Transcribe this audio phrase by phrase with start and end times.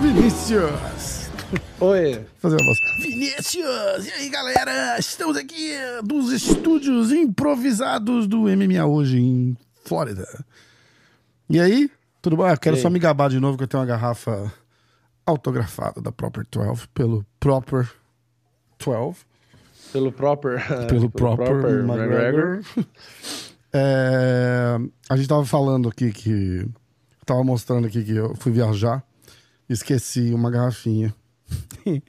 [0.00, 1.30] Vinícius!
[1.80, 2.24] Oi.
[2.38, 2.78] Fazer uma voz.
[3.02, 4.06] Vinícius!
[4.06, 4.98] E aí, galera?
[4.98, 5.72] Estamos aqui
[6.02, 10.26] dos estúdios improvisados do MMA hoje em Flórida.
[11.48, 11.90] E aí?
[12.20, 12.48] Tudo bom?
[12.48, 14.52] Eu quero só me gabar de novo que eu tenho uma garrafa
[15.26, 17.90] autografada da Proper 12 pelo Proper
[18.84, 19.31] 12.
[19.92, 20.62] Pelo proper.
[20.88, 22.60] pelo proper, McGregor.
[23.74, 24.76] É,
[25.08, 26.68] a gente tava falando aqui que.
[27.24, 29.02] Tava mostrando aqui que eu fui viajar.
[29.66, 31.14] Esqueci uma garrafinha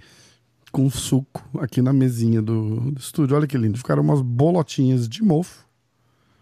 [0.73, 3.37] com suco aqui na mesinha do, do estúdio.
[3.37, 3.77] Olha que lindo.
[3.77, 5.63] Ficaram umas bolotinhas de mofo,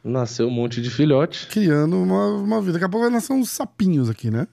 [0.04, 1.46] Nasceu um monte de filhote.
[1.46, 2.74] criando uma, uma vida.
[2.74, 4.48] Daqui a pouco vai nascer uns sapinhos aqui, né?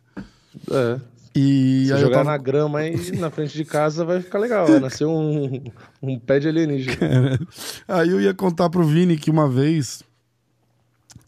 [0.71, 1.01] É.
[1.41, 2.31] E Se jogar tava...
[2.31, 4.67] na grama aí na frente de casa vai ficar legal.
[4.67, 5.63] Vai nascer um,
[6.03, 7.39] um pé de alienígena.
[7.87, 10.03] Aí eu ia contar pro Vini que uma vez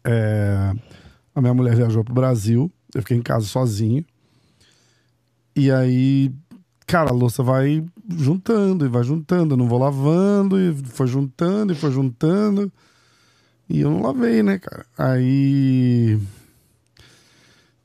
[0.02, 0.72] é,
[1.32, 4.04] a minha mulher viajou pro Brasil, eu fiquei em casa sozinho.
[5.54, 6.32] E aí,
[6.88, 11.72] cara, a louça vai juntando e vai juntando, eu não vou lavando, e foi juntando
[11.72, 12.72] e foi juntando.
[13.68, 14.84] E eu não lavei, né, cara?
[14.98, 16.18] Aí.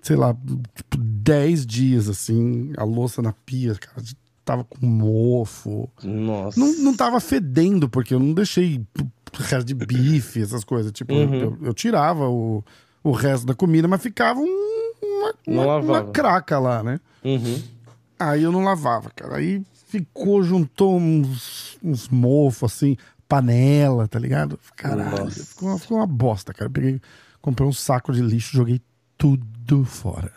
[0.05, 0.35] Sei lá,
[0.75, 4.05] tipo, 10 dias assim, a louça na pia, cara,
[4.43, 5.89] tava com mofo.
[6.03, 6.59] Nossa.
[6.59, 8.85] Não, não tava fedendo, porque eu não deixei
[9.33, 10.91] resto de bife, essas coisas.
[10.91, 11.33] Tipo, Uhum.
[11.33, 12.63] eu, eu tirava o,
[13.03, 16.99] o resto da comida, mas ficava um- uma, uma, uma craca lá, né?
[17.23, 17.59] Uhum.
[18.19, 19.37] Aí eu não lavava, cara.
[19.37, 22.95] Aí ficou, juntou uns, uns mofos, assim,
[23.27, 24.59] panela, tá ligado?
[24.75, 26.67] Caralho, ficou, uma- ficou uma bosta, cara.
[26.67, 27.01] Eu peguei,
[27.41, 28.79] comprei um saco de lixo, joguei
[29.17, 29.43] tudo
[29.85, 30.31] fora.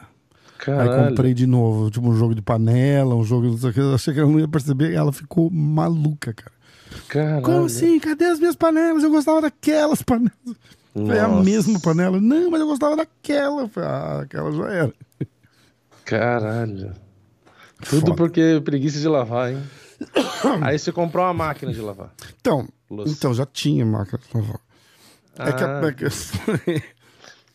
[0.58, 0.90] Caralho.
[0.92, 3.80] Aí comprei de novo, tipo, um jogo de panela, um jogo, não sei o que.
[3.80, 6.52] Eu achei que ela não ia perceber ela ficou maluca, cara.
[7.08, 7.42] Caralho.
[7.42, 7.98] Como assim?
[8.00, 9.02] Cadê as minhas panelas?
[9.04, 10.32] Eu gostava daquelas panelas.
[10.94, 12.20] Foi a mesma panela?
[12.20, 13.68] Não, mas eu gostava daquela.
[13.68, 14.94] Falei, ah, aquela já era.
[16.04, 16.92] Caralho.
[17.88, 18.14] Tudo Foda.
[18.14, 19.62] porque preguiça de lavar, hein?
[20.62, 22.12] Aí você comprou uma máquina de lavar.
[22.40, 22.66] Então,
[23.06, 24.60] então já tinha máquina de lavar.
[25.38, 25.86] É que, a- Ah.
[25.86, 26.82] é que-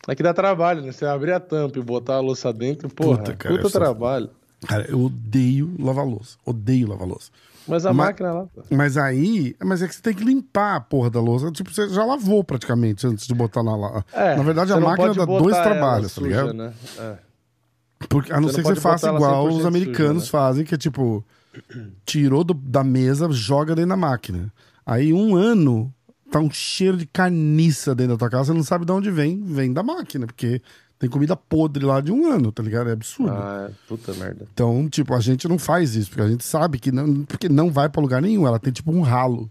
[0.08, 0.92] É que dá trabalho, né?
[0.92, 4.30] Você abrir a tampa e botar a louça dentro, porra, Puta, puta, cara, só- trabalho.
[4.68, 6.38] Cara, eu odeio lavar louça.
[6.46, 7.30] Odeio lavar louça.
[7.68, 8.46] Mas a Ma- máquina lá.
[8.70, 11.50] Mas aí, mas é que você tem que limpar a porra da louça.
[11.52, 14.04] Tipo, você já lavou praticamente antes de botar na lá.
[14.14, 16.54] É, na verdade, a não máquina dá dois trabalhos, tá suja, ligado?
[16.54, 16.74] Né?
[17.00, 17.16] É.
[18.10, 20.66] Porque, a não Você ser não que você faça igual 100% os americanos suja, fazem,
[20.66, 21.24] que é tipo,
[22.06, 24.52] tirou do- da mesa, joga dentro da máquina.
[24.86, 25.94] Aí um ano
[26.34, 29.40] tá um cheiro de carniça dentro da tua casa, você não sabe de onde vem,
[29.44, 30.60] vem da máquina, porque
[30.98, 32.90] tem comida podre lá de um ano, tá ligado?
[32.90, 33.36] É absurdo.
[33.38, 34.48] Ah, puta merda.
[34.52, 37.70] Então, tipo, a gente não faz isso, porque a gente sabe que não, porque não
[37.70, 39.48] vai pra lugar nenhum, ela tem tipo um ralo,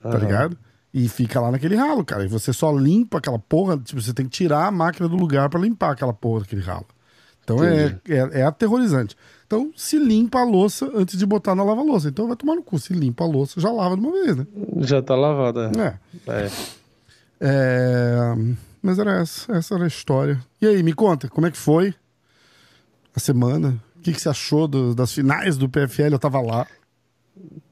[0.00, 0.18] tá Aham.
[0.18, 0.58] ligado?
[0.94, 2.24] E fica lá naquele ralo, cara.
[2.24, 5.50] E você só limpa aquela porra, tipo, você tem que tirar a máquina do lugar
[5.50, 6.86] pra limpar aquela porra daquele ralo.
[7.54, 9.16] Então é, é, é aterrorizante.
[9.46, 12.08] Então se limpa a louça antes de botar na lava-louça.
[12.08, 12.78] Então vai tomar no cu.
[12.78, 14.46] Se limpa a louça, já lava de uma vez, né?
[14.78, 15.70] Já tá lavada.
[15.76, 16.30] É.
[16.30, 16.50] É.
[17.40, 18.34] É,
[18.82, 20.38] Mas era essa, essa era a história.
[20.60, 21.94] E aí, me conta, como é que foi
[23.14, 23.76] a semana?
[23.96, 26.12] O que, que você achou do- das finais do PFL?
[26.12, 26.66] Eu tava lá.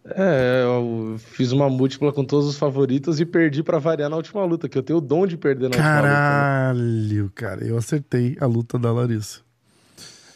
[0.04, 4.44] É, eu fiz uma múltipla com todos os favoritos e perdi pra variar na última
[4.44, 6.02] luta, que eu tenho o dom de perder na última luta.
[6.02, 6.08] né?
[6.14, 7.64] Caralho, cara.
[7.66, 9.40] Eu acertei a luta da Larissa.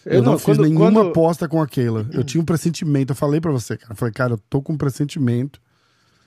[0.07, 2.07] Eu Eu, não, não, fiz quando- nenhuma quando- aposta com a Keila.
[2.13, 3.13] Eu tinha um pressentimento.
[3.13, 3.93] Eu falei pra você, cara.
[3.93, 5.61] Eu falei, cara, eu tô com um pressentimento.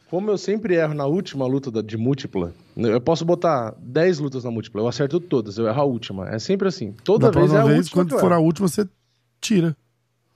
[0.09, 4.51] Como eu sempre erro na última luta de múltipla, eu posso botar 10 lutas na
[4.51, 6.29] múltipla, eu acerto todas, eu erro a última.
[6.29, 6.94] É sempre assim.
[7.03, 8.03] Toda da vez é a vez, última.
[8.06, 8.88] quando for a última, você
[9.41, 9.75] tira.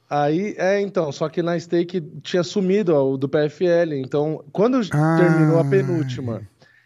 [0.09, 3.93] Aí, é, então, só que na stake tinha sumido ó, o do PFL.
[3.99, 5.17] Então, quando Ah.
[5.19, 6.41] terminou a penúltima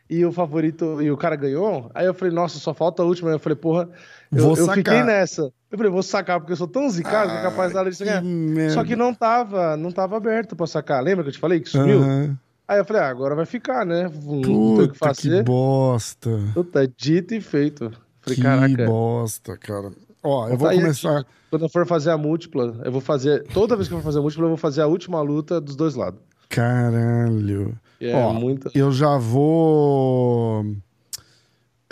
[0.09, 3.29] e o favorito, e o cara ganhou, aí eu falei, nossa, só falta a última.
[3.29, 3.87] Aí eu falei, porra,
[4.31, 4.75] eu, Vou eu sacar.
[4.75, 5.51] fiquei nessa.
[5.71, 8.21] Eu falei, vou sacar, porque eu sou tão zicado que é capaz da Larissa ganhar.
[8.23, 8.73] merda.
[8.73, 11.01] Só que não tava, não tava aberto pra sacar.
[11.03, 12.01] Lembra que eu te falei que sumiu?
[12.01, 12.37] Aham.
[12.67, 14.03] Aí eu falei, ah, agora vai ficar, né?
[14.03, 15.43] Não tem o que Puta que fazer.
[15.43, 16.29] bosta.
[16.53, 17.91] Puta, dito e feito.
[18.21, 18.85] Falei, que caraca.
[18.85, 19.91] bosta, cara.
[20.23, 21.25] Ó, eu vou Tá aí, começar.
[21.49, 23.43] Quando eu for fazer a múltipla, eu vou fazer.
[23.53, 25.75] Toda vez que eu for fazer a múltipla, eu vou fazer a última luta dos
[25.75, 26.19] dois lados.
[26.47, 27.77] Caralho.
[27.99, 28.71] É Ó, muita.
[28.73, 30.65] Eu já vou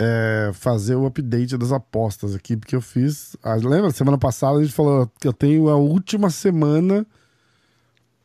[0.00, 3.36] é, fazer o update das apostas aqui, porque eu fiz.
[3.42, 3.90] ah, lembra?
[3.90, 7.06] Semana passada a gente falou que eu tenho a última semana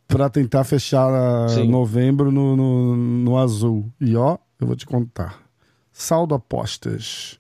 [0.07, 1.11] pra tentar fechar
[1.67, 3.91] novembro no, no, no azul.
[3.99, 5.43] E ó, eu vou te contar.
[5.91, 7.37] Saldo apostas.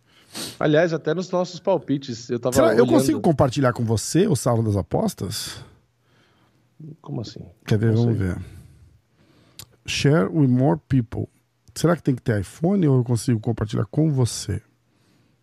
[0.59, 2.53] Aliás, até nos nossos palpites, eu tava.
[2.53, 5.63] Será, eu consigo compartilhar com você o saldo das apostas?
[7.01, 7.39] Como assim?
[7.65, 7.93] Quer ver?
[7.93, 8.37] Vamos ver.
[9.85, 11.29] Share with more people.
[11.75, 14.61] Será que tem que ter iPhone ou eu consigo compartilhar com você?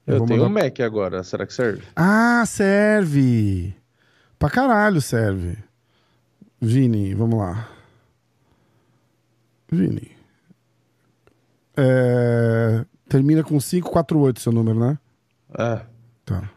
[0.06, 1.82] Eu, vou tenho um mandar- Mac agora, será que serve?
[1.94, 3.74] Ah, serve!
[4.38, 5.56] Pra caralho serve.
[6.60, 7.68] Vini, vamos lá.
[9.70, 10.10] Vini.
[11.76, 14.98] É, Termina com 548 seu número, né?
[15.58, 15.82] É.
[16.24, 16.50] Tá.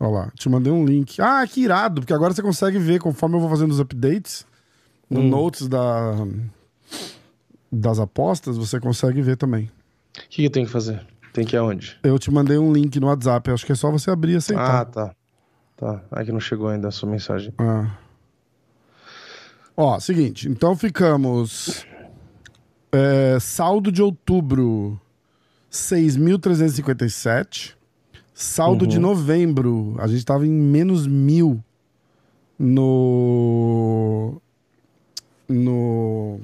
[0.00, 1.20] Olha lá, te mandei um link.
[1.20, 4.46] Ah, que irado, porque agora você consegue ver conforme eu vou fazendo os updates
[5.08, 5.28] no Hum.
[5.28, 6.14] notes da,
[7.70, 9.70] das apostas, você consegue ver também.
[10.16, 11.04] O que, que eu tenho que fazer?
[11.32, 11.98] Tem que ir aonde?
[12.02, 14.80] Eu te mandei um link no WhatsApp, acho que é só você abrir e aceitar.
[14.80, 15.14] Ah, tá.
[15.76, 16.02] Tá.
[16.10, 17.52] Ah, que não chegou ainda a sua mensagem.
[17.58, 17.98] Ah.
[19.76, 21.84] Ó, seguinte, então ficamos.
[22.90, 24.98] é, saldo de outubro,
[25.70, 27.74] 6.357.
[28.32, 31.62] Saldo de novembro, a gente tava em menos mil
[32.58, 34.40] no.
[35.48, 36.40] No.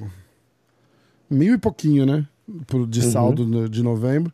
[1.33, 2.27] Mil e pouquinho, né?
[2.89, 4.33] De saldo no- de novembro.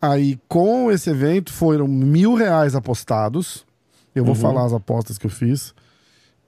[0.00, 3.66] Aí, com esse evento, foram mil reais apostados.
[4.14, 5.74] Eu vou falar as apostas que eu fiz.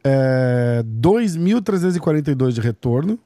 [0.04, 3.18] É, 2.342 de retorno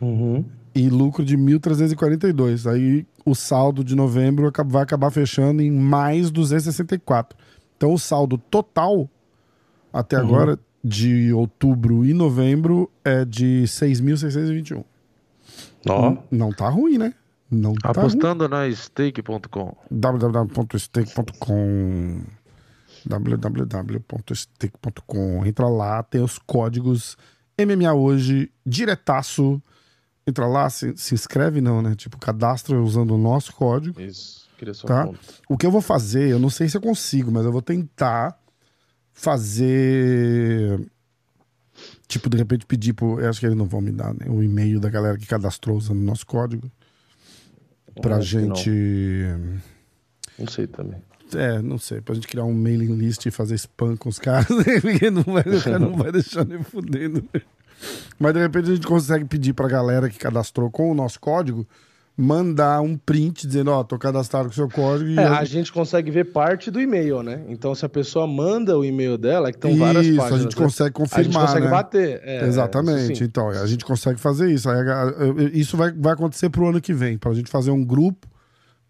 [0.00, 0.44] Uhum.
[0.74, 2.66] e lucro de 1.342.
[2.66, 7.36] Aí o saldo de novembro vai acabar fechando em mais 264.
[7.76, 9.08] Então o saldo total
[9.92, 14.82] até agora de outubro e novembro é de 6.621.
[15.88, 16.16] Ó.
[16.30, 17.14] Não tá ruim, né?
[17.50, 17.90] Não tá.
[17.90, 19.76] Apostando na stake.com.
[19.90, 22.22] www.stake.com
[23.06, 27.16] www.stake.com Entra lá, tem os códigos
[27.58, 29.62] MMA hoje, diretaço.
[30.26, 31.94] Entra lá, se, se inscreve não, né?
[31.94, 34.00] Tipo, cadastra usando o nosso código.
[34.00, 34.48] Isso.
[34.58, 35.08] Queria só Tá.
[35.48, 38.38] O que eu vou fazer, eu não sei se eu consigo, mas eu vou tentar
[39.12, 40.80] fazer.
[42.10, 43.20] Tipo, de repente pedir pro.
[43.20, 44.26] Eu acho que eles não vão me dar, né?
[44.28, 46.68] O e-mail da galera que cadastrou usando o nosso código.
[48.02, 48.56] Pra Acho que não.
[48.56, 48.70] gente.
[50.36, 51.00] Não sei também.
[51.32, 54.48] É, não sei, pra gente criar um mailing list e fazer spam com os caras,
[54.82, 55.44] porque não vai,
[55.78, 57.24] não vai deixar nem fudendo.
[57.32, 57.42] né?
[58.18, 61.64] Mas de repente a gente consegue pedir pra galera que cadastrou com o nosso código
[62.20, 65.72] mandar um print dizendo, ó, tô cadastrado com o seu código É, eu- a gente
[65.72, 67.42] consegue ver parte do e-mail, né?
[67.48, 70.32] Então, se a pessoa manda o e-mail dela, é que estão várias páginas.
[70.32, 70.64] a gente né?
[70.64, 71.70] consegue A gente confirmar, consegue né?
[71.70, 72.20] bater.
[72.22, 73.24] é, Exatamente.
[73.24, 74.68] Então, a gente consegue fazer isso.
[75.54, 78.28] Isso vai, vai acontecer pro ano que vem, pra gente fazer um grupo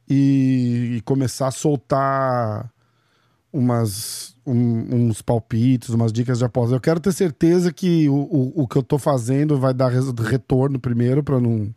[0.09, 2.69] e, e começar a soltar
[3.53, 6.75] umas, um- uns palpites, umas dicas de aposta.
[6.75, 10.79] Eu quero ter certeza que o, o, o que eu tô fazendo vai dar retorno
[10.79, 11.73] primeiro, pra não,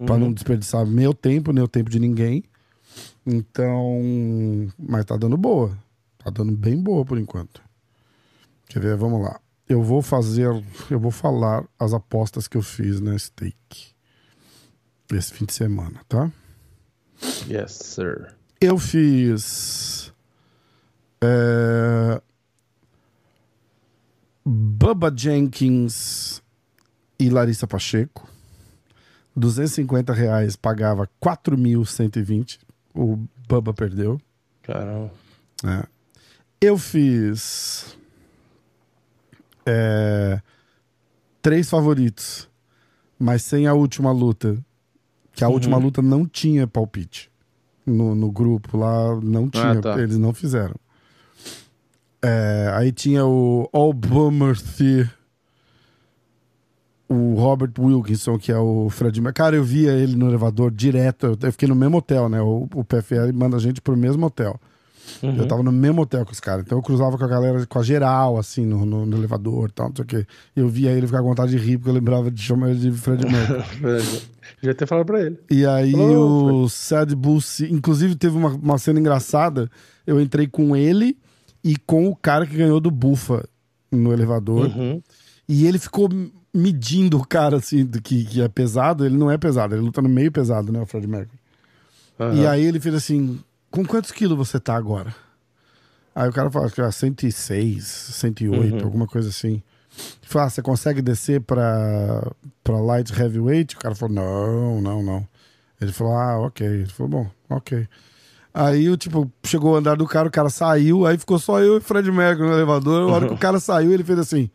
[0.00, 0.18] Uhum.
[0.18, 2.42] não desperdiçar meu tempo, nem o tempo de ninguém.
[3.26, 4.00] Então,
[4.78, 5.76] mas tá dando boa.
[6.18, 7.62] Tá dando bem boa por enquanto.
[8.68, 8.96] Quer ver?
[8.96, 9.40] Vamos lá.
[9.68, 10.46] Eu vou fazer,
[10.90, 13.94] eu vou falar as apostas que eu fiz na stake
[15.16, 16.30] esse fim de semana, tá?
[17.48, 18.34] Yes, sir.
[18.60, 20.12] Eu fiz
[21.20, 22.20] é,
[24.44, 26.42] Bubba Jenkins
[27.18, 28.28] e Larissa Pacheco.
[29.40, 32.58] 250 reais pagava 4.120.
[32.94, 34.20] O Bubba perdeu.
[34.62, 35.10] Caramba.
[35.64, 35.86] É.
[36.60, 37.96] Eu fiz
[39.64, 40.40] é,
[41.40, 42.48] três favoritos,
[43.18, 44.58] mas sem a última luta.
[45.32, 47.30] Que a última luta não tinha palpite.
[47.86, 49.98] No, no grupo lá não tinha, tá.
[49.98, 50.76] eles não fizeram.
[52.22, 55.08] É, aí tinha o Albumerthy,
[57.10, 61.36] o Robert Wilkinson, que é o Fred Mer- Cara, eu via ele no elevador direto.
[61.42, 62.40] Eu- fiquei no mesmo hotel, né?
[62.40, 64.58] O, o PFL manda a gente pro mesmo hotel.
[65.22, 65.34] Uhum.
[65.38, 66.64] Eu tava no mesmo hotel com os caras.
[66.64, 69.72] Então eu cruzava com a galera, com a geral, assim, no, no, no elevador e
[69.72, 70.26] tal, não sei o quê.
[70.54, 72.92] Eu via ele ficar com vontade de rir, porque eu lembrava de chamar ele de
[72.92, 74.20] Fred Mercury.
[74.62, 75.36] Já ter falado pra ele.
[75.50, 77.40] E aí o Sad Bull,
[77.70, 79.68] inclusive teve uma, uma cena engraçada.
[80.06, 81.16] Eu entrei com ele
[81.64, 83.44] e com o cara que ganhou do Bufa
[83.90, 84.66] no elevador.
[84.66, 85.02] Uhum.
[85.48, 86.08] E ele ficou
[86.52, 89.04] medindo o cara, assim, do que, que é pesado.
[89.04, 91.38] Ele não é pesado, ele luta no meio pesado, né, o Fred Mercury.
[92.18, 92.34] Aham.
[92.34, 93.40] E aí ele fez assim:
[93.70, 95.14] com quantos quilos você tá agora?
[96.14, 98.84] Aí o cara falou que era 106, 108, Uhum.
[98.84, 99.62] alguma coisa assim.
[100.22, 102.30] Falou: ah, você consegue descer pra,
[102.62, 103.76] pra light heavyweight?
[103.76, 105.28] O cara falou: não, não, não.
[105.80, 106.66] Ele falou: ah, ok.
[106.66, 107.86] Ele falou: bom, ok.
[108.52, 111.74] Aí, o tipo, chegou o andar do cara, o cara saiu, aí ficou só eu
[111.74, 113.08] e o Fred Mercury no elevador.
[113.08, 114.50] A hora que o cara saiu, ele fez assim: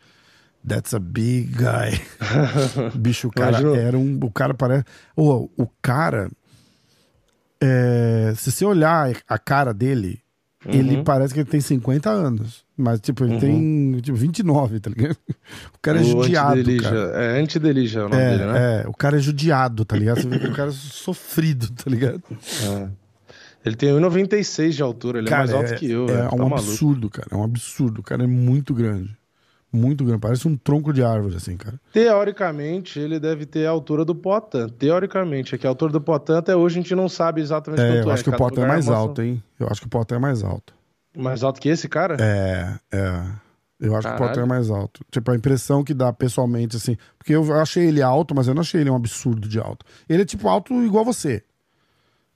[0.67, 2.01] That's a big guy.
[2.97, 4.19] Bicho, o cara era um.
[4.23, 4.83] O cara parece.
[5.15, 6.29] Ô, o cara.
[7.61, 10.19] é, se você olhar a cara dele,
[10.67, 12.65] Ele parece que ele tem 50 anos.
[12.75, 13.39] Mas, tipo, ele Uhum.
[13.39, 15.15] tem tipo, 29, tá ligado?
[15.75, 16.89] O cara é O judiado, Antidelija.
[16.89, 17.23] cara.
[17.23, 18.81] É Antidelija é o nome É, dele, né?
[18.83, 20.21] é, o cara é judiado, tá ligado?
[20.21, 22.23] Você vê que o cara é sofrido, tá ligado?
[22.63, 22.89] É.
[23.63, 26.05] Ele tem 1,96 de altura, ele é mais alto que eu.
[26.09, 26.55] É, tá um maluco.
[26.55, 27.27] absurdo, cara.
[27.31, 27.99] É um absurdo.
[27.99, 29.15] O cara é muito grande.
[29.75, 30.19] Muito grande.
[30.19, 31.79] Parece um tronco de árvore, assim, cara.
[31.91, 34.69] Teoricamente, ele deve ter a altura do Potan.
[34.69, 37.87] Teoricamente, é que a altura do Potan até hoje a gente não sabe exatamente É,
[37.87, 38.13] quanto eu é.
[38.13, 39.43] acho que o Potter é lugar mais alto, hein?
[39.59, 40.73] Eu acho que o Potter é mais alto.
[41.17, 42.17] Mais alto que esse cara?
[42.19, 43.23] É, é.
[43.79, 44.27] Eu acho que o Caralho.
[44.27, 45.01] Potter é mais alto.
[45.11, 46.95] Tipo, a impressão que dá pessoalmente, assim.
[47.17, 49.85] Porque eu achei ele alto, mas eu não achei ele um absurdo de alto.
[50.07, 51.43] Ele é, tipo, alto igual você.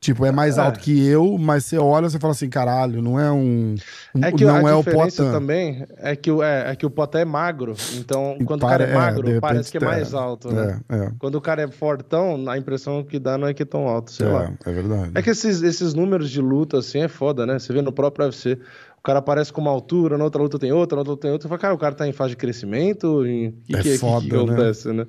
[0.02, 0.62] Tipo, é mais É.
[0.62, 3.76] alto que eu, mas você olha e você fala assim, caralho, não é um.
[4.16, 5.32] um- É que não a é o diferença Potan.
[5.38, 7.76] também é que, o, é, é que o Potan é magro.
[7.96, 10.80] Então, quando o cara pare- é magro, de parece que é tá- mais alto, né?
[10.88, 11.12] É, é.
[11.20, 14.12] Quando o cara é fortão, a impressão que dá não é que é tão alto,
[14.12, 14.54] sei lá.
[14.66, 15.12] É, é verdade.
[15.16, 17.60] É que esses, esses números de luta, assim, é foda, né?
[17.60, 18.58] Você vê no próprio UFC,
[19.00, 21.32] o cara aparece com uma altura, na outra luta tem outra, na outra luta tem
[21.32, 21.44] outra.
[21.48, 23.26] Você fala, cara, o cara tá em fase de crescimento?
[23.26, 23.52] Em...
[23.66, 24.42] Que É que, que- foda, que, né?
[24.44, 25.08] acontece, né?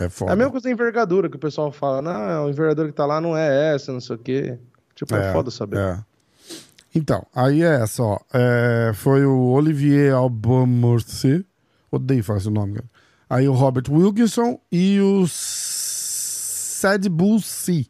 [0.00, 0.32] É É foda.
[0.32, 3.20] a mesma coisa da envergadura, que o pessoal fala, não, a envergadura que tá lá
[3.20, 4.58] não é essa, não sei o quê.
[4.94, 5.78] Tipo, é, foda saber.
[5.78, 5.98] é.
[6.94, 8.18] Então, aí é essa, ó.
[8.32, 11.44] É, foi o Olivier Albomorce.
[11.90, 12.84] Odeio falar esse nome, cara.
[13.30, 17.86] Aí o Robert Wilkinson e o Sad Bull C,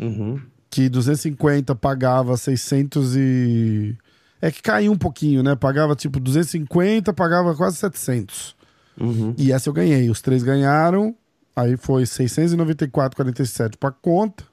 [0.00, 0.40] Uhum.
[0.68, 3.96] que 250 pagava 600 e...
[4.44, 5.54] É que caiu um pouquinho, né?
[5.56, 8.54] Pagava tipo 250, pagava quase 700.
[9.00, 9.34] Uhum.
[9.38, 10.10] E essa eu ganhei.
[10.10, 11.14] Os três ganharam.
[11.56, 14.44] Aí foi 694,47 pra conta.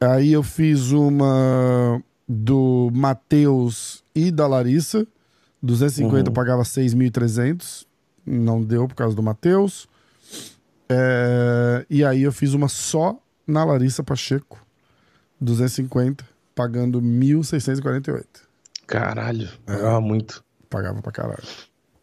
[0.00, 5.06] Aí eu fiz uma do Matheus e da Larissa.
[5.62, 6.34] 250 Uhum.
[6.34, 7.84] pagava 6.300.
[8.24, 9.86] Não deu por causa do Matheus.
[10.88, 14.64] É, E aí eu fiz uma só na Larissa Pacheco.
[15.40, 16.24] 250,
[16.54, 18.24] pagando 1.648.
[19.00, 19.72] Caralho, É.
[19.76, 20.44] pagava muito.
[20.68, 21.42] Pagava pra caralho.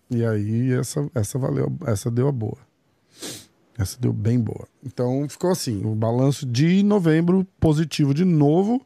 [0.09, 2.57] E aí essa, essa valeu, essa deu a boa.
[3.77, 4.67] Essa deu bem boa.
[4.83, 8.85] Então ficou assim, o balanço de novembro positivo de novo.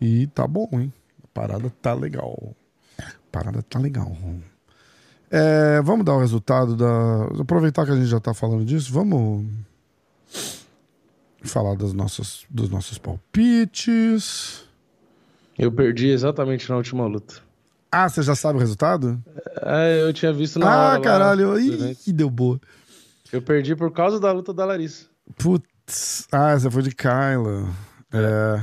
[0.00, 0.92] E tá bom, hein?
[1.22, 2.54] A parada tá legal.
[2.98, 4.16] A parada tá legal.
[5.30, 7.24] É, vamos dar o resultado da.
[7.40, 9.44] Aproveitar que a gente já tá falando disso, vamos
[11.42, 14.65] falar das nossas, dos nossos palpites.
[15.58, 17.36] Eu perdi exatamente na última luta.
[17.90, 19.22] Ah, você já sabe o resultado?
[19.62, 21.52] É, eu tinha visto na ah, lá caralho.
[21.52, 22.00] do Ih, evento.
[22.04, 22.60] que deu boa.
[23.32, 25.06] Eu perdi por causa da luta da Larissa.
[25.36, 26.26] Putz.
[26.30, 27.68] Ah, essa foi de Kyla.
[28.12, 28.62] É.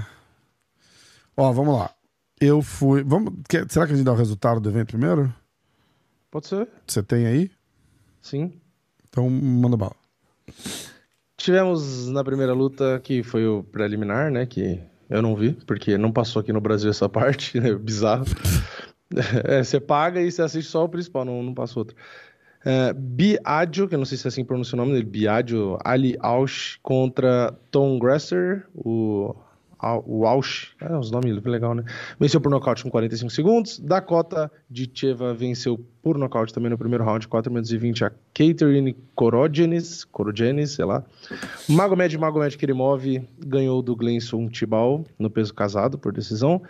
[1.36, 1.90] Ó, vamos lá.
[2.40, 3.04] Eu fui.
[3.04, 3.34] Vamos...
[3.50, 5.34] quer- Será que a gente dá o resultado do evento primeiro?
[6.30, 6.68] Pode ser?
[6.86, 7.52] Você tem aí?
[8.22, 8.54] Sim.
[9.10, 9.96] Então manda bala.
[11.38, 14.46] Tivemos na primeira luta, que foi o preliminar, né?
[14.46, 17.74] Que eu não vi, porque não passou aqui no Brasil essa parte, né?
[17.76, 18.26] Bizarro.
[19.44, 21.96] É, você paga e você assiste só o principal, não, não passa outro.
[22.66, 22.94] É,
[23.88, 27.54] que eu não sei se é assim pronuncia o nome dele, Biagio Ali Ausch contra
[27.70, 29.36] Tom Grasser, o,
[29.84, 31.84] Ausch, é, os nomes legal, né?
[32.20, 33.80] Venceu por nocaute com 45 segundos.
[33.80, 38.96] Dakota Ditcheva venceu por nocaute também no primeiro round, 4 minutos e 20, a Catherine
[39.16, 41.04] Korogenes, Korogenes, sei lá.
[41.68, 43.04] Magomed Magomed Kirimov
[43.40, 46.62] ganhou do Glenson Tibal no peso casado por decisão.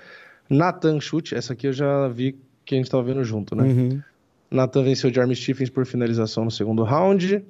[0.50, 3.64] Nathan Chute, essa aqui eu já vi que a gente tava vendo junto, né?
[3.64, 4.02] Uhum.
[4.50, 7.44] Nathan venceu Jeremy Stephens por finalização no segundo round.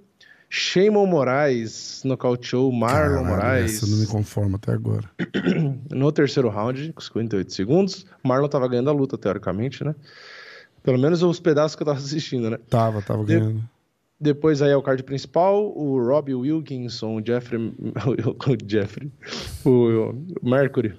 [0.56, 5.10] Shimon Moraes nocauteou Marlon Caralho, Moraes Essa eu não me conformo até agora.
[5.90, 8.06] no terceiro round, com 58 segundos.
[8.24, 9.96] Marlon tava ganhando a luta, teoricamente, né?
[10.84, 12.60] Pelo menos os pedaços que eu tava assistindo, né?
[12.70, 13.64] Tava, tava De- ganhando.
[14.22, 17.60] Depois aí é o card principal, o Robbie Wilkinson, o Jeffrey,
[18.06, 19.12] o Jeffrey,
[19.66, 20.94] o Mercury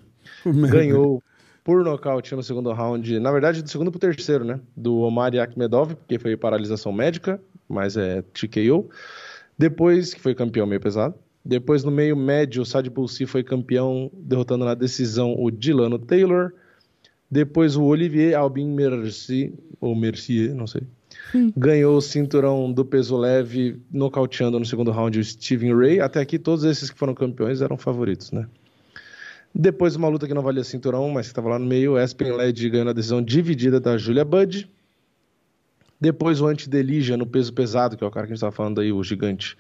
[0.45, 1.23] ganhou
[1.63, 5.95] por nocaute no segundo round, na verdade do segundo pro terceiro, né, do Omar Akhmedov,
[5.95, 8.91] porque foi paralisação médica, mas é TKO.
[9.59, 11.15] Depois, que foi campeão meio pesado.
[11.45, 16.53] Depois no meio médio, o Sad Bulsi foi campeão, derrotando na decisão o Dilano Taylor.
[17.31, 20.83] Depois o Olivier Albin Mercier, ou Mercier, não sei,
[21.57, 26.01] ganhou o cinturão do peso leve, nocauteando no segundo round o Steven Ray.
[26.01, 28.47] Até aqui, todos esses que foram campeões eram favoritos, né?
[29.55, 32.71] Depois, uma luta que não valia cinturão, mas que estava lá no meio, Aspen Led
[32.71, 34.69] ganhou na decisão dividida da Julia Budd.
[36.01, 38.81] Depois, o Antidelija no peso pesado, que é o cara que a gente estava falando
[38.81, 39.57] aí, o gigante,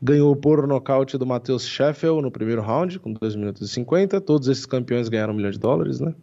[0.00, 4.20] ganhou por nocaute do Matheus Sheffield no primeiro round, com 2 minutos e 50.
[4.20, 6.14] Todos esses campeões ganharam um milhão de dólares, né?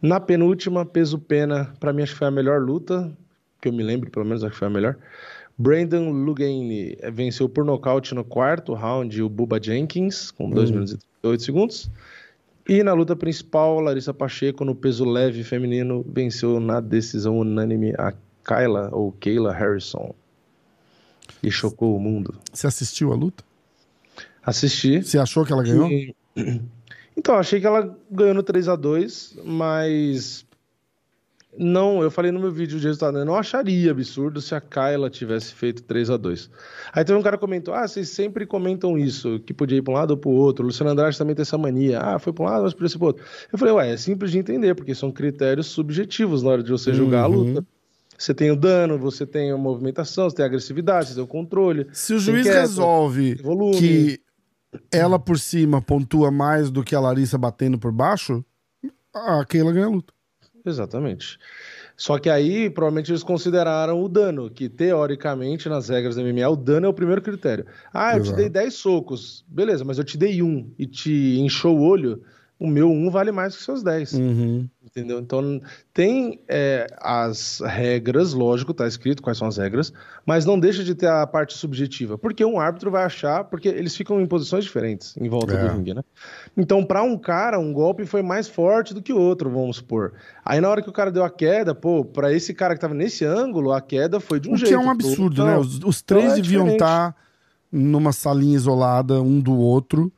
[0.00, 3.10] Na penúltima, peso pena, para mim acho que foi a melhor luta,
[3.60, 4.96] que eu me lembro, pelo menos acho que foi a melhor.
[5.58, 10.98] Brandon Lugane venceu por nocaute no quarto round o Bubba Jenkins, com 2 minutos e
[11.22, 11.90] 38 segundos.
[12.68, 18.12] E na luta principal, Larissa Pacheco, no peso leve feminino, venceu na decisão unânime a
[18.46, 20.14] Kyla ou Kayla Harrison.
[21.42, 22.34] E chocou o mundo.
[22.52, 23.44] Você assistiu a luta?
[24.42, 25.02] Assisti.
[25.02, 25.90] Você achou que ela ganhou?
[25.90, 26.14] E...
[27.16, 30.46] Então, achei que ela ganhou no 3 a 2 mas
[31.58, 35.08] não, eu falei no meu vídeo de resultado, eu não acharia absurdo se a Kyla
[35.08, 36.50] tivesse feito 3 a 2
[36.92, 39.94] Aí teve um cara que comentou: ah, vocês sempre comentam isso, que podia ir para
[39.94, 40.64] um lado ou para o outro.
[40.64, 42.00] O Luciano Andrade também tem essa mania.
[42.00, 43.24] Ah, foi para um lado, mas podia ser para outro.
[43.50, 46.92] Eu falei, ué, é simples de entender, porque são critérios subjetivos na hora de você
[46.92, 47.34] julgar uhum.
[47.34, 47.66] a luta.
[48.18, 51.26] Você tem o dano, você tem a movimentação, você tem a agressividade, você tem o
[51.26, 51.86] controle.
[51.92, 53.40] Se o juiz quieto, resolve
[53.78, 54.20] que
[54.90, 58.44] ela por cima pontua mais do que a Larissa batendo por baixo,
[59.14, 60.12] a Keila ganha a luta.
[60.64, 61.38] Exatamente.
[61.96, 66.56] Só que aí, provavelmente, eles consideraram o dano, que teoricamente, nas regras do MMA, o
[66.56, 67.64] dano é o primeiro critério.
[67.94, 68.32] Ah, eu Exato.
[68.32, 69.44] te dei 10 socos.
[69.48, 72.22] Beleza, mas eu te dei um e te inchou o olho
[72.58, 74.14] o meu 1 vale mais que os seus 10.
[74.14, 74.68] Uhum.
[74.82, 75.18] Entendeu?
[75.18, 75.60] Então,
[75.92, 79.92] tem é, as regras, lógico, tá escrito quais são as regras,
[80.24, 82.16] mas não deixa de ter a parte subjetiva.
[82.16, 85.68] Porque um árbitro vai achar, porque eles ficam em posições diferentes em volta é.
[85.68, 86.02] do ringue, né?
[86.56, 90.14] Então, para um cara, um golpe foi mais forte do que o outro, vamos supor.
[90.42, 92.94] Aí, na hora que o cara deu a queda, pô, para esse cara que tava
[92.94, 94.70] nesse ângulo, a queda foi de um o jeito.
[94.70, 95.58] Que é um absurdo, né?
[95.58, 97.18] Os, os três então, é deviam estar tá
[97.70, 100.10] numa salinha isolada, um do outro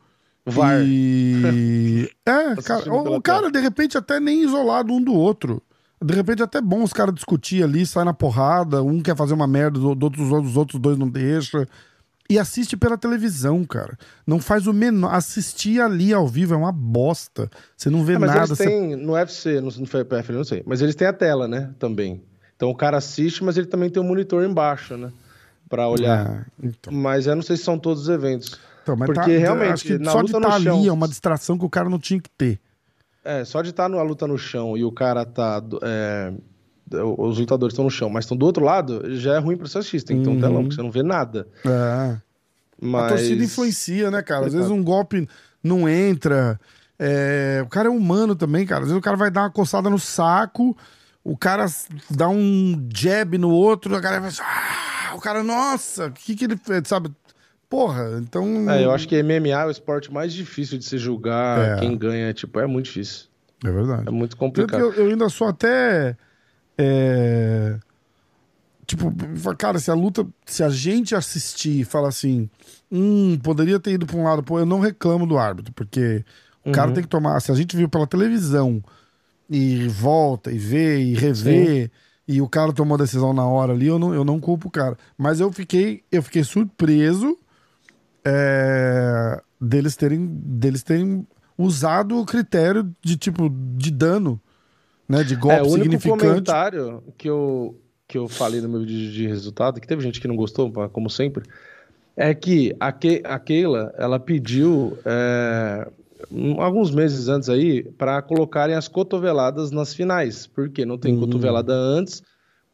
[0.51, 0.83] VAR.
[0.85, 2.11] E...
[2.27, 5.63] é, cara, o, o cara, de repente, até nem isolado um do outro.
[6.03, 9.49] De repente, até bom os caras discutir ali, sai na porrada, um quer fazer uma
[9.49, 11.67] merda, do, do, os outros dois não deixa.
[12.31, 13.97] E assiste pela televisão, cara.
[14.27, 15.15] Não faz o menor.
[15.15, 17.51] Assistir ali ao vivo é uma bosta.
[17.75, 18.47] Você não vê é, mas nada.
[18.47, 20.63] Eles têm, no UFC, no, no FPF, não sei.
[20.67, 21.71] Mas eles têm a tela, né?
[21.79, 22.23] Também.
[22.55, 25.11] Então o cara assiste, mas ele também tem um monitor embaixo, né?
[25.71, 26.47] Pra olhar.
[26.63, 26.93] É, então.
[26.93, 28.59] Mas eu não sei se são todos os eventos.
[28.89, 31.59] Então, mas Porque tá, realmente, acho que só de estar tá ali é uma distração
[31.59, 32.59] que o cara não tinha que ter.
[33.23, 35.63] É, só de estar tá na luta no chão e o cara tá.
[35.83, 36.33] É,
[37.19, 39.79] os lutadores estão no chão, mas estão do outro lado, já é ruim para você
[39.79, 40.03] assistir.
[40.03, 41.47] Tem que ter um telão, porque você não vê nada.
[41.67, 42.17] É.
[42.81, 43.05] Mas...
[43.05, 44.47] A torcida influencia, né, cara?
[44.47, 45.29] Às vezes um golpe
[45.63, 46.59] não entra.
[46.99, 47.61] É...
[47.63, 48.83] O cara é humano também, cara.
[48.83, 50.75] Às vezes o cara vai dar uma coçada no saco,
[51.23, 51.67] o cara
[52.11, 54.31] dá um jab no outro, a galera vai.
[54.41, 55.15] Ah!
[55.15, 56.87] O cara, nossa, o que, que ele fez?
[56.87, 57.11] Sabe?
[57.69, 58.71] Porra, então.
[58.71, 61.81] É, eu acho que MMA é o esporte mais difícil de se julgar é.
[61.81, 62.33] quem ganha.
[62.33, 63.27] Tipo, é muito difícil.
[63.65, 64.09] É verdade.
[64.09, 64.81] É muito complicado.
[64.81, 66.17] Eu, eu ainda sou até.
[66.79, 67.77] É...
[68.87, 69.13] Tipo,
[69.59, 70.27] cara, se a luta.
[70.47, 72.49] Se a gente assistir e falar assim.
[72.91, 74.43] Hum, poderia ter ido pra um lado.
[74.43, 76.25] Pô, eu não reclamo do árbitro, porque
[76.65, 76.75] o uhum.
[76.75, 77.39] cara tem que tomar.
[77.41, 78.83] Se a gente viu pela televisão
[79.51, 81.85] e volta e vê e revê.
[81.85, 81.91] Sim.
[82.27, 84.71] E o cara tomou a decisão na hora ali, eu não, eu não culpo o
[84.71, 84.99] cara.
[85.17, 87.39] Mas eu fiquei, eu fiquei surpreso
[88.25, 91.27] é, deles, terem, deles terem
[91.57, 94.41] usado o critério de tipo de dano,
[95.09, 95.25] né?
[95.25, 99.27] De golpe é, o único comentário que eu, que eu falei no meu vídeo de
[99.27, 101.45] resultado, que teve gente que não gostou, como sempre,
[102.17, 105.89] é que a, Ke a Keila ela pediu é,
[106.59, 111.21] alguns meses antes aí para colocarem as cotoveladas nas finais, porque não tem uhum.
[111.21, 112.23] cotovelada antes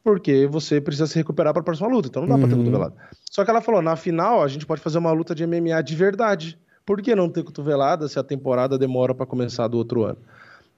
[0.05, 2.41] porque você precisa se recuperar para a próxima luta, então não dá uhum.
[2.41, 2.95] para ter cotovelada.
[3.31, 5.95] Só que ela falou, na final a gente pode fazer uma luta de MMA de
[5.95, 6.59] verdade.
[6.85, 10.19] Por que não ter cotovelada se a temporada demora para começar do outro ano?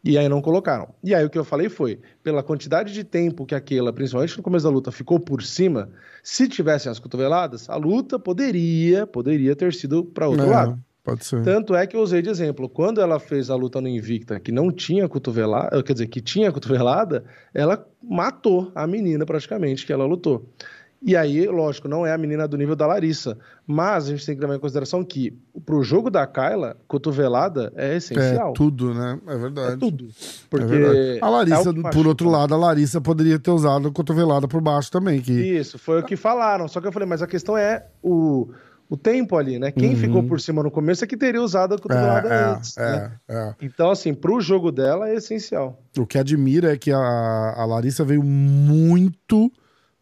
[0.01, 0.87] E aí não colocaram.
[1.03, 4.43] E aí o que eu falei foi, pela quantidade de tempo que aquela, principalmente no
[4.43, 5.89] começo da luta, ficou por cima,
[6.23, 10.49] se tivessem as cotoveladas, a luta poderia, poderia ter sido para outro é.
[10.49, 10.79] lado.
[11.08, 11.41] Pode ser.
[11.41, 12.67] Tanto é que eu usei de exemplo.
[12.67, 16.52] Quando ela fez a luta no Invicta, que não tinha cotovelada, quer dizer, que tinha
[16.52, 20.46] cotovelada, ela matou a menina praticamente que ela lutou.
[21.02, 23.38] E aí, lógico, não é a menina do nível da Larissa.
[23.65, 25.34] Mas a gente tem que levar em consideração que,
[25.65, 28.50] pro jogo da Kyla, cotovelada é essencial.
[28.50, 29.17] É tudo, né?
[29.28, 29.74] É verdade.
[29.76, 30.10] É tudo.
[30.50, 30.65] Porque.
[30.65, 31.20] É verdade.
[31.22, 35.22] A Larissa, é por outro lado, a Larissa poderia ter usado cotovelada por baixo também.
[35.22, 35.32] Que...
[35.32, 36.67] Isso, foi o que falaram.
[36.67, 38.50] Só que eu falei, mas a questão é o
[38.89, 39.71] o tempo ali, né?
[39.71, 39.97] Quem uhum.
[39.97, 42.78] ficou por cima no começo é que teria usado a cotovelada é, é, antes.
[42.78, 43.12] É, né?
[43.28, 43.56] é.
[43.62, 45.82] Então, assim, pro jogo dela é essencial.
[45.97, 49.52] O que admira é que a, a Larissa veio muito,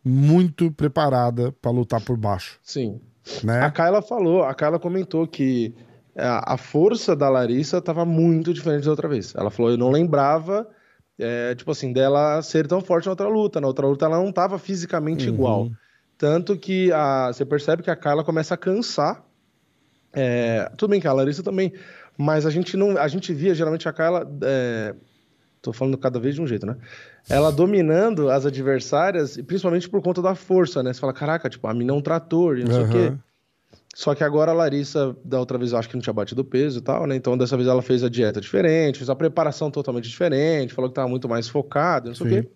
[0.04, 2.60] muito preparada para lutar por baixo.
[2.62, 3.00] Sim.
[3.43, 3.62] Né?
[3.62, 5.74] A Kyla falou, a Kyla comentou que
[6.15, 9.34] a, a força da Larissa estava muito diferente da outra vez.
[9.36, 10.67] Ela falou, eu não lembrava,
[11.17, 13.60] é, tipo assim, dela ser tão forte na outra luta.
[13.60, 15.34] Na outra luta ela não estava fisicamente uhum.
[15.34, 15.69] igual.
[16.17, 19.23] Tanto que a, você percebe que a Carla começa a cansar.
[20.13, 21.73] É, tudo bem que a Larissa também,
[22.17, 24.95] mas a gente não, a gente via geralmente a Carla, é,
[25.62, 26.78] tô falando cada vez de um jeito, né?
[27.30, 30.93] Ela dominando as adversárias, e principalmente por conta da força, né?
[30.93, 32.91] Você fala, caraca, tipo, a mina é um trator, e não uhum.
[32.91, 33.17] sei o quê.
[33.95, 36.80] Só que agora a Larissa, da outra vez, eu acho que não tinha batido peso
[36.80, 37.15] e tal, né?
[37.15, 40.95] Então dessa vez ela fez a dieta diferente, fez a preparação totalmente diferente, falou que
[40.95, 42.39] tava muito mais focada, não sei Sim.
[42.39, 42.49] o quê.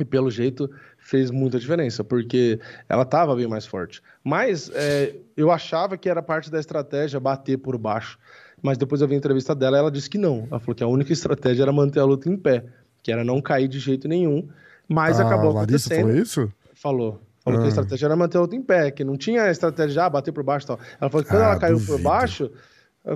[0.00, 0.68] E pelo jeito
[1.08, 4.02] fez muita diferença, porque ela estava bem mais forte.
[4.22, 8.18] Mas é, eu achava que era parte da estratégia bater por baixo.
[8.62, 10.46] Mas depois eu vi a entrevista dela ela disse que não.
[10.50, 12.62] Ela falou que a única estratégia era manter a luta em pé,
[13.02, 14.46] que era não cair de jeito nenhum.
[14.86, 16.08] Mas ah, acabou Larissa acontecendo.
[16.08, 16.52] falou isso?
[16.74, 17.20] Falou.
[17.42, 17.62] Falou ah.
[17.62, 17.68] que a ah.
[17.68, 20.30] estratégia era manter a luta em pé, que não tinha a estratégia de ah, bater
[20.30, 20.78] por baixo e tal.
[21.00, 21.92] Ela falou que quando ah, ela caiu duvido.
[21.92, 22.50] por baixo,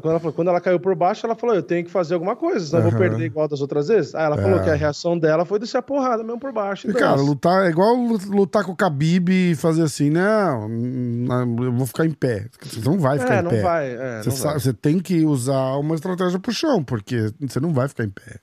[0.01, 2.35] quando ela, falou, quando ela caiu por baixo, ela falou: Eu tenho que fazer alguma
[2.35, 2.87] coisa, senão uhum.
[2.87, 4.15] eu vou perder igual das outras vezes.
[4.15, 4.43] Aí ela é.
[4.43, 6.91] falou que a reação dela foi descer a porrada mesmo por baixo.
[6.91, 10.69] E, cara, lutar é igual lutar com o Khabib e fazer assim: Não,
[11.65, 12.47] eu vou ficar em pé.
[12.63, 13.61] Você não vai ficar é, em não pé.
[13.61, 14.61] Vai, é, você, não sabe, vai.
[14.61, 18.41] você tem que usar uma estratégia pro chão, porque você não vai ficar em pé.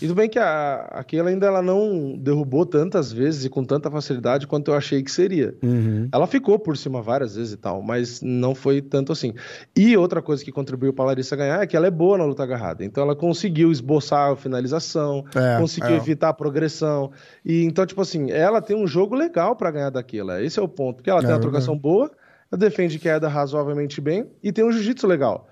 [0.00, 3.90] E tudo bem que a, aquela ainda ela não derrubou tantas vezes e com tanta
[3.90, 5.54] facilidade quanto eu achei que seria.
[5.62, 6.08] Uhum.
[6.10, 9.34] Ela ficou por cima várias vezes e tal, mas não foi tanto assim.
[9.76, 12.42] E outra coisa que contribuiu para Larissa ganhar é que ela é boa na luta
[12.42, 12.84] agarrada.
[12.84, 15.96] Então ela conseguiu esboçar a finalização, é, conseguiu é.
[15.96, 17.10] evitar a progressão.
[17.44, 20.42] E então, tipo assim, ela tem um jogo legal para ganhar daquela.
[20.42, 20.96] Esse é o ponto.
[20.96, 22.10] Porque ela é, tem uma trocação boa,
[22.50, 25.49] ela defende queda razoavelmente bem e tem um jiu-jitsu legal.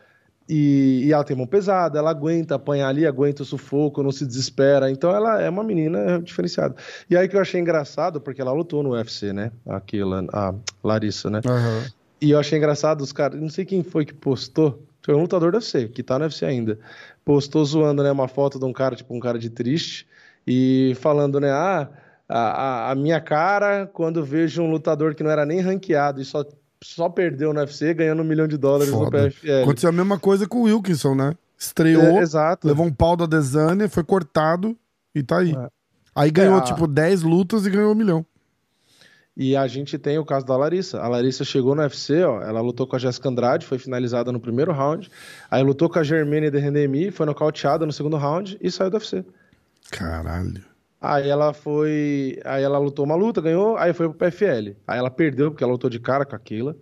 [0.48, 4.24] E, e, ela tem mão pesada, ela aguenta apanhar ali, aguenta o sufoco, não se
[4.24, 4.90] desespera.
[4.90, 6.74] Então ela é uma menina diferenciada.
[7.10, 9.52] E aí que eu achei engraçado, porque ela lutou no UFC, né?
[9.68, 11.42] Aquela, a Larissa, né?
[11.44, 11.90] Uhum.
[12.20, 15.52] E eu achei engraçado os caras, não sei quem foi que postou, foi um lutador
[15.52, 16.78] do UFC, que tá no UFC ainda.
[17.24, 18.10] Postou zoando, né?
[18.10, 20.06] Uma foto de um cara, tipo um cara de triste,
[20.46, 21.50] e falando, né?
[21.50, 21.88] Ah,
[22.28, 26.24] a, a, a minha cara, quando vejo um lutador que não era nem ranqueado e
[26.24, 26.44] só
[26.82, 29.24] só perdeu no UFC ganhando um milhão de dólares Foda.
[29.24, 29.62] no PFL.
[29.62, 31.34] Aconteceu a mesma coisa com o Wilkinson, né?
[31.58, 32.24] Estreou, é,
[32.62, 34.76] levou um pau da Desânia, foi cortado
[35.12, 35.52] e tá aí.
[35.52, 35.68] É.
[36.14, 38.24] Aí ganhou, é, tipo, 10 lutas e ganhou um milhão.
[39.36, 41.00] E a gente tem o caso da Larissa.
[41.00, 44.40] A Larissa chegou no UFC, ó, ela lutou com a Jéssica Andrade, foi finalizada no
[44.40, 45.08] primeiro round.
[45.48, 48.94] Aí lutou com a Germaine de Rendemi, foi nocauteada no segundo round e saiu do
[48.94, 49.24] UFC.
[49.90, 50.64] Caralho.
[51.00, 52.38] Aí ela foi.
[52.44, 54.76] Aí ela lutou uma luta, ganhou, aí foi pro PFL.
[54.86, 56.76] Aí ela perdeu, porque ela lutou de cara com aquilo.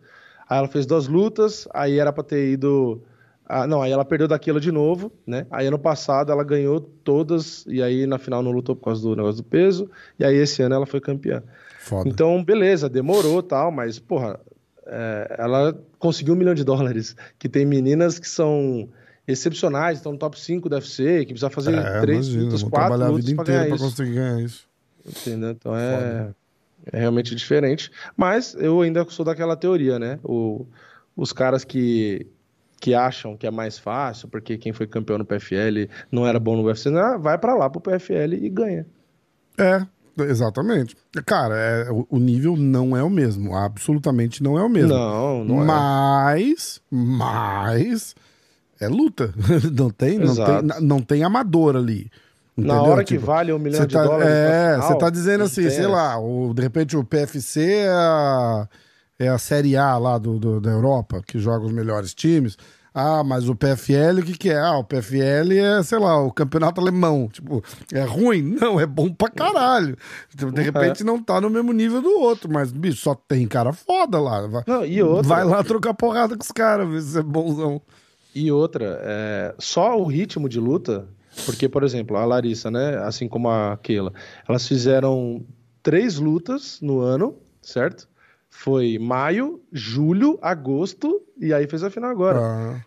[0.48, 3.02] Aí ela fez duas lutas, aí era pra ter ido.
[3.48, 5.46] Ah, não, aí ela perdeu daquilo de novo, né?
[5.50, 9.14] Aí ano passado ela ganhou todas, e aí na final não lutou por causa do
[9.14, 11.42] negócio do peso, e aí esse ano ela foi campeã.
[11.78, 12.08] Foda.
[12.08, 14.40] Então, beleza, demorou tal, mas, porra,
[14.86, 17.14] é, ela conseguiu um milhão de dólares.
[17.38, 18.88] Que tem meninas que são
[19.26, 22.78] excepcionais, estão no top 5 do UFC, que precisa fazer é, três imagina, lutas, quatro
[22.78, 24.68] trabalhar lutas a vida inteira para conseguir ganhar isso.
[25.04, 25.50] Entendeu?
[25.50, 26.32] Então é,
[26.92, 27.90] é, realmente diferente.
[28.16, 30.18] Mas eu ainda sou daquela teoria, né?
[30.22, 30.66] O,
[31.16, 32.26] os caras que,
[32.80, 36.56] que acham que é mais fácil, porque quem foi campeão no PFL não era bom
[36.56, 38.86] no UFC, não, vai para lá pro PFL e ganha.
[39.58, 39.86] É,
[40.18, 40.96] Exatamente.
[41.26, 43.54] Cara, é, o, nível não é o mesmo.
[43.54, 44.94] Absolutamente não é o mesmo.
[44.94, 46.96] Não, não mas, é.
[46.96, 48.14] Mas, mas
[48.80, 49.32] é luta.
[49.72, 52.10] não tem, não tem, não tem amador ali.
[52.56, 52.74] Entendeu?
[52.74, 54.28] Na hora tipo, que vale um milhão de tá, dólares.
[54.28, 58.68] É, você tá dizendo assim, sei lá, o, de repente o PFC é a,
[59.18, 62.56] é a Série A lá do, do, da Europa, que joga os melhores times.
[62.98, 64.58] Ah, mas o PFL, o que, que é?
[64.58, 67.28] Ah, o PFL é, sei lá, o campeonato alemão.
[67.30, 67.62] Tipo,
[67.92, 68.40] é ruim?
[68.58, 69.98] Não, é bom pra caralho.
[70.34, 73.74] Tipo, de repente não tá no mesmo nível do outro, mas, bicho, só tem cara
[73.74, 74.46] foda lá.
[74.46, 75.28] Vai, não, e outra...
[75.28, 77.82] vai lá trocar porrada com os caras, ver se é bonzão.
[78.38, 81.08] E outra, é, só o ritmo de luta,
[81.46, 84.12] porque, por exemplo, a Larissa, né, assim como a Keila,
[84.46, 85.42] elas fizeram
[85.82, 88.06] três lutas no ano, certo?
[88.50, 92.38] Foi maio, julho, agosto, e aí fez a final agora.
[92.38, 92.80] Ah.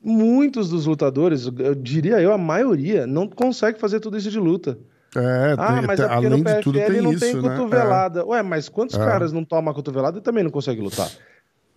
[0.00, 4.78] Muitos dos lutadores, eu diria eu, a maioria, não consegue fazer tudo isso de luta.
[5.16, 7.48] É, ah, tem, mas é além no PFL de tudo tem não isso, tem né?
[7.48, 8.20] cotovelada.
[8.20, 8.24] É.
[8.24, 8.98] Ué, mas quantos é.
[9.04, 11.10] caras não tomam cotovelada e também não conseguem lutar?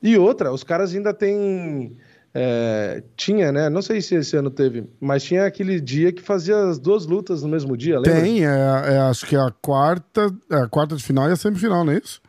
[0.04, 1.98] E outra, os caras ainda têm
[2.34, 3.70] é, tinha, né?
[3.70, 7.42] Não sei se esse ano teve, mas tinha aquele dia que fazia as duas lutas
[7.42, 8.22] no mesmo dia, lembra?
[8.22, 11.36] Tem, é, é acho que é a quarta, é a quarta de final e a
[11.36, 12.22] semifinal, não é isso?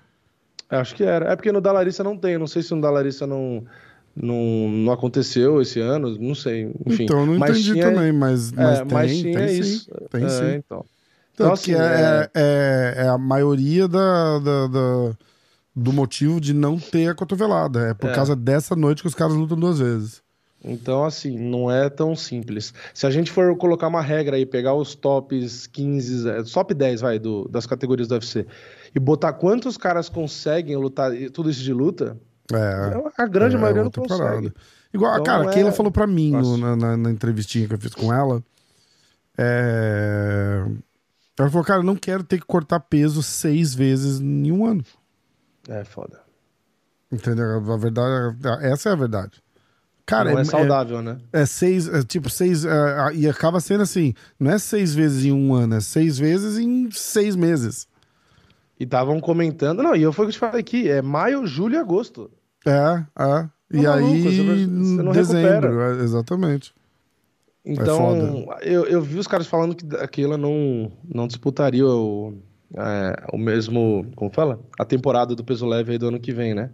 [0.71, 1.33] Acho que era.
[1.33, 3.65] É porque no da Larissa não tem, não sei se no da Larissa não,
[4.15, 7.05] não, não aconteceu esse ano, não sei, enfim.
[7.05, 9.85] Então, não mas entendi tinha, também, mas, mas, é, tem, mas tinha tem isso.
[9.85, 10.07] sim.
[10.11, 10.55] Tem é, sim.
[10.57, 10.85] Então,
[11.35, 15.17] então, então assim, é, é, é, a maioria da, da, da,
[15.79, 17.91] do motivo de não ter a cotovelada.
[17.91, 20.23] É por causa dessa noite que os caras lutam duas vezes.
[20.65, 22.75] Então, assim, não é tão simples.
[22.93, 27.01] Se a gente for colocar uma regra aí, pegar os tops 15, é, top 10,
[27.01, 28.45] vai, do, das categorias do UFC,
[28.93, 32.19] e botar quantos caras conseguem lutar, tudo isso de luta,
[32.53, 34.21] é, a grande é, maioria não consegue.
[34.21, 34.55] Parada.
[34.93, 35.73] Igual, então, cara, a Keila é...
[35.73, 38.43] falou pra mim no, na, na, na, entrevistinha que eu fiz com ela.
[39.37, 40.65] É...
[41.39, 44.83] Ela falou, cara, eu não quero ter que cortar peso seis vezes em um ano.
[45.69, 46.21] É foda.
[47.11, 47.47] Entendeu?
[47.73, 49.43] A verdade, essa é a verdade.
[50.05, 51.19] Cara, não é, é saudável, né?
[51.33, 52.65] É seis, é tipo, seis.
[52.65, 56.57] é, e acaba sendo assim: não é seis vezes em um ano, é seis vezes
[56.59, 57.87] em seis meses.
[58.81, 59.83] E estavam comentando.
[59.83, 62.31] Não, e eu foi o que eu te falei aqui: é maio, julho e agosto.
[62.67, 63.49] É, é.
[63.71, 66.75] E Tá aí, maluco, você não- você não dezembro, é, exatamente.
[67.65, 72.33] Então, eu, eu vi os caras falando que aquela não, não disputaria o,
[72.75, 74.07] é, o mesmo.
[74.17, 74.61] Como fala?
[74.79, 76.71] A temporada do peso leve aí do ano que vem, né?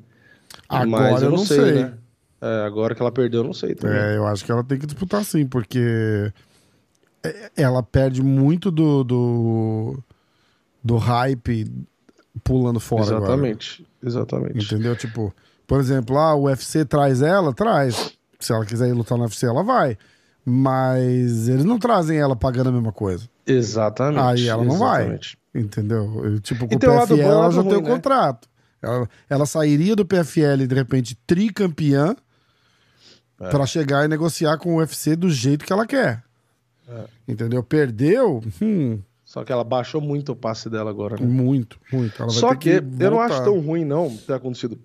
[0.69, 1.73] Agora eu não sei.
[1.85, 1.95] né?
[2.41, 3.97] É, agora que ela perdeu, eu não sei também.
[3.97, 6.31] É, eu acho que ela tem que disputar sim, porque
[7.23, 9.99] é- ela perde muito do, do,
[10.83, 11.67] do hype
[12.43, 13.25] pulando fora agora.
[13.25, 14.59] exatamente, exatamente.
[14.65, 14.95] Entendeu?
[14.95, 15.35] Tipo,
[15.67, 18.13] por exemplo, ah, o UFC traz ela, traz.
[18.39, 19.97] Se ela quiser ir lutar no UFC, ela vai.
[20.45, 23.27] Mas eles não trazem ela pagando a mesma coisa.
[23.47, 24.21] Exatamente.
[24.21, 25.19] Aí ela não vai.
[25.55, 26.25] Entendeu?
[26.25, 27.91] Eu, Tipo, com E o PFL ela já tem o ruim, né?
[27.91, 28.49] contrato.
[28.83, 32.15] Ela, ela sairia do PFL, de repente, tricampeã,
[33.41, 33.49] É.
[33.51, 36.23] pra chegar e negociar com o UFC do jeito que ela quer.
[36.89, 37.05] É.
[37.27, 37.63] Entendeu?
[37.63, 38.43] Perdeu?
[38.61, 41.27] Hum, Só que ela baixou muito o passe dela agora, né?
[41.27, 42.15] muito, muito.
[42.23, 44.79] Ela vai Só ter que, eu não acho tão ruim, não, ter acontecido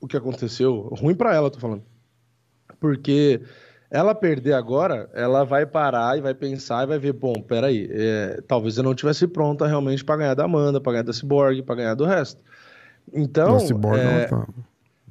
[0.00, 0.88] o que aconteceu.
[1.00, 1.82] Ruim pra ela, eu tô falando.
[2.78, 3.40] Porque
[3.90, 8.40] ela perder agora, ela vai parar e vai pensar e vai ver, bom, peraí, é,
[8.46, 11.74] talvez eu não tivesse pronta realmente pra ganhar da Amanda, pra ganhar da Cyborg, pra
[11.76, 12.42] ganhar do resto.
[13.12, 14.46] Então, Nossa, Cyborg é, não tá.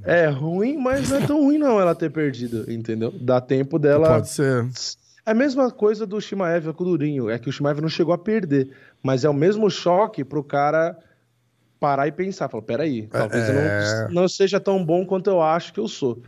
[0.04, 3.14] é ruim, mas não é tão ruim não ela ter perdido, entendeu?
[3.22, 4.08] Dá tempo dela...
[4.10, 4.68] Pode ser.
[5.26, 8.14] É a mesma coisa do Shimaev com o Durinho, é que o Shimaev não chegou
[8.14, 8.70] a perder,
[9.02, 10.96] mas é o mesmo choque pro cara
[11.80, 14.04] parar e pensar, falar, peraí, talvez eu É.
[14.06, 16.22] não, não seja tão bom quanto eu acho que eu sou.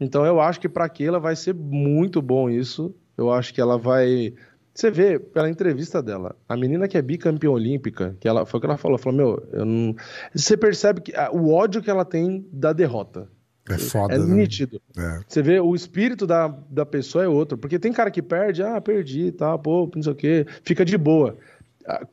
[0.00, 2.94] Então eu acho que pra Keila vai ser muito bom isso.
[3.16, 4.34] Eu acho que ela vai.
[4.74, 8.60] Você vê pela entrevista dela, a menina que é bicampeã olímpica, que ela foi o
[8.60, 9.94] que ela falou, falou, meu, eu não.
[10.34, 13.28] Você percebe que o ódio que ela tem da derrota.
[13.68, 14.34] É foda, é né?
[14.34, 14.80] nítido.
[14.96, 15.20] É.
[15.26, 17.56] Você vê, o espírito da, da pessoa é outro.
[17.56, 20.98] Porque tem cara que perde, ah, perdi, tá, pô, não sei o quê, fica de
[20.98, 21.36] boa.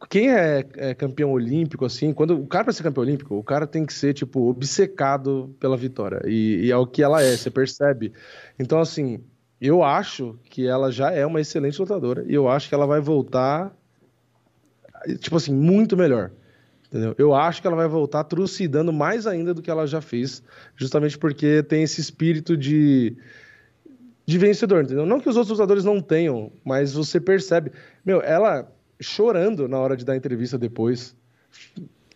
[0.09, 3.67] Quem é, é campeão olímpico, assim, quando o cara pra ser campeão olímpico, o cara
[3.67, 6.21] tem que ser, tipo, obcecado pela vitória.
[6.25, 8.11] E, e é o que ela é, você percebe.
[8.57, 9.23] Então, assim,
[9.61, 12.25] eu acho que ela já é uma excelente lutadora.
[12.27, 13.75] E eu acho que ela vai voltar,
[15.19, 16.31] tipo assim, muito melhor.
[16.87, 17.13] Entendeu?
[17.19, 20.41] Eu acho que ela vai voltar trucidando mais ainda do que ela já fez,
[20.75, 23.15] justamente porque tem esse espírito de,
[24.25, 25.05] de vencedor, entendeu?
[25.05, 27.71] Não que os outros lutadores não tenham, mas você percebe.
[28.03, 28.67] Meu, ela
[28.99, 31.15] chorando na hora de dar entrevista depois,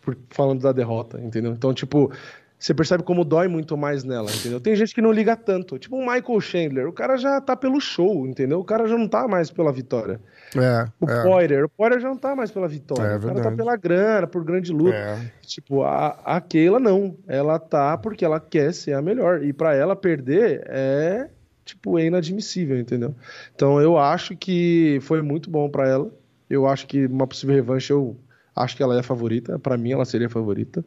[0.02, 1.52] por- falando da derrota, entendeu?
[1.52, 2.10] Então, tipo,
[2.58, 4.60] você percebe como dói muito mais nela, entendeu?
[4.60, 7.80] Tem gente que não liga tanto, tipo o Michael Chandler, o cara já tá pelo
[7.80, 8.60] show, entendeu?
[8.60, 10.20] O cara já não tá mais pela vitória.
[10.56, 13.02] É, O é, Poirier, o Poirier já não tá mais pela vitória.
[13.08, 14.94] É o cara tá pela grana, por grande luta.
[14.96, 15.18] é.
[15.42, 17.16] Tipo, a, a Keila não.
[17.26, 19.42] Ela tá porque ela quer ser a melhor.
[19.42, 21.28] E pra ela perder é,
[21.64, 23.14] tipo, é inadmissível, entendeu?
[23.54, 26.08] Então eu acho que foi muito bom pra ela.
[26.48, 28.16] Eu acho que uma possível revanche, eu
[28.54, 29.58] acho que ela é a favorita.
[29.58, 30.84] Pra mim, ela seria a favorita.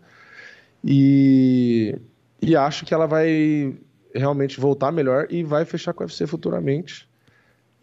[0.84, 1.98] E,
[2.42, 3.76] e acho que ela vai
[4.14, 7.08] realmente voltar melhor e vai fechar com o UFC futuramente.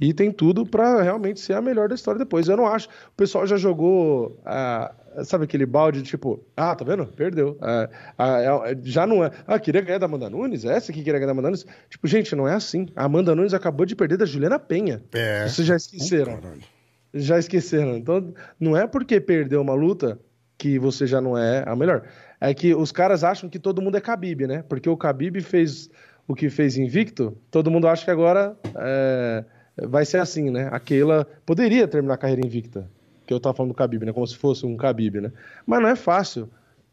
[0.00, 2.48] E tem tudo pra realmente ser a melhor da história depois.
[2.48, 2.88] Eu não acho.
[2.88, 7.06] O pessoal já jogou, ah, sabe aquele balde de tipo, ah, tá vendo?
[7.06, 7.56] Perdeu.
[7.60, 9.30] Ah, ah, é- já não é.
[9.46, 10.64] Ah, queria ganhar da Amanda Nunes?
[10.64, 11.64] Essa que queria ganhar da Amanda Nunes?
[11.88, 12.88] Tipo, gente, não é assim.
[12.96, 15.00] A Amanda Nunes acabou de perder da Juliana Penha.
[15.12, 15.46] É.
[15.46, 16.38] Vocês já esqueceram.
[16.40, 16.73] Caralho.
[17.14, 17.96] Já esqueceram.
[17.96, 20.18] Então, não é porque perdeu uma luta
[20.59, 22.03] que você já não é a melhor.
[22.40, 24.64] É que os caras acham que todo mundo é Khabib, né?
[24.68, 25.88] Porque o Khabib fez
[26.27, 29.44] o que fez invicto, todo mundo acha que agora é,
[29.87, 30.68] vai ser assim, né?
[30.72, 32.88] A Keila poderia terminar a carreira invicta.
[33.27, 34.12] Que eu tava falando do Khabib, né?
[34.12, 35.33] Como se fosse um Khabib, né?
[35.66, 36.48] Mas não é fácil.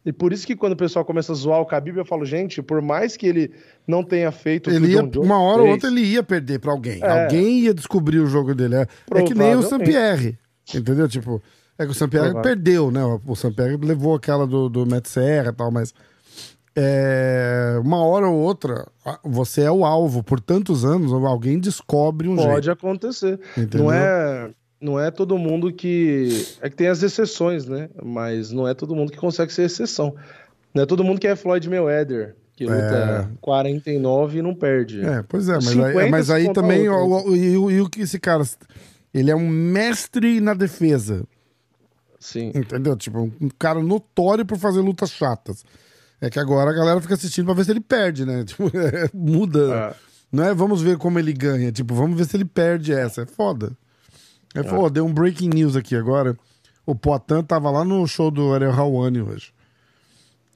[0.05, 2.61] E por isso que quando o pessoal começa a zoar o Khabib, eu falo, gente,
[2.61, 3.51] por mais que ele
[3.87, 6.99] não tenha feito Ele ia, uma hora ou fez, outra ele ia perder pra alguém.
[7.03, 7.23] É.
[7.23, 8.75] Alguém ia descobrir o jogo dele.
[8.75, 9.61] É, é que nem o.
[9.61, 10.39] Sampierre.
[10.73, 11.07] Entendeu?
[11.07, 11.41] Tipo,
[11.77, 13.01] é que o Sampierre perdeu, né?
[13.25, 15.93] O Sampierre levou aquela do, do Matt Serra e tal, mas.
[16.75, 18.87] é, uma hora ou outra,
[19.23, 22.71] você é o alvo por tantos anos, alguém descobre um Pode jeito.
[22.71, 23.39] acontecer.
[23.57, 23.85] Entendeu?
[23.85, 24.49] Não é,
[24.81, 26.45] não é todo mundo que.
[26.61, 27.89] É que tem as exceções, né?
[28.03, 30.15] Mas não é todo mundo que consegue ser exceção.
[30.73, 35.05] Não é todo mundo que é Floyd Mayweather, que luta 49 e não perde.
[35.05, 36.89] É, pois é, mas 50 aí, mas aí também, e,
[37.57, 38.43] o- e o que esse cara.
[39.13, 41.25] Ele é um mestre na defesa.
[42.19, 42.51] Sim.
[42.55, 42.95] Entendeu?
[42.95, 45.63] Tipo, um cara notório por fazer lutas chatas.
[46.21, 48.43] É que agora a galera fica assistindo pra ver se ele perde, né?
[48.45, 49.73] Tipo, é, muda.
[49.97, 50.11] É.
[50.31, 51.71] Não é vamos ver como ele ganha.
[51.71, 53.23] Tipo, vamos ver se ele perde essa.
[53.23, 53.71] É foda.
[54.55, 54.89] É foda.
[54.91, 56.37] Deu um breaking news aqui agora.
[56.85, 59.53] O Poitin tava lá no show do Ariel Hawani hoje.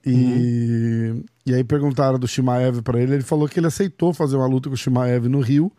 [0.04, 4.46] E, e aí perguntaram do Shimaev pra ele, ele falou que ele aceitou fazer uma
[4.46, 5.72] luta com o Shimaev no Rio,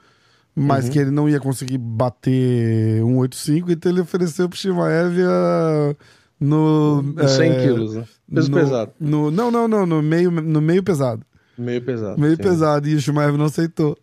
[0.54, 5.96] mas que ele não ia conseguir bater 185, então ele ofereceu pro Shimaev a,
[6.42, 7.00] no...
[7.18, 8.04] Uns 100 é, quilos, né?
[8.34, 8.92] Peso no- pesado.
[9.00, 11.24] no- não, não, não, no meio, no meio pesado.
[11.58, 12.20] Meio pesado.
[12.20, 12.42] Meio sim.
[12.44, 13.98] pesado, e o Shimaev não aceitou.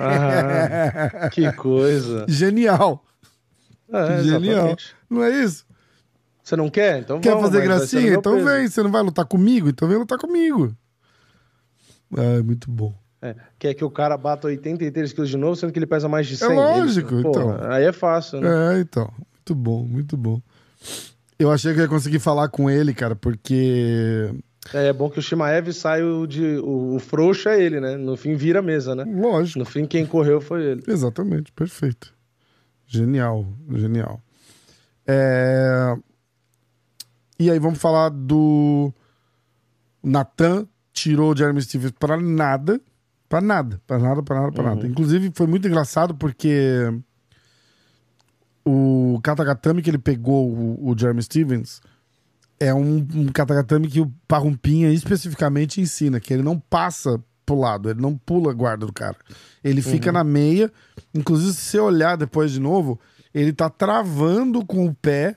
[0.00, 2.24] Ah, que coisa.
[2.28, 3.04] Genial,
[3.92, 4.42] É, genial.
[4.42, 4.94] exatamente.
[5.08, 5.66] Não é isso?
[6.42, 6.98] Você não quer?
[6.98, 8.14] Então Quer vamos, fazer gracinha?
[8.14, 8.66] Então vem.
[8.68, 9.68] Você não vai lutar comigo?
[9.68, 10.74] Então vem lutar comigo.
[12.16, 12.94] É, muito bom.
[13.22, 16.26] É, quer que o cara bata 83 quilos de novo, sendo que ele pesa mais
[16.26, 16.50] de 100?
[16.50, 17.70] É lógico, Ele- pô, então.
[17.70, 18.48] Aí é fácil, né?
[18.76, 19.12] É, então.
[19.18, 20.40] Muito bom, muito bom.
[21.38, 24.30] Eu achei que eu ia conseguir falar com ele, cara, porque.
[24.72, 26.58] É, é bom que o Shimaev saiu de...
[26.58, 27.96] O, o frouxo é ele, né?
[27.96, 29.04] No fim vira a mesa, né?
[29.06, 29.58] Lógico.
[29.58, 30.82] No fim quem correu foi ele.
[30.86, 32.12] Exatamente, perfeito.
[32.92, 34.20] Genial, genial.
[35.06, 35.96] É,
[37.38, 38.92] E aí vamos falar do
[40.02, 42.80] Nathan tirou o Jeremy Stevens para nada,
[43.28, 44.86] para nada, para nada, para nada, para nada.
[44.86, 46.92] Inclusive foi muito engraçado porque
[48.64, 51.80] o katagatame que ele pegou o, o Jeremy Stevens
[52.58, 57.90] é um, um katagatame que o Parrumpinha especificamente ensina, que ele não passa pro lado,
[57.90, 59.16] ele não pula a guarda do cara.
[59.64, 60.70] Ele fica na meia,
[61.12, 62.98] inclusive se você olhar depois de novo,
[63.34, 65.36] ele tá travando com o pé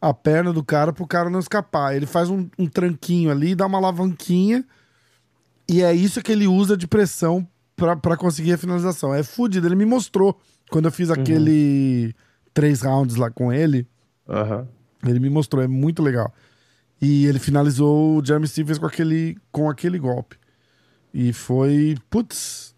[0.00, 1.94] a perna do cara pro cara não escapar.
[1.94, 4.64] Ele faz um, um tranquinho ali, dá uma alavanquinha
[5.68, 7.46] e é isso que ele usa de pressão
[7.76, 9.14] pra- pra conseguir a finalização.
[9.14, 10.38] É fudido, ele me mostrou
[10.70, 12.14] quando eu fiz aquele
[12.54, 13.86] três rounds lá com ele.
[14.28, 14.66] Aham.
[15.06, 16.32] Ele me mostrou, é muito legal.
[17.00, 20.36] E ele finalizou o Jeremy Stevens com aquele, com aquele golpe.
[21.12, 21.96] E foi.
[22.08, 22.74] Putz,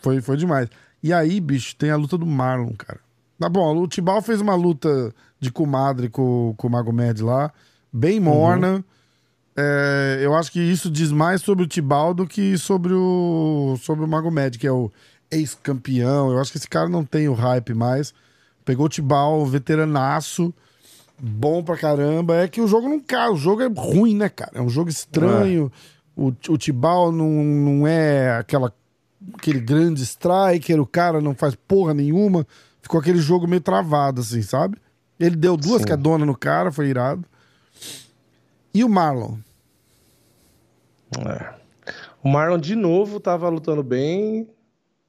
[0.00, 0.68] foi, foi demais.
[1.02, 3.00] E aí, bicho, tem a luta do Marlon, cara.
[3.38, 7.52] Tá bom, o Tibal fez uma luta de comadre com, com o Magomed lá,
[7.92, 8.82] bem morna.
[9.54, 14.04] É, eu acho que isso diz mais sobre o Tibal do que sobre o, sobre
[14.04, 14.90] o Magomed, que é o
[15.30, 16.30] ex-campeão.
[16.30, 18.14] Eu acho que esse cara não tem o hype mais.
[18.64, 20.52] Pegou o Tibal, veteranaço
[21.18, 22.36] bom pra caramba.
[22.36, 24.52] É que o jogo não cai, o jogo é ruim, né, cara?
[24.54, 25.70] É um jogo estranho.
[26.16, 28.72] O, o Tibal não, não é aquela,
[29.34, 32.46] aquele grande striker, o cara não faz porra nenhuma.
[32.80, 34.78] Ficou aquele jogo meio travado, assim, sabe?
[35.20, 35.88] Ele deu duas Sim.
[35.88, 37.24] cadonas no cara, foi irado.
[38.72, 39.36] E o Marlon?
[41.18, 41.54] É.
[42.22, 44.48] O Marlon de novo tava lutando bem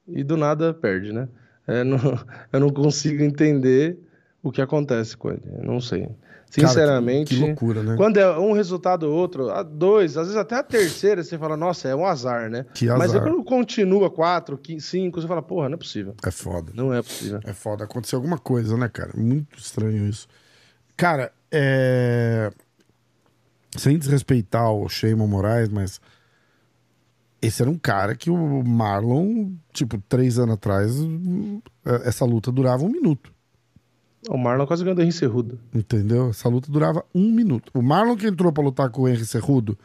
[0.06, 1.28] e do nada perde, né?
[1.66, 1.98] É, não-
[2.52, 3.98] eu não consigo entender
[4.42, 5.42] o que acontece com ele.
[5.58, 6.08] Eu não sei.
[6.50, 7.34] Sinceramente.
[7.34, 7.94] que loucura, né?
[7.96, 11.56] Quando é um resultado ou outro, a dois, às vezes até a terceira, você fala,
[11.56, 12.64] nossa, é um azar, né?
[12.74, 13.22] Que Mas aí azar.
[13.22, 16.14] quando continua quatro, cinco, você fala, porra, não é possível.
[16.24, 16.72] É foda.
[16.74, 17.40] Não é possível.
[17.44, 17.84] É foda.
[17.84, 19.12] Aconteceu alguma coisa, né, cara?
[19.14, 20.26] Muito estranho isso.
[20.96, 22.50] Cara, é.
[23.76, 26.00] Sem desrespeitar o Sheyman Moraes, mas.
[27.40, 30.96] Esse era um cara que o Marlon, tipo, três anos atrás,
[31.84, 33.32] é, essa luta durava um minuto.
[34.28, 35.58] O Marlon quase ganhou do Henry Cerrudo.
[35.74, 36.30] Entendeu?
[36.30, 37.70] Essa luta durava um minuto.
[37.74, 39.78] O Marlon que entrou pra lutar com o Henry Cerrudo,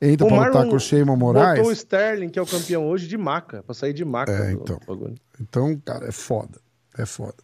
[0.00, 1.78] entra O pra lutar Marlon com o Sheyman Botou o Moraes.
[1.78, 4.32] Sterling, que é o campeão hoje, de maca, pra sair de maca.
[4.32, 4.78] É, então.
[5.40, 6.58] Então, cara, é foda.
[6.96, 7.34] É foda.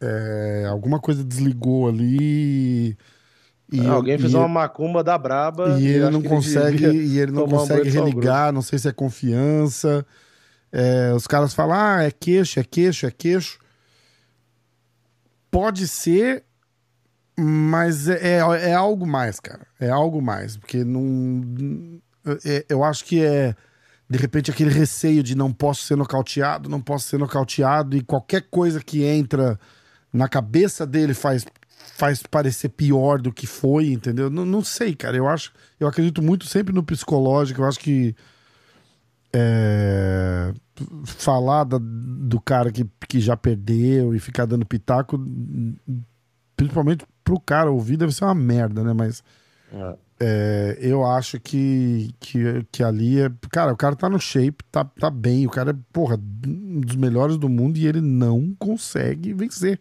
[0.00, 2.96] É, alguma coisa desligou ali.
[3.70, 5.78] E, Ah, Alguém fez e- uma macumba da braba.
[5.80, 10.06] E ele não consegue, devia e ele não consegue religar, não sei se é confiança.
[10.72, 13.58] É, os caras falam, ah, é queixo, é queixo, é queixo.
[15.50, 16.44] Pode ser,
[17.38, 19.66] mas é, é, é algo mais, cara.
[19.80, 20.56] É algo mais.
[20.56, 22.00] Porque não.
[22.44, 23.54] é- eu acho que é,
[24.08, 28.42] de repente, aquele receio de não posso ser nocauteado, não posso ser nocauteado, e qualquer
[28.50, 29.58] coisa que entra
[30.12, 31.44] na cabeça dele faz,
[31.96, 34.30] faz parecer pior do que foi, entendeu?
[34.30, 35.16] Não, não sei, cara.
[35.16, 37.60] Eu acho, eu acredito muito sempre no psicológico.
[37.62, 38.14] Eu acho que
[39.32, 40.52] é,
[41.04, 45.18] falar da- do cara que, que já perdeu e ficar dando pitaco,
[46.56, 48.92] principalmente pro cara ouvir, deve ser uma merda, né?
[48.92, 49.22] Mas
[49.72, 49.96] É.
[50.20, 53.30] é, eu acho que, que, que ali é.
[53.50, 55.46] Cara, o cara tá no shape, tá, tá bem.
[55.46, 59.80] O cara é, porra, um dos melhores do mundo e ele não consegue vencer.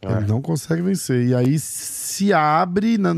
[0.00, 0.12] É.
[0.18, 1.26] Ele não consegue vencer.
[1.28, 3.14] E aí se abre na-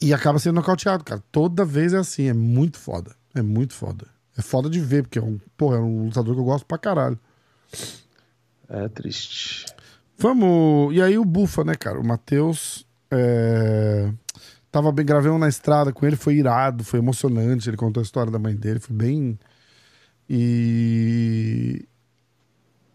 [0.00, 1.22] e acaba sendo nocauteado, cara.
[1.32, 2.24] Toda vez é assim.
[2.28, 3.14] É muito foda.
[3.34, 4.06] É muito foda.
[4.36, 6.76] É foda de ver, porque é um, porra, é um lutador que eu gosto pra
[6.76, 7.18] caralho.
[8.68, 9.66] É triste.
[10.18, 10.94] Vamos.
[10.94, 12.00] E aí o Bufa, né, cara?
[12.00, 12.86] O Matheus.
[13.10, 14.12] É...
[14.70, 17.68] Tava bem, gravei um na estrada com ele, foi irado, foi emocionante.
[17.68, 19.38] Ele contou a história da mãe dele, foi bem.
[20.28, 21.86] E.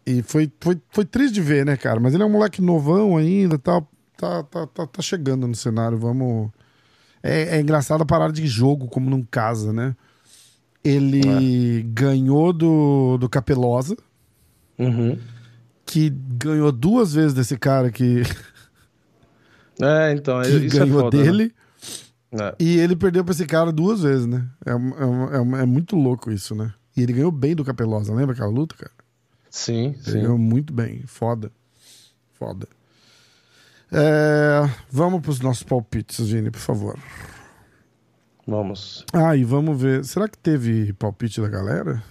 [0.05, 1.99] E foi, foi, foi triste de ver, né, cara?
[1.99, 3.87] Mas ele é um moleque novão ainda, tal.
[4.17, 6.51] Tá, tá, tá, tá chegando no cenário, vamos.
[7.23, 9.95] É, é engraçado a parada de jogo, como não casa, né?
[10.83, 13.95] Ele ganhou do, do Capelosa,
[14.79, 15.17] Uhum.
[15.85, 18.23] que ganhou duas vezes desse cara que,
[19.79, 21.23] É, então, que isso é ganhou foda, né?
[21.23, 21.55] dele.
[22.33, 22.55] É.
[22.59, 24.47] E ele perdeu pra esse cara duas vezes, né?
[24.65, 24.75] É, é,
[25.59, 26.73] é é muito louco isso, né?
[26.95, 28.91] E ele ganhou bem do Capelosa, lembra aquela luta, cara?
[29.49, 30.11] Sim, Ele sim.
[30.21, 31.03] ganhou muito bem.
[31.05, 31.51] Foda.
[32.33, 32.67] Foda.
[33.91, 36.97] É, vamos pros nossos palpites, Vini, por favor.
[38.51, 39.05] Vamos.
[39.13, 40.03] Ah, e vamos ver.
[40.03, 42.03] Será que teve palpite da galera?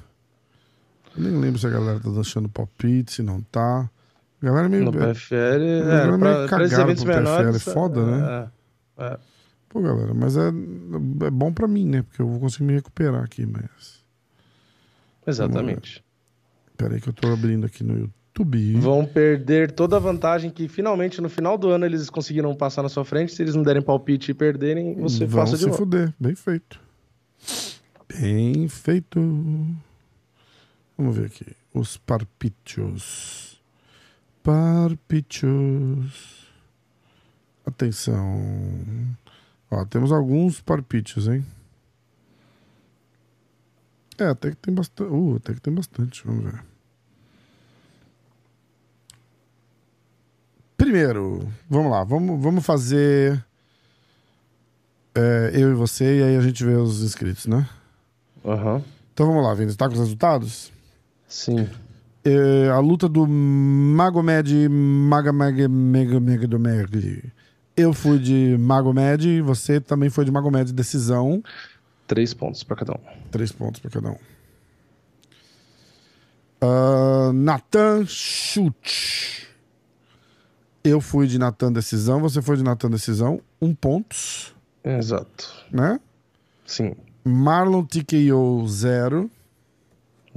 [1.15, 3.91] Eu nem lembro se a galera tá deixando palpite, se não tá.
[4.41, 4.85] A galera é meio.
[4.85, 7.63] No PFL, é, meio pra, cagaram eventos pro PFL, menores.
[7.63, 8.49] foda, né?
[8.97, 9.19] É, é.
[9.69, 12.03] Pô, galera, mas é, é bom pra mim, né?
[12.03, 14.03] Porque eu vou conseguir me recuperar aqui, mas.
[15.27, 16.03] exatamente.
[16.75, 18.15] Pera aí que eu tô abrindo aqui no YouTube.
[18.81, 22.89] Vão perder toda a vantagem que finalmente no final do ano eles conseguiram passar na
[22.89, 23.35] sua frente.
[23.35, 25.79] Se eles não derem palpite e perderem, você Vão passa de se novo.
[25.79, 26.15] fuder.
[26.19, 26.81] Bem feito.
[28.09, 29.21] Bem feito.
[30.97, 31.47] Vamos ver aqui.
[31.75, 33.61] Os parpítios.
[34.43, 36.47] Parpítios.
[37.67, 38.41] Atenção.
[39.71, 41.45] Ó, temos alguns parpítios, hein?
[44.19, 45.11] É, até que tem bastante.
[45.13, 46.25] Uh, até que tem bastante.
[46.27, 46.70] Vamos ver.
[50.91, 52.03] Primeiro, vamos lá.
[52.03, 53.41] Vamos, vamos fazer
[55.15, 57.65] é, eu e você, e aí a gente vê os inscritos, né?
[58.45, 58.83] Aham.
[59.15, 59.77] Então vamos lá, Vinícius.
[59.77, 60.73] Tá com os resultados?
[61.29, 61.69] Sim.
[62.25, 67.33] É, a luta do Magomed Magameg Mega Mega do Mergli.
[67.77, 71.41] Eu fui de Magomed, você também foi de Magomed decisão.
[72.09, 73.29] Três pontos pra cada um.
[73.31, 74.19] Três pontos para cada um.
[76.61, 79.50] Ah, Natan Chute.
[80.83, 83.41] Eu fui de Natan decisão, você foi de Natan decisão.
[83.61, 84.17] Um ponto,
[84.83, 85.53] Exato.
[85.71, 86.01] né?
[86.67, 86.95] Sim.
[87.25, 89.31] Marlon TKO zero.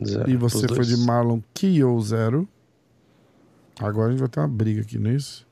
[0.05, 0.29] Zero.
[0.29, 0.97] E você foi de.
[0.97, 2.47] Marlon KO zero.
[3.79, 5.47] Agora a gente vai ter uma briga aqui, não é isso?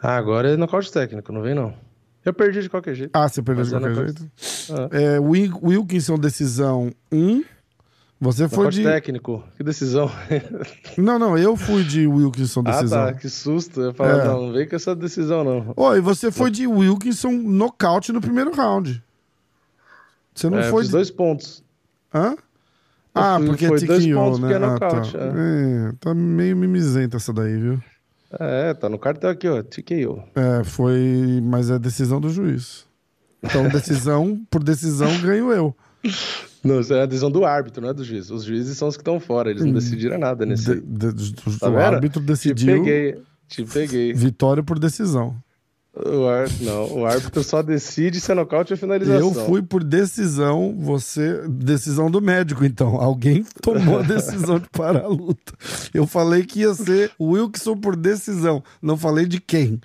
[0.00, 1.74] Ah, agora é nocaute técnico, não vem não.
[2.24, 3.10] Eu perdi de qualquer jeito.
[3.14, 4.30] Ah, você perdeu Mas de é qualquer nocaute-
[4.68, 4.94] jeito?
[4.94, 7.42] É, Wil- Wilkinson decisão 1.
[8.24, 8.82] Você foi de.
[8.82, 9.44] técnico.
[9.56, 10.10] Que decisão.
[10.96, 13.02] Não, não, eu fui de Wilkinson decisão.
[13.02, 13.18] Ah, tá.
[13.18, 13.80] Que susto.
[13.82, 14.24] Eu falar, É.
[14.24, 15.72] não, não vem com essa decisão, não.
[15.76, 19.02] Oi, você foi de Wilkinson nocaute no primeiro round.
[20.34, 20.90] Você não É, foi de.
[20.90, 21.62] dois pontos.
[22.14, 22.34] Hã?
[23.14, 24.48] Ah, fui- porque é foi dois TKO, pontos, né?
[24.48, 25.18] porque é ah, nocaute, tá.
[25.18, 25.28] é.
[25.88, 27.82] É, tá meio mimizenta essa daí, viu?
[28.40, 29.62] É, tá no cartão aqui, ó.
[29.62, 30.22] TKO.
[30.34, 31.40] É, foi.
[31.42, 32.86] Mas é decisão do juiz.
[33.42, 35.76] Então, decisão por decisão ganho eu.
[36.64, 38.30] Não, isso é a decisão do árbitro, não é do juiz.
[38.30, 40.70] Os juízes são os que estão fora, eles não decidiram nada nesse.
[40.70, 40.82] Hum.
[40.86, 41.78] De- de- o Tá vendo?
[41.78, 43.18] árbitro Te decidiu peguei.
[43.48, 44.12] Te peguei.
[44.14, 45.36] vitória por decisão.
[45.94, 46.48] O ar...
[46.62, 49.20] Não, o árbitro só decide se é nocaute ou finalização.
[49.28, 51.46] Eu fui por decisão, você.
[51.48, 52.96] Decisão do médico, então.
[52.96, 55.52] Alguém tomou a decisão de parar a luta.
[55.92, 58.64] Eu falei que ia ser o Wilson por decisão.
[58.82, 59.78] Não falei de quem.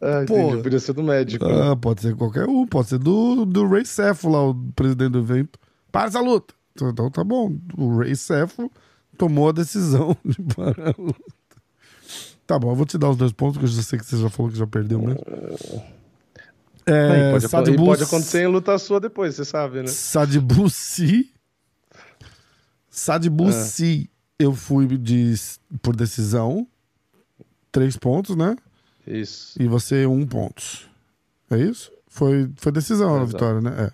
[0.00, 0.62] Ah, Pô.
[0.62, 1.44] Podia ser do médico.
[1.44, 5.18] Ah, pode ser qualquer um, pode ser do, do Ray Cefo lá, o presidente do
[5.18, 5.58] evento.
[5.90, 6.54] Para essa luta.
[6.80, 7.56] Então tá bom.
[7.76, 8.70] O Ray Cefo
[9.16, 11.18] tomou a decisão de parar a luta.
[12.46, 14.16] Tá bom, eu vou te dar os dois pontos, porque eu já sei que você
[14.16, 15.20] já falou que já perdeu mesmo.
[16.86, 19.88] Aí É, pode, pode acontecer em luta sua depois, você sabe, né?
[19.88, 21.30] Sadibussi.
[22.88, 25.34] Sadibussi, eu fui de,
[25.82, 26.66] por decisão.
[27.70, 28.56] Três pontos, né?
[29.08, 29.60] Isso.
[29.60, 30.62] E você, um ponto.
[31.50, 31.90] É isso?
[32.08, 33.72] Foi, foi decisão a vitória, né?
[33.78, 33.92] É.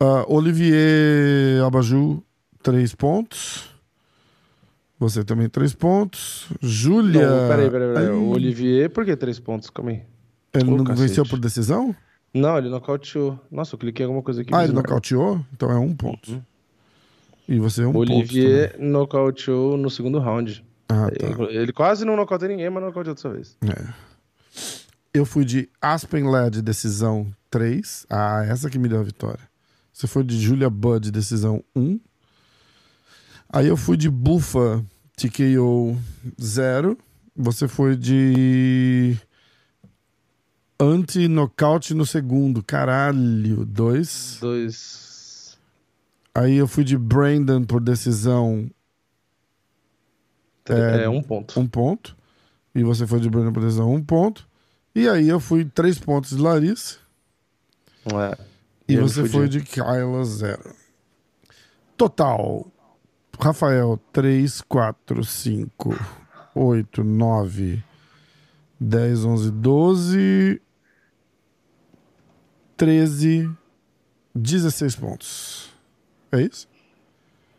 [0.00, 2.22] Ah, Olivier Abaju,
[2.62, 3.70] três pontos.
[4.98, 6.48] Você também, três pontos.
[6.60, 7.26] Júlia.
[7.28, 8.06] Não, peraí, peraí, peraí.
[8.06, 9.70] Ai, O Olivier, por que três pontos?
[9.70, 10.02] Calma aí.
[10.52, 11.08] Ele não cacete.
[11.08, 11.94] venceu por decisão?
[12.32, 13.38] Não, ele nocauteou.
[13.50, 14.50] Nossa, eu cliquei em alguma coisa aqui.
[14.54, 15.44] Ah, ele nocauteou?
[15.52, 16.42] Então é um ponto.
[17.48, 18.12] E você é um O ponto.
[18.12, 20.64] Olivier nocauteou no segundo round.
[20.88, 21.44] Ah, tá.
[21.50, 23.56] Ele quase não nocauteou ninguém, mas nocauteou dessa vez.
[23.62, 23.92] É.
[25.12, 28.06] Eu fui de Aspen Led, decisão 3.
[28.10, 29.48] Ah, essa que me deu a vitória.
[29.92, 32.00] Você foi de Julia Budd, decisão 1.
[33.48, 34.84] Aí eu fui de Bufa,
[35.16, 35.96] TKO
[36.40, 36.98] 0.
[37.36, 39.16] Você foi de
[40.80, 42.62] anti-nocaute no segundo.
[42.62, 44.38] Caralho, 2.
[44.40, 45.56] Dois.
[46.34, 48.68] Aí eu fui de Brandon por decisão
[50.68, 51.58] É, É, um ponto.
[51.58, 52.16] um ponto.
[52.74, 54.48] E você foi de por decisão um ponto.
[54.94, 56.98] E aí eu fui três pontos de Larissa.
[58.06, 58.38] É.
[58.88, 60.74] E Eu você foi de Kyla zero.
[61.96, 62.66] Total.
[63.40, 65.94] Rafael, 3, 4, 5,
[66.54, 67.82] 8, 9,
[68.78, 70.62] 10, 11, 12.
[72.76, 73.50] 13,
[74.34, 75.70] 16 pontos.
[76.32, 76.68] É isso?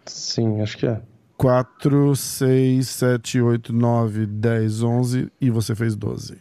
[0.06, 1.01] Sim, acho que é.
[1.38, 6.38] 4, 6, 7, 8, 9, 10, 11 e você fez 12.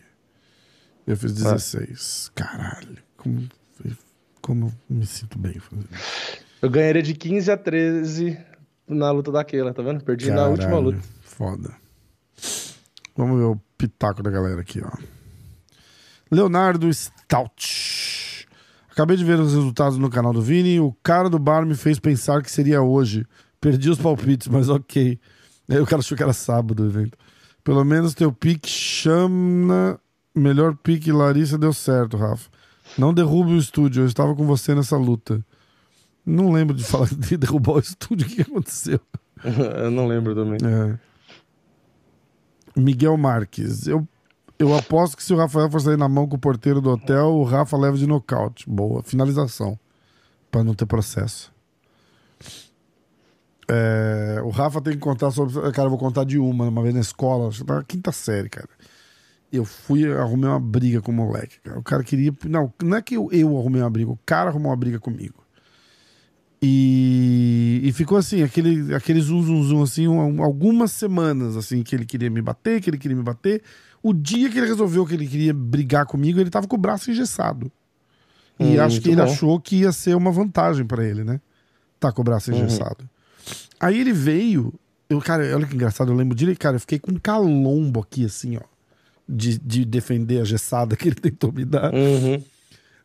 [1.06, 2.30] Eu fiz 16.
[2.34, 3.48] Caralho, como,
[4.40, 5.88] como me sinto bem fazendo.
[6.62, 8.38] Eu ganharia de 15 a 13
[8.88, 10.02] na luta daquela, tá vendo?
[10.02, 11.02] Perdi na última Caralho, luta.
[11.22, 11.74] Foda.
[13.16, 14.90] Vamos ver o pitaco da galera aqui, ó.
[16.30, 18.46] Leonardo Stout.
[18.90, 20.80] Acabei de ver os resultados no canal do Vini.
[20.80, 23.26] O cara do bar me fez pensar que seria hoje.
[23.64, 25.18] Perdi os palpites, mas ok.
[25.70, 27.16] Aí o cara achou que era sábado o evento.
[27.64, 29.98] Pelo menos teu pique chama.
[30.34, 32.50] Melhor pique Larissa deu certo, Rafa.
[32.98, 35.42] Não derrube o estúdio, eu estava com você nessa luta.
[36.26, 39.00] Não lembro de falar de derrubar o estúdio, o que aconteceu?
[39.42, 40.58] eu não lembro também.
[40.62, 40.98] É.
[42.78, 43.86] Miguel Marques.
[43.86, 44.06] Eu,
[44.58, 47.28] eu aposto que se o Rafael for sair na mão com o porteiro do hotel,
[47.28, 48.68] o Rafa leva de nocaute.
[48.68, 49.02] Boa.
[49.02, 49.78] Finalização.
[50.50, 51.53] Pra não ter processo.
[53.68, 55.54] É, o Rafa tem que contar sobre.
[55.72, 58.48] Cara, eu vou contar de uma, uma vez na escola, acho que na quinta série,
[58.48, 58.68] cara.
[59.52, 61.78] Eu fui, arrumei uma briga com o moleque, cara.
[61.78, 62.32] O cara queria.
[62.46, 65.44] Não, não é que eu, eu arrumei uma briga, o cara arrumou uma briga comigo.
[66.66, 71.94] E, e ficou assim, aquele, aquele zum, zum, zum, assim, um- algumas semanas, assim, que
[71.94, 73.62] ele queria me bater, que ele queria me bater.
[74.02, 77.10] O dia que ele resolveu que ele queria brigar comigo, ele tava com o braço
[77.10, 77.70] engessado.
[78.58, 79.22] E Hum, acho que ele bom.
[79.24, 81.40] achou que ia ser uma vantagem pra ele, né?
[82.00, 82.56] Tá com o braço Uhum.
[83.80, 84.72] Aí ele veio,
[85.08, 88.24] eu, cara, olha que engraçado, eu lembro direito, cara, eu fiquei com um calombo aqui,
[88.24, 88.62] assim, ó,
[89.28, 92.42] de, de defender a gessada que ele tentou me dar Uhum.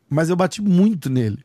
[0.08, 1.44] mas eu bati muito nele.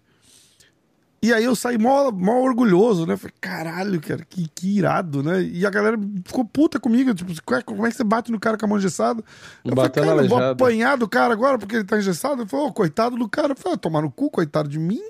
[1.21, 3.17] E aí eu saí mó, mó orgulhoso, né?
[3.17, 5.41] Falei, caralho, cara, que, que irado, né?
[5.41, 8.57] E a galera ficou puta comigo, tipo, "Ué, como é que você bate no cara
[8.57, 9.23] com a mão engessada?
[9.63, 12.43] Eu falei, Batendo cara, eu vou apanhar do cara agora porque ele tá engessado?
[12.43, 13.53] Ele falou, "Ô, coitado do cara.
[13.53, 15.01] Eu falei, ah, tomar no cu, coitado de mim?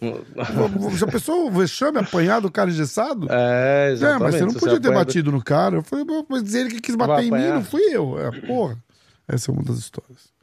[0.95, 3.27] Já pensou o vexame apanhar do cara engessado?
[3.29, 4.21] É, É, exatamente.
[4.23, 5.75] mas você não podia ter apanha- batido no cara.
[5.77, 8.17] Eu falei, "Pô, mas ele que quis bater em mim, não fui eu.
[8.19, 8.77] É, porra.
[9.27, 10.33] Essa é uma das histórias.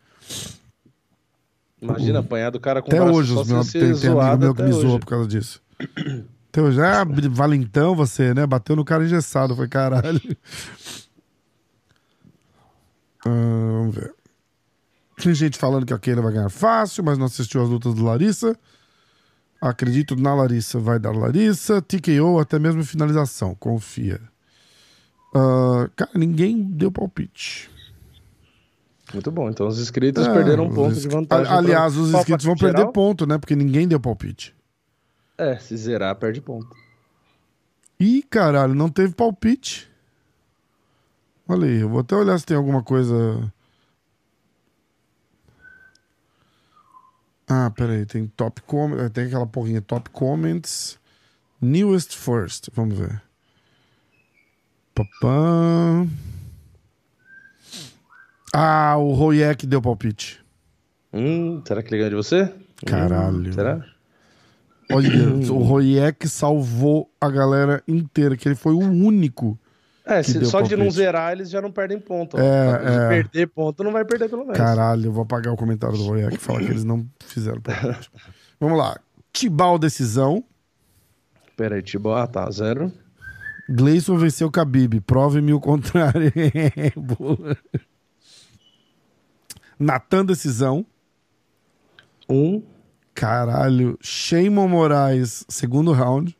[1.82, 4.70] Imagina apanhar do cara com Até hoje, os meus, tem, tem amigo meu que me
[4.72, 4.98] zoou hoje.
[5.00, 5.60] por causa disso.
[6.48, 8.46] Até hoje, ah, valentão você, né?
[8.46, 9.56] Bateu no cara engessado.
[9.56, 10.20] Foi caralho.
[13.24, 14.12] Ah, vamos ver.
[15.22, 18.02] Tem gente falando que a Keila vai ganhar fácil, mas não assistiu as lutas do
[18.02, 18.58] Larissa.
[19.60, 21.80] Acredito na Larissa, vai dar Larissa.
[21.80, 23.54] TKO, até mesmo finalização.
[23.54, 24.20] Confia.
[25.32, 27.70] Ah, cara, ninguém deu palpite.
[29.12, 29.48] Muito bom.
[29.50, 31.52] Então os inscritos Ah, perderam um ponto de vantagem.
[31.52, 32.74] Aliás, os inscritos vão geral.
[32.74, 33.38] perder ponto, né?
[33.38, 34.54] Porque ninguém deu palpite.
[35.36, 36.68] É, se zerar, perde ponto.
[37.98, 39.90] Ih, caralho, não teve palpite.
[41.48, 43.52] Olha aí, eu vou até olhar se tem alguma coisa.
[47.48, 49.10] Ah, peraí, tem top comments.
[49.10, 50.98] Tem aquela porrinha top comments.
[51.60, 52.68] Newest first.
[52.74, 53.22] Vamos ver.
[54.94, 56.06] Papã.
[58.53, 60.40] Ah, o Royek deu palpite.
[61.12, 62.53] Hum, será que ele ganha de você?
[62.86, 63.48] Caralho.
[63.48, 63.84] Hum, será?
[64.90, 65.09] Olha,
[65.53, 69.59] o Royek salvou a galera inteira, que ele foi o único.
[70.05, 70.96] É, se- só de não palpite.
[70.96, 72.36] zerar, eles já não perdem ponto.
[72.36, 72.40] É,
[72.90, 73.09] Se é.
[73.09, 74.59] perder ponto, não vai perder pelo menos.
[74.59, 78.11] Caralho, eu vou apagar o comentário do Royek e falar que eles não fizeram palpite.
[78.61, 78.98] Vamos lá.
[79.32, 80.44] Tibal decisão.
[81.57, 82.12] Pera aí, Tibo.
[82.12, 82.92] Ah, tá, zero.
[83.68, 85.00] Gleison venceu o Khabib.
[85.00, 86.32] Prove-me o contrário.
[86.96, 87.57] Boa.
[89.82, 90.86] Natan decisão.
[92.28, 92.62] Um.
[93.14, 93.98] Caralho.
[94.00, 96.36] Shimon Moraes, segundo round.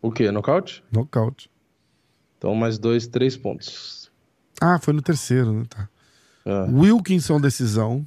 [0.00, 0.30] O quê?
[0.30, 0.82] Nocaute?
[0.90, 1.50] Nocaute.
[2.36, 4.10] Então mais dois, três pontos.
[4.60, 5.64] Ah, foi no terceiro, né?
[5.68, 5.88] Tá.
[6.46, 8.06] Ah, Wilkinson decisão.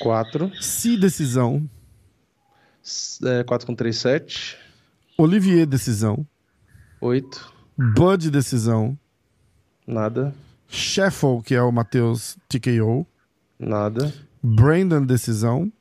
[0.00, 0.50] quatro.
[0.60, 1.68] Si decisão.
[3.24, 4.56] É, quatro com três, sete.
[5.16, 6.26] Olivier decisão.
[7.00, 7.52] Oito.
[7.76, 8.98] Bud decisão.
[9.86, 10.34] Nada.
[10.68, 13.06] Sheffel, que é o Matheus TKO.
[13.58, 14.12] Nada.
[14.42, 15.72] Brandon decisão.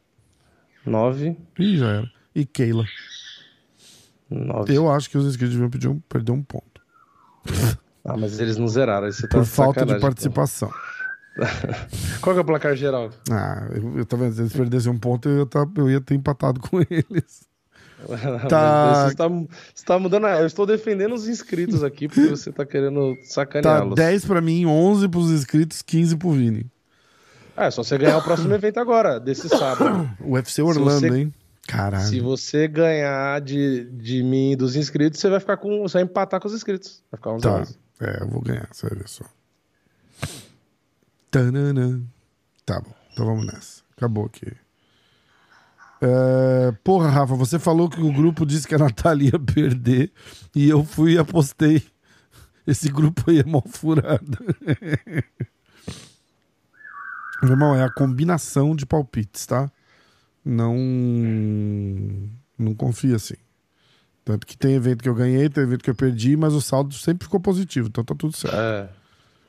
[0.86, 1.38] Nove.
[1.60, 2.12] Ih, já era.
[2.36, 2.86] E Keila.
[4.30, 4.74] Nove.
[4.74, 6.82] Eu acho que os inscritos deviam pedir um, perder um ponto.
[8.06, 9.10] Ah, mas eles não zeraram.
[9.10, 10.70] Tá Por falta de participação.
[12.20, 13.12] Qual que é o placar geral?
[13.32, 14.34] Ah, eu, eu tá vendo?
[14.34, 17.48] Se eles perdessem um ponto, eu ia, tá, eu ia ter empatado com eles.
[18.50, 19.06] Tá.
[19.06, 20.26] Você está, você tá mudando.
[20.26, 23.96] a- Eu estou defendendo os inscritos aqui porque você tá querendo Tá sacaneá-los.
[23.96, 26.70] 10 pra mim, 11 pros inscritos, 15 pro Vini.
[27.56, 30.10] É, só você ganhar o próximo evento agora, desse sábado.
[30.26, 31.34] UFC Orlando, você- hein?
[31.68, 32.06] Caralho.
[32.08, 35.82] Se você ganhar de, de mim e dos inscritos, você vai ficar com.
[35.84, 37.01] Você vai empatar com os inscritos.
[37.10, 37.54] Vai ficar 11 Tá.
[37.62, 37.78] 11.
[38.01, 39.24] É, eu vou ganhar, você vai ver só.
[41.32, 42.01] Tanana.
[42.66, 43.82] Tá bom, então vamos nessa.
[43.97, 44.51] Acabou aqui.
[46.01, 50.12] É, porra, Rafa, você falou que o grupo disse que a Natália ia perder
[50.54, 51.82] e eu fui e apostei.
[52.68, 54.38] Esse grupo aí é mal furado.
[57.42, 59.70] Meu irmão, é a combinação de palpites, tá?
[60.46, 60.76] Não.
[62.58, 63.36] Não confia assim.
[64.24, 66.94] Tanto que tem evento que eu ganhei, tem evento que eu perdi, mas o saldo
[66.94, 68.56] sempre ficou positivo, então tá tudo certo.
[68.56, 68.90] É.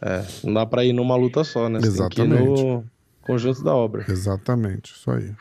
[0.00, 0.24] É.
[0.42, 1.80] Não dá pra ir numa luta só, né?
[1.80, 2.62] Você Exatamente.
[2.62, 2.84] No
[3.22, 4.04] conjunto da obra.
[4.08, 5.32] Exatamente, isso aí.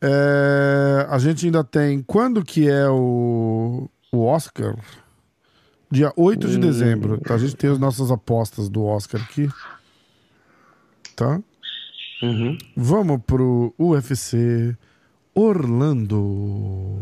[0.00, 2.02] É, a gente ainda tem.
[2.02, 4.76] Quando que é o, o Oscar?
[5.90, 6.60] Dia 8 de Hum.
[6.60, 7.20] dezembro.
[7.30, 9.48] A gente tem as nossas apostas do Oscar aqui.
[11.16, 11.40] Tá?
[12.22, 12.56] Uhum.
[12.76, 14.76] Vamos pro UFC
[15.34, 17.00] Orlando.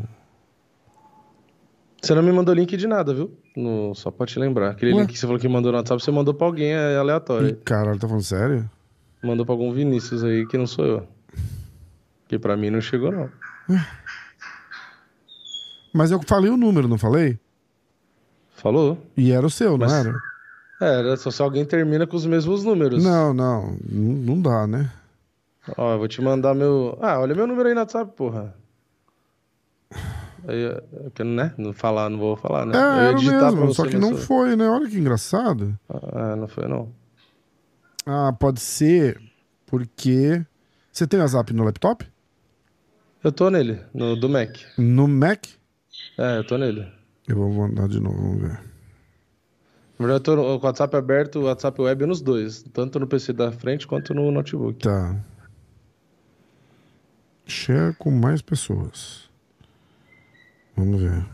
[2.00, 3.36] Você não me mandou link de nada, viu?
[3.56, 4.70] No, só pra te lembrar.
[4.70, 5.00] Aquele Ué?
[5.00, 7.56] link que você falou que mandou no WhatsApp, você mandou pra alguém é, Ih, aleatório.
[7.64, 8.70] caralho, tá falando sério?
[9.22, 11.08] Mandou pra algum Vinícius aí que não sou eu.
[12.28, 13.30] Que pra mim não chegou, não.
[15.92, 17.38] Mas eu falei o número, não falei?
[18.56, 18.98] Falou?
[19.16, 20.14] E era o seu, não Mas- era?
[20.81, 23.03] É, só se alguém termina com os mesmos números.
[23.03, 24.91] Não, não, não, dá, né?
[25.77, 26.99] Ó, eu vou te mandar meu.
[27.01, 28.55] Ah, olha meu número aí no WhatsApp, porra.
[30.47, 31.55] Aí, eu quero, né?
[31.57, 32.77] Não falar, não vou falar, né?
[32.77, 34.68] É, eu ia digitar mesmo, só que não eu- foi, né?
[34.68, 35.79] Olha que engraçado.
[35.89, 36.93] Ah, não foi, não.
[38.05, 39.20] Ah, pode ser
[39.66, 40.45] porque.
[40.93, 42.07] Você tem WhatsApp no laptop?
[43.22, 44.59] Eu tô nele, no do Mac.
[44.77, 45.47] No Mac?
[46.18, 46.87] É, eu tô nele.
[47.27, 48.61] Eu vou mandar de novo, vamos ver.
[50.07, 52.62] Verdade, eu tô no- com o WhatsApp aberto, o WhatsApp web nos dois.
[52.72, 54.78] Tanto no PC da frente quanto no notebook.
[54.82, 55.16] Tá.
[57.46, 59.30] Share com mais pessoas.
[60.76, 61.24] Vamos ver.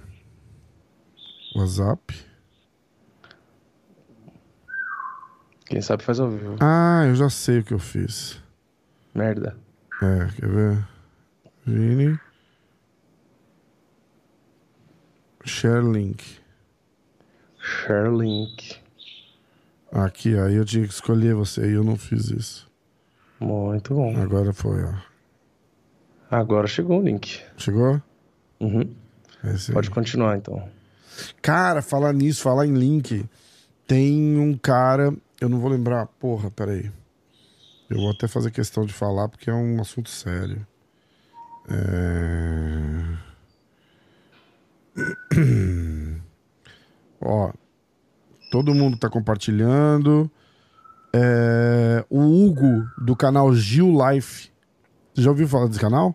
[1.55, 2.27] WhatsApp.
[5.67, 6.57] Quem sabe faz ao vivo.
[6.61, 8.43] Ah, eu já sei o que eu fiz.
[9.15, 9.57] Merda.
[10.03, 10.89] É, quer ver?
[11.65, 12.19] Vini.
[15.45, 16.40] Share link.
[17.71, 18.77] Share link.
[19.93, 22.71] Aqui, aí eu tinha que escolher você e eu não fiz isso.
[23.39, 24.17] Muito bom.
[24.21, 24.95] Agora foi, ó.
[26.31, 27.41] Agora chegou o link.
[27.57, 28.03] Chegou?
[28.61, 28.93] Uhum.
[29.73, 30.69] Pode continuar, então.
[31.41, 33.25] Cara, falar nisso, falar em link.
[33.87, 36.91] Tem um cara, eu não vou lembrar, porra, peraí.
[37.89, 40.67] Eu vou até fazer questão de falar porque é um assunto sério.
[41.69, 41.91] É...
[47.21, 47.53] Ó,
[48.51, 50.31] todo mundo tá compartilhando.
[51.13, 54.51] É, O Hugo, do canal Gil Life.
[55.15, 56.15] Você já ouviu falar desse canal?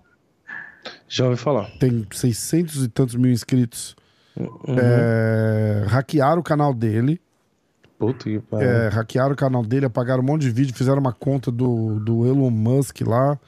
[1.08, 1.70] Já ouvi falar.
[1.80, 3.95] Tem 600 e tantos mil inscritos.
[4.38, 4.76] Uhum.
[4.78, 7.22] É, hackearam o canal dele.
[7.97, 8.70] Puta que pariu.
[8.70, 12.26] É, hackearam o canal dele, apagaram um monte de vídeo, fizeram uma conta do, do
[12.26, 13.39] Elon Musk lá.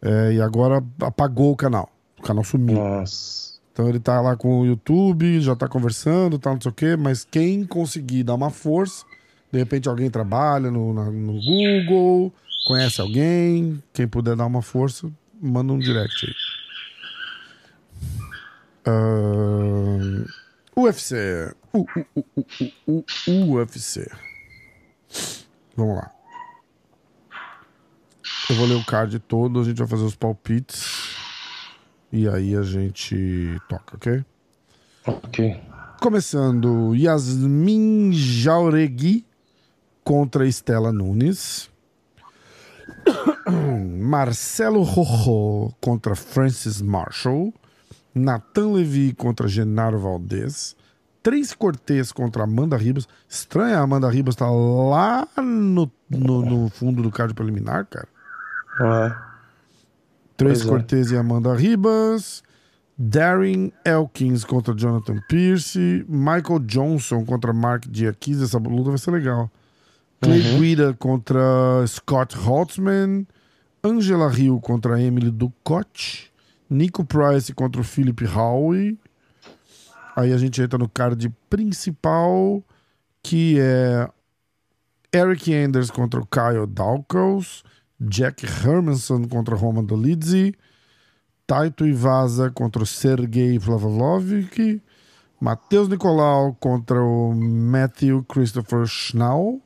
[0.00, 1.90] é, e agora apagou o canal.
[2.18, 2.76] O canal sumiu.
[2.76, 3.53] Nossa.
[3.74, 6.96] Então ele tá lá com o YouTube, já tá conversando, tá não sei o quê,
[6.96, 9.04] mas quem conseguir dar uma força,
[9.52, 12.32] de repente alguém trabalha no, na- no Google,
[12.68, 15.10] conhece alguém, quem puder dar uma força,
[15.42, 16.32] manda um direct aí.
[18.86, 20.24] Ahn,
[20.76, 21.52] UFC.
[21.72, 24.08] U, U, U, U, U, U, UFC.
[25.76, 26.10] Vamos lá.
[28.48, 31.03] Eu vou ler o card todo, a gente vai fazer os palpites.
[32.14, 34.24] E aí a gente toca, ok?
[35.04, 35.60] Ok.
[36.00, 39.26] Começando, Yasmin Jauregui
[40.04, 41.68] contra Estela Nunes.
[43.98, 47.52] Marcelo Rojo contra Francis Marshall.
[48.14, 50.76] Nathan Levy contra Genaro Valdez.
[51.20, 53.08] Três Cortez contra Amanda Ribas.
[53.28, 58.06] Estranha, a Amanda Ribas tá lá no, no, no fundo do card preliminar, cara.
[58.80, 59.23] É.
[60.36, 60.68] Três é.
[60.68, 62.42] Cortez e Amanda Ribas.
[62.96, 66.04] Darren Elkins contra Jonathan Pierce.
[66.08, 68.40] Michael Johnson contra Mark Diakis.
[68.42, 69.50] Essa luta vai ser legal.
[70.20, 73.26] Clay Guida contra Scott Holtzman.
[73.82, 76.32] Angela Hill contra Emily Ducote.
[76.70, 78.98] Nico Price contra o Philip Howe.
[80.16, 82.62] Aí a gente entra no card principal,
[83.22, 84.08] que é
[85.12, 87.64] Eric Anders contra o Kyle Dawkins.
[88.08, 90.54] Jack Hermanson contra Roman Dolidze.
[91.46, 94.80] Taito Ivaza contra o Sergei Vlavlovic.
[95.40, 99.60] Matheus Nicolau contra o Matthew Christopher Schnau.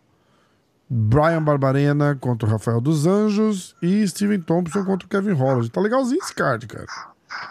[0.91, 3.77] Brian Barbarena contra o Rafael dos Anjos.
[3.83, 5.71] E Steven Thompson contra o Kevin Holland.
[5.71, 6.87] Tá legalzinho esse card, cara.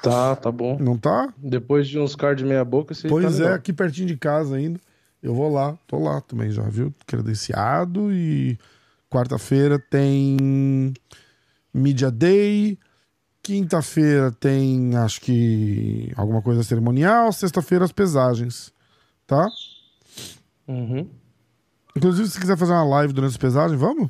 [0.02, 0.78] Tá, tá bom.
[0.80, 1.34] Não tá?
[1.38, 4.80] Depois de uns cards meia boca, você Pois tá é, aqui pertinho de casa ainda.
[5.22, 6.94] Eu vou lá, tô lá também já, viu?
[7.06, 8.58] Credenciado e
[9.10, 10.94] quarta-feira tem
[11.74, 12.78] Media Day,
[13.48, 17.32] Quinta-feira tem, acho que, alguma coisa cerimonial.
[17.32, 18.74] Sexta-feira, as pesagens.
[19.26, 19.48] Tá?
[20.68, 21.10] Uhum.
[21.96, 24.10] Inclusive, se quiser fazer uma live durante as pesagens, vamos?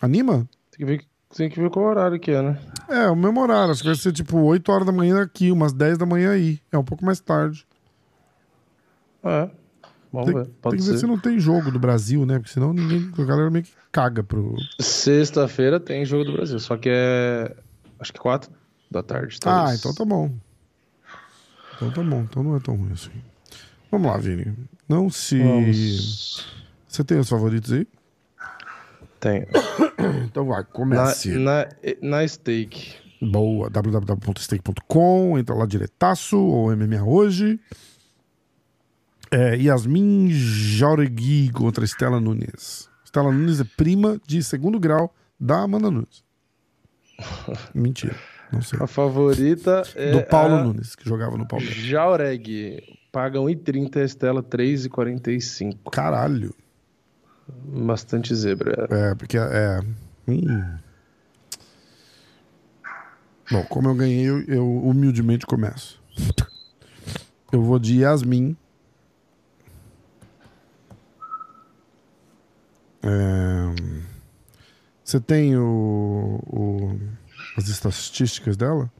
[0.00, 0.48] Anima?
[0.70, 1.04] Tem que ver,
[1.36, 2.58] tem que ver qual horário que é, né?
[2.88, 3.72] É, o mesmo horário.
[3.72, 6.62] Acho que vai ser tipo 8 horas da manhã aqui, umas 10 da manhã aí.
[6.72, 7.66] É um pouco mais tarde.
[9.22, 9.50] É.
[10.12, 10.44] Vamos Tem, ver.
[10.46, 10.98] tem Pode que ver ser.
[10.98, 12.38] se não tem jogo do Brasil, né?
[12.38, 13.10] Porque senão ninguém.
[13.18, 14.54] A galera meio que caga pro.
[14.80, 17.54] Sexta-feira tem jogo do Brasil, só que é.
[18.00, 18.50] Acho que 4
[18.90, 19.36] da tarde.
[19.44, 19.78] Ah, talvez.
[19.80, 20.30] então tá bom.
[21.76, 22.20] Então tá bom.
[22.22, 23.10] Então não é tão ruim assim.
[23.90, 24.54] Vamos lá, Vini.
[24.88, 25.38] Não se.
[25.42, 26.46] Vamos.
[26.86, 27.86] Você tem os favoritos aí?
[29.20, 29.46] Tem.
[30.26, 31.30] Então vai, Na, comece.
[31.38, 31.66] na,
[32.00, 32.94] na Stake.
[33.20, 37.58] Boa, www.stake.com, entra lá diretaço, ou MMA hoje.
[39.30, 42.88] É, Yasmin Jauregui contra Estela Nunes.
[43.04, 46.24] Estela Nunes é prima de segundo grau da Amanda Nunes.
[47.74, 48.16] Mentira,
[48.52, 48.78] não sei.
[48.80, 50.12] A favorita é.
[50.12, 51.76] Do Paulo a Nunes, que jogava no Palmeiras.
[51.76, 52.96] Jaureg.
[53.10, 55.90] Paga 1,30 a Estela 3,45.
[55.90, 56.54] Caralho.
[57.48, 58.86] Bastante zebra.
[58.90, 59.80] É, porque é.
[60.28, 60.78] hum.
[63.50, 66.00] Bom, como eu ganhei, eu, eu humildemente começo.
[67.50, 68.54] Eu vou de Yasmin.
[73.02, 73.74] É,
[75.04, 76.98] Você tem o, o-
[77.56, 78.90] as estatísticas dela?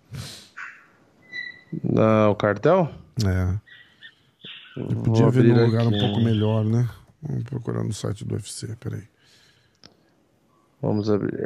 [1.84, 2.90] Na, o cartel?
[3.26, 3.58] É.
[4.76, 5.98] Eu podia ver num lugar um aqui.
[5.98, 6.88] pouco melhor, né?
[7.20, 9.02] Vamos procurar no site do UFC, peraí.
[10.80, 11.36] Vamos abrir.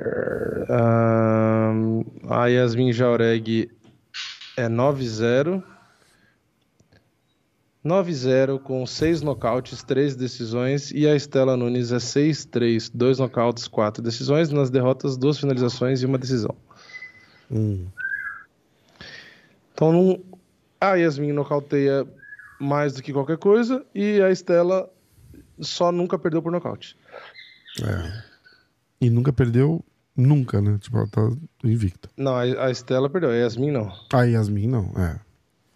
[0.70, 3.70] Ahn, a Yasmin Jaureg
[4.58, 5.62] é 9-0.
[7.84, 10.92] 9-0 com 6 nocautes, 3 decisões.
[10.92, 14.50] E a Estela Nunes é 6-3, 2 nocautes, 4 decisões.
[14.50, 16.54] Nas derrotas, 2 finalizações e uma decisão.
[17.50, 17.86] Hum.
[19.74, 20.20] Então não...
[20.80, 22.06] a Yasmin nocauteia
[22.60, 23.84] mais do que qualquer coisa.
[23.94, 24.88] E a Estela
[25.60, 26.96] só nunca perdeu por nocaute.
[27.82, 28.22] É.
[29.00, 29.84] E nunca perdeu,
[30.16, 30.78] nunca, né?
[30.78, 31.30] Tipo, ela tá
[31.64, 32.08] invicta.
[32.16, 33.92] Não, a a Estela perdeu, a Yasmin não.
[34.12, 35.18] A Yasmin não, é.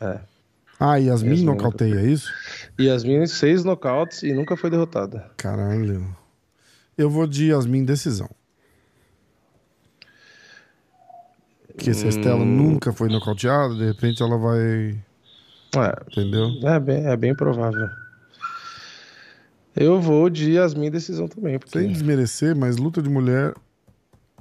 [0.00, 0.35] É.
[0.78, 2.30] Ah, Yasmin, Yasmin nocauteia, é isso?
[2.78, 5.30] Yasmin, 6 nocautes e nunca foi derrotada.
[5.36, 6.14] Caralho.
[6.98, 8.28] Eu vou de Yasmin decisão.
[11.68, 12.56] Porque se a Estela Hum.
[12.56, 14.98] nunca foi nocauteada, de repente ela vai.
[15.76, 16.48] É, Entendeu?
[16.62, 17.88] É bem, é bem provável.
[19.74, 23.52] Eu vou de Yasmin decisão também, porque Sem desmerecer, mas luta de mulher,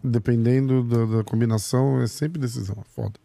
[0.01, 2.77] dependendo da, da combinação, é sempre decisão.
[2.79, 3.19] é Foda.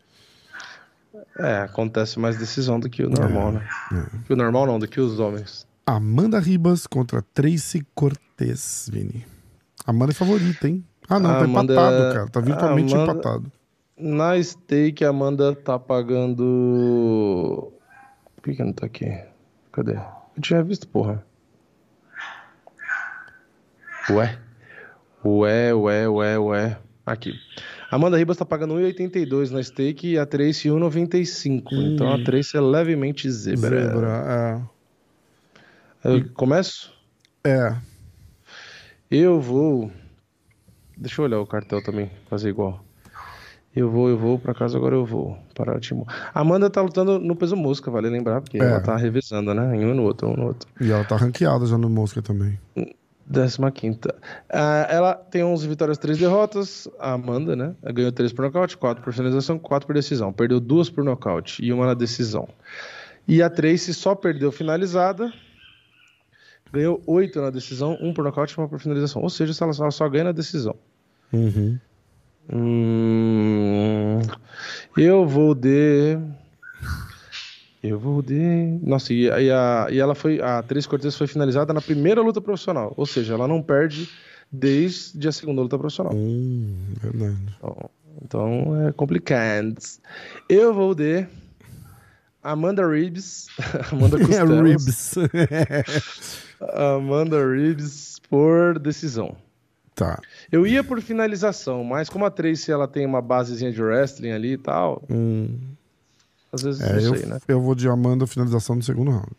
[1.39, 3.69] É, acontece mais decisão do que o normal, né?
[3.93, 4.05] é.
[4.27, 5.67] Que o normal não, do que os homens.
[5.87, 9.27] Amanda Ribas contra Tracy Cortez, Vini.
[9.87, 10.85] Amanda é favorita, hein?
[11.09, 12.29] Ah, não, tá Amanda- empatado, cara.
[12.29, 13.53] Tá virtualmente Amanda- empatado.
[13.99, 17.73] Na stake, a Amanda tá pagando.
[18.37, 19.07] Por que, que não tá aqui?
[19.73, 19.95] Cadê?
[19.97, 21.25] Eu tinha visto, porra.
[24.11, 24.39] Ué?
[25.25, 26.79] Ué, ué, ué, ué.
[27.05, 27.35] Aqui.
[27.91, 31.63] Amanda Ribas tá pagando 1,82 na stake e a Tracy 1,95.
[31.73, 33.69] Então a Tracy é levemente zebra.
[33.89, 34.63] Zebra,
[36.05, 36.93] Eu começo?
[37.45, 37.51] é.
[37.51, 37.77] É.
[39.11, 39.91] Eu vou.
[40.97, 42.85] Deixa eu olhar o cartel também, fazer igual.
[43.75, 45.37] Eu vou, eu vou, pra casa agora eu vou.
[45.55, 46.05] Parar o time.
[46.35, 48.61] Amanda tá lutando no peso mosca, vale lembrar, porque É.
[48.65, 49.77] ela tá revezando, né?
[49.77, 50.69] Em um no outro, um no outro.
[50.81, 52.59] E ela tá ranqueada já no Mosca também.
[53.31, 54.13] Décima quinta.
[54.53, 56.89] Ah, ela tem 11 vitórias, 3 derrotas.
[56.99, 57.77] A Amanda, né?
[57.81, 60.33] Ela Ganhou 3 por nocaute, 4 por finalização, 4 por decisão.
[60.33, 62.49] Perdeu 2 por nocaute e uma na decisão.
[63.29, 65.33] E a Tracy só perdeu finalizada.
[66.73, 69.23] Ganhou 8 na decisão, 1 por nocaute e 1 por finalização.
[69.23, 70.75] Ou seja, ela só, ela só ganha na decisão.
[71.33, 71.79] Uhum.
[72.53, 74.19] Hum,
[74.97, 76.19] eu vou de.
[77.83, 78.79] Eu vou de.
[78.83, 80.41] Nossa, e, e a, e ela foi.
[80.41, 82.93] A Três Cortez foi finalizada na primeira luta profissional.
[82.97, 84.09] Ou seja, ela não perde
[84.53, 86.13] desde a segunda luta profissional.
[86.15, 87.37] Hum, verdade.
[87.57, 87.91] Então,
[88.23, 89.77] então é complicado.
[90.49, 91.27] Eu vou de.
[92.43, 93.49] Amanda Ribs.
[93.93, 94.61] Amanda Costelas.
[94.63, 95.15] Ribs.
[96.75, 99.35] Amanda Ribs por decisão.
[99.95, 100.19] tá.
[100.53, 104.53] Eu ia por finalização, mas como a Tracy ela tem uma basezinha de wrestling ali
[104.53, 105.57] e tal, Hum.
[106.53, 107.39] Às vezes É, eu, sei, né?
[107.49, 109.31] eu vou de Amanda finalização no segundo round.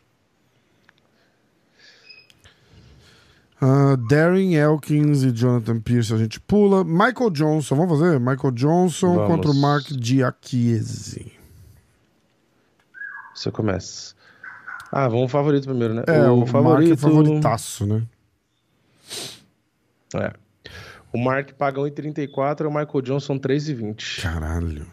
[3.64, 6.82] Ah, Darren Elkins e Jonathan Pierce a gente pula.
[6.82, 8.18] Michael Johnson, vamos fazer?
[8.18, 9.28] Michael Johnson Vamos.
[9.28, 11.32] contra o Mark Giacchiesi.
[13.32, 14.14] Você começa.
[14.90, 16.02] Ah, vamos favorito primeiro, né?
[16.08, 18.02] É, o, Mark é favoritaço, né?
[20.14, 20.32] É.
[21.12, 24.22] O Mark paga 1,34 e o Michael Johnson 3,20.
[24.22, 24.86] Caralho.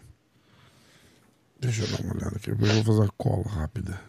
[1.60, 2.52] Deixa eu dar uma olhada aqui.
[2.52, 4.00] Eu vou fazer uma cola rápida.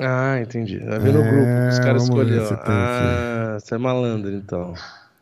[0.00, 0.78] Ah, entendi.
[0.78, 1.68] Vai ver no É, grupo.
[1.72, 2.62] Os caras vamos ver escolheram.
[2.64, 4.74] Ah, você é malandro, então.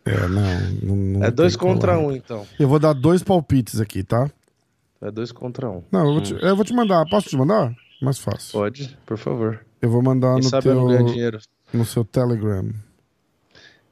[0.05, 0.61] É, não.
[0.83, 2.07] não, não É dois contra cola.
[2.09, 2.47] um, então.
[2.59, 4.31] Eu vou dar dois palpites aqui, tá?
[5.01, 5.83] É dois contra um.
[5.91, 7.05] Não, eu vou te, eu vou te mandar.
[7.09, 7.75] Posso te mandar?
[8.03, 8.53] Mais fácil.
[8.53, 9.65] Pode, por favor.
[9.81, 11.41] Eu vou mandar Quem no, sabe eu não teu,
[11.73, 12.69] no seu Telegram.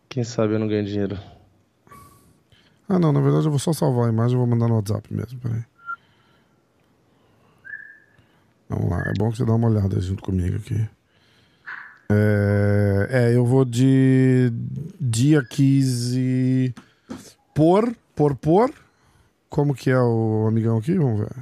[0.09, 1.19] Quem sabe eu não ganho dinheiro.
[2.89, 5.13] Ah, não, na verdade eu vou só salvar a imagem e vou mandar no WhatsApp
[5.13, 5.65] mesmo, peraí.
[8.69, 10.89] Vamos lá, é bom que você dá uma olhada junto comigo aqui.
[12.09, 14.53] É, é, eu vou de
[15.01, 16.75] dia 15
[17.55, 18.73] por, por, por.
[19.49, 20.95] Como que é o amigão aqui?
[20.95, 21.33] Vamos ver.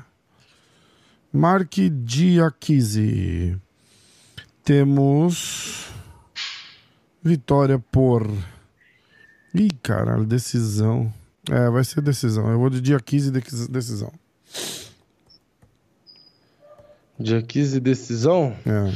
[1.33, 3.61] Marque dia 15.
[4.63, 5.89] Temos
[7.23, 8.31] vitória por.
[9.55, 11.13] Ih, caralho, decisão.
[11.51, 12.51] É, vai ser decisão.
[12.51, 14.13] Eu vou de dia 15 de decisão.
[17.19, 18.55] Dia 15, decisão.
[18.67, 18.93] É.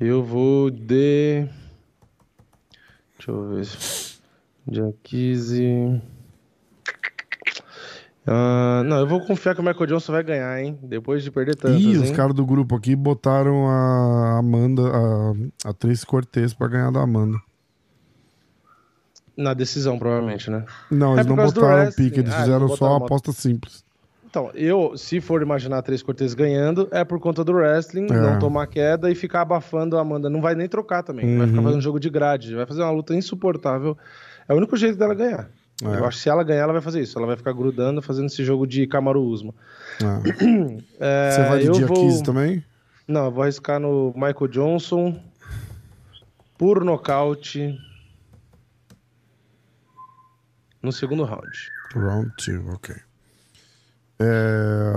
[0.00, 1.46] Eu vou de.
[3.16, 3.66] Deixa eu ver.
[4.66, 6.00] Dia 15.
[8.26, 10.78] Ah, não, eu vou confiar que o Michael Johnson vai ganhar, hein?
[10.82, 16.06] Depois de perder tantas, Ih, os caras do grupo aqui botaram a Amanda, a, a
[16.06, 17.36] Cortez pra ganhar da Amanda.
[19.36, 20.64] Na decisão, provavelmente, né?
[20.90, 22.04] Não, É eles não botaram wrestling.
[22.08, 23.04] pique, eles Ah, fizeram só botaram a moto.
[23.06, 23.83] aposta simples.
[24.34, 28.20] Então, eu, se for imaginar Três Cortez ganhando, é por conta do wrestling, É.
[28.20, 30.28] não tomar queda e ficar abafando a Amanda.
[30.28, 31.38] Não vai nem trocar também.
[31.38, 31.64] Vai ficar Uhum.
[31.66, 32.52] fazendo jogo de grade.
[32.52, 33.96] Vai fazer uma luta insuportável.
[34.48, 35.48] É o único jeito dela ganhar.
[35.80, 35.86] É.
[35.86, 37.16] Eu acho que se ela ganhar, ela vai fazer isso.
[37.16, 39.54] Ela vai ficar grudando, fazendo esse jogo de Kamaru Usma.
[40.02, 40.82] É.
[40.98, 41.96] É, Você vai de dia vou...
[41.96, 42.64] 15 também?
[43.06, 45.16] Não, eu vou arriscar no Michael Johnson.
[46.58, 47.78] Por nocaute.
[50.82, 51.48] No segundo round.
[51.94, 52.96] Round 2, ok.
[54.18, 54.92] É,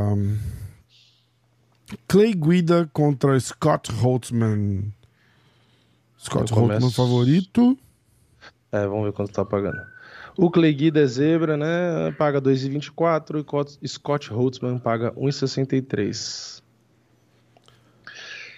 [2.07, 4.91] Clay Guida contra Scott Holtzman.
[6.19, 6.95] Scott Eu Holtzman começo.
[6.95, 7.77] favorito.
[8.71, 9.79] É, vamos ver quanto tá pagando.
[10.37, 12.11] O Clay Guida é zebra, né?
[12.17, 16.61] Paga 2,24 e Cot- Scott Holtzman paga 1,63.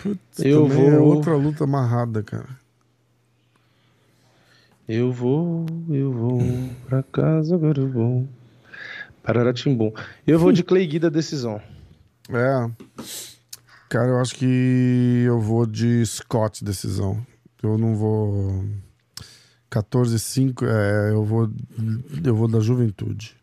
[0.02, 2.50] Putz, Eu é vou- outra luta amarrada, cara.
[4.88, 6.40] Eu vou, eu vou
[6.88, 8.28] pra casa, agora eu vou.
[9.34, 9.92] Pararatimbum.
[10.26, 11.62] Eu vou de Clay Guida decisão.
[12.30, 12.70] É.
[13.88, 17.26] Cara, eu acho que eu vou de Scott decisão.
[17.62, 18.66] Eu não vou.
[19.72, 21.50] 14-5, é, eu vou.
[22.24, 23.36] Eu vou da juventude.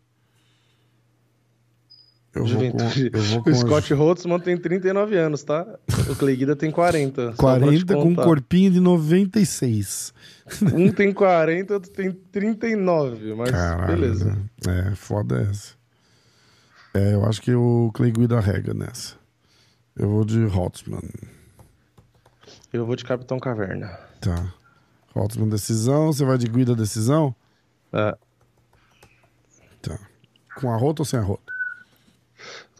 [2.35, 3.09] Eu Juventude.
[3.09, 3.17] vou com.
[3.17, 5.65] Eu vou O com Scott Holtzman tem 39 anos, tá?
[6.09, 7.33] O Clay Guida tem 40.
[7.33, 10.13] só pra te 40 com um corpinho de 96.
[10.73, 13.33] Um tem 40, outro tem 39.
[13.33, 13.87] Mas Caralho.
[13.99, 14.25] beleza.
[14.65, 14.89] né?
[14.91, 15.76] É, foda essa.
[16.97, 19.15] É, eu acho que o Clay Guida rega nessa.
[19.95, 20.99] Eu vou de Holtzman.
[22.73, 23.87] Eu vou de Capitão Caverna.
[24.19, 24.51] Tá.
[25.13, 26.07] Holtzman decisão.
[26.07, 27.35] Você vai de Guida decisão?
[27.93, 28.15] É,
[29.81, 29.99] Tá.
[30.59, 31.53] Com a rota ou sem a rota?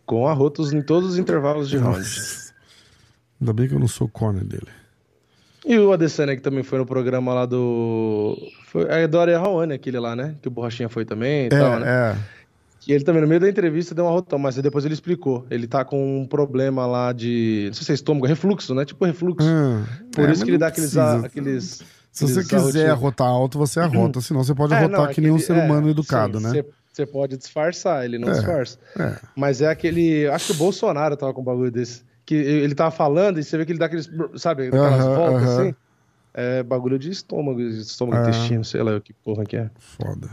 [0.06, 2.08] com arrotos em todos os intervalos de round.
[3.42, 4.68] Ainda bem que eu não sou corner dele.
[5.66, 8.38] E o Adesanya, que também foi no programa lá do.
[8.68, 10.36] Foi, é Ariel Rawane, aquele lá, né?
[10.42, 11.88] Que o Borrachinha foi também e É, tal, né?
[11.90, 12.18] é.
[12.88, 15.46] E ele também, no meio da entrevista, deu uma rotão, mas depois ele explicou.
[15.52, 17.66] Ele tá com um problema lá de.
[17.68, 18.86] Não sei se é estômago, refluxo, né?
[18.86, 19.46] Tipo refluxo.
[19.48, 19.84] Ah,
[20.14, 20.92] Por é, isso que ele dá aqueles.
[20.92, 21.26] precisa.
[21.26, 21.64] aqueles
[22.12, 22.90] Se você aqueles quiser arrotinhos.
[22.92, 24.22] arrotar alto, você arrota.
[24.22, 26.50] Senão você pode É, arrotar não, que nem um ser humano é, educado, sim, né?
[26.52, 28.32] Você, você pode disfarçar, ele não É.
[28.32, 28.78] disfarça.
[28.98, 29.16] É.
[29.36, 30.28] Mas é aquele.
[30.30, 32.04] Acho que o Bolsonaro tava com um bagulho desse.
[32.26, 34.10] Que ele tava falando e você vê que ele dá aqueles.
[34.38, 35.62] Sabe, aquelas Aham, voltas aham.
[35.62, 35.76] assim.
[36.34, 38.30] É bagulho de estômago, estômago, Ah.
[38.30, 39.70] intestino, sei lá o que porra que é.
[39.80, 40.30] Foda.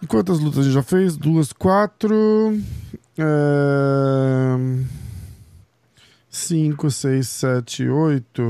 [0.00, 1.16] E quantas lutas a gente já fez?
[1.16, 2.60] Duas, quatro.
[3.18, 4.84] É...
[6.30, 8.42] Cinco, seis, sete, oito.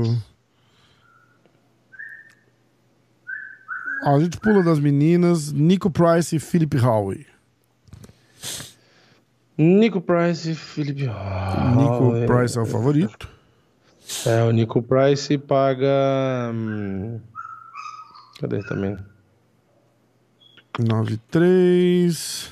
[4.03, 5.51] Ó, a gente pula das meninas.
[5.51, 7.25] Nico Price e Philip Howe.
[9.57, 12.25] Nico Price e Felipe Nico Howe.
[12.25, 13.27] Price é o favorito.
[14.25, 16.51] É, o Nico Price paga.
[16.53, 17.19] hum,
[18.39, 18.97] Cadê também?
[20.81, 22.49] 9-3.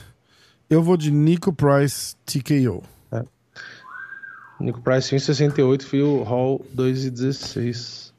[0.69, 2.83] Eu vou de Nico Price TKO.
[4.59, 8.11] Nico Price 1,68, Phil Hall 2,16.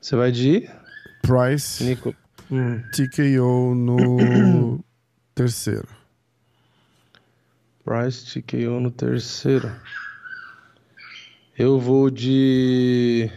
[0.00, 0.68] Você vai de
[1.22, 2.14] Price Nico.
[2.50, 4.84] Hum, TKO no
[5.34, 5.88] terceiro.
[7.84, 9.72] Price TKO no terceiro.
[11.56, 13.30] Eu vou de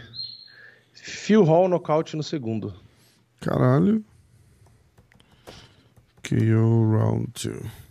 [0.92, 2.74] Phil Hall nocaute no segundo.
[3.40, 4.04] Caralho.
[6.26, 7.86] KO round 2.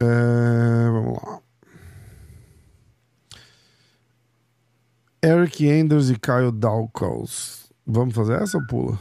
[0.00, 1.40] É, vamos lá.
[5.22, 7.70] Eric Anders e Kyle Dawkins.
[7.86, 8.98] Vamos fazer essa ou pula?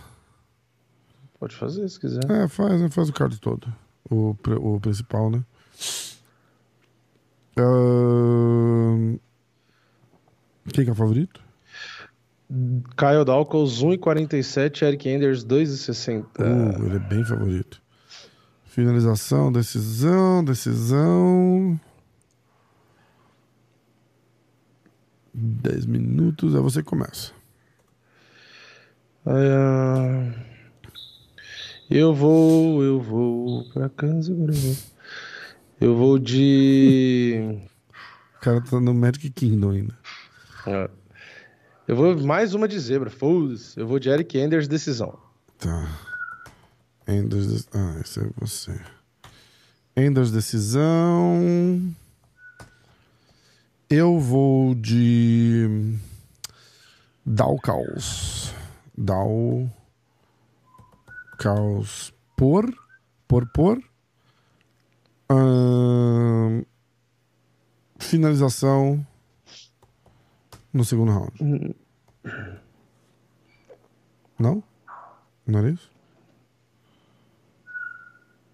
[1.39, 2.29] Pode fazer se quiser.
[2.29, 2.89] É, faz, né?
[2.89, 3.73] faz o card todo.
[4.09, 5.43] O, o principal, né?
[7.57, 9.17] Ahn,
[10.73, 11.48] Quem que é o favorito?
[12.97, 16.25] Kyle Dawkins 1,47, Eric Anders 2,60.
[16.39, 17.79] Uh, ele é bem favorito.
[18.65, 21.79] Finalização, decisão, decisão.
[25.33, 27.31] 10 minutos, aí você começa.
[29.25, 30.33] Ah,
[31.89, 34.31] eu vou, eu vou pra casa.
[34.31, 34.75] Eu vou,
[35.81, 37.59] eu vou de.
[38.37, 39.97] O cara tá no Magic Kingdom ainda.
[40.65, 40.89] Ah,
[41.89, 43.79] Eu vou mais uma de zebra, foda-se.
[43.79, 45.17] Eu vou de Eric Anders, decisão.
[45.57, 45.89] Tá.
[47.07, 47.67] Enders.
[47.73, 48.79] Ah, esse é você.
[49.97, 51.91] Enders decisão.
[53.89, 55.97] Eu vou de.
[57.25, 58.53] Dalcaus.
[58.95, 59.67] Dal.
[61.39, 62.71] Caos por.
[63.27, 63.81] Por por.
[67.97, 69.03] Finalização.
[70.73, 71.75] No segundo round.
[74.37, 74.63] Não?
[75.45, 75.89] Não era isso?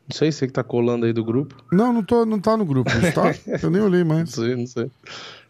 [0.07, 1.55] Não sei, você que tá colando aí do grupo.
[1.71, 2.91] Não, não, tô, não tá no grupo.
[3.13, 3.33] Tá?
[3.61, 4.29] Eu nem olhei Não mais.
[4.31, 4.89] sei, não sei.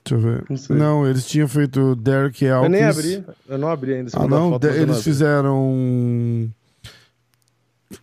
[0.03, 0.45] Deixa eu ver.
[0.69, 0.77] Não.
[0.77, 2.71] Não, eles tinham feito Derek Eu Elkins.
[2.71, 4.11] nem abri, eu não abri ainda.
[4.13, 4.51] Ah, não?
[4.51, 5.03] foto, eu não eles abri.
[5.03, 6.51] fizeram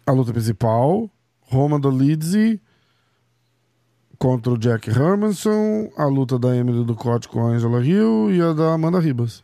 [0.04, 1.08] a luta principal,
[1.42, 2.60] Roma do Lidzi
[4.22, 8.52] contra o Jack Hermanson, a luta da Emily Ducote com a Angela Hill e a
[8.52, 9.42] da Amanda Ribas.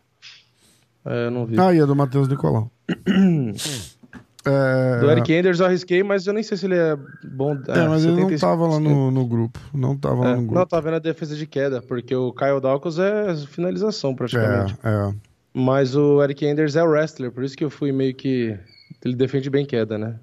[1.05, 1.59] É, eu não vi.
[1.59, 2.71] Ah, e a do Matheus Nicolau.
[4.47, 7.59] é, Do Eric Anders eu arrisquei, mas eu nem sei se ele é bom.
[7.67, 8.41] é, mas ele não 75%.
[8.41, 9.59] tava lá no, no grupo.
[9.75, 10.67] Não tava lá É, no não, grupo.
[10.67, 14.77] tá vendo a defesa de queda, porque o Kyle Dawkins é finalização praticamente.
[14.85, 15.15] É, é.
[15.53, 18.57] Mas o Eric Anders é o wrestler, por isso que eu fui meio que.
[19.05, 20.21] Ele defende bem queda, né?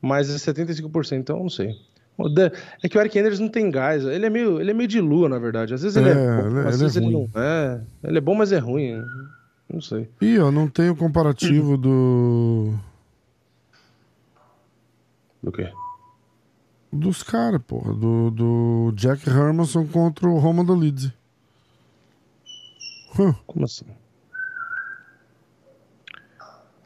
[0.00, 1.76] Mas é 75%, então eu não sei.
[2.82, 4.04] É que o Eric Anders não tem gás.
[4.04, 5.74] Ele é meio, ele é meio de lua, na verdade.
[5.74, 7.30] Às vezes ele é, É, bom, ele é- às ele é vezes ele ruim.
[7.34, 7.80] não é.
[8.04, 9.02] Ele é bom, mas é ruim.
[9.72, 10.08] Não sei.
[10.20, 12.74] Ih, eu não tenho comparativo do.
[15.42, 15.72] Do quê?
[16.92, 17.94] Dos caras, porra.
[17.94, 21.10] Do, do Jack Hermanson contra o Roma do Leeds.
[23.46, 23.86] Como assim?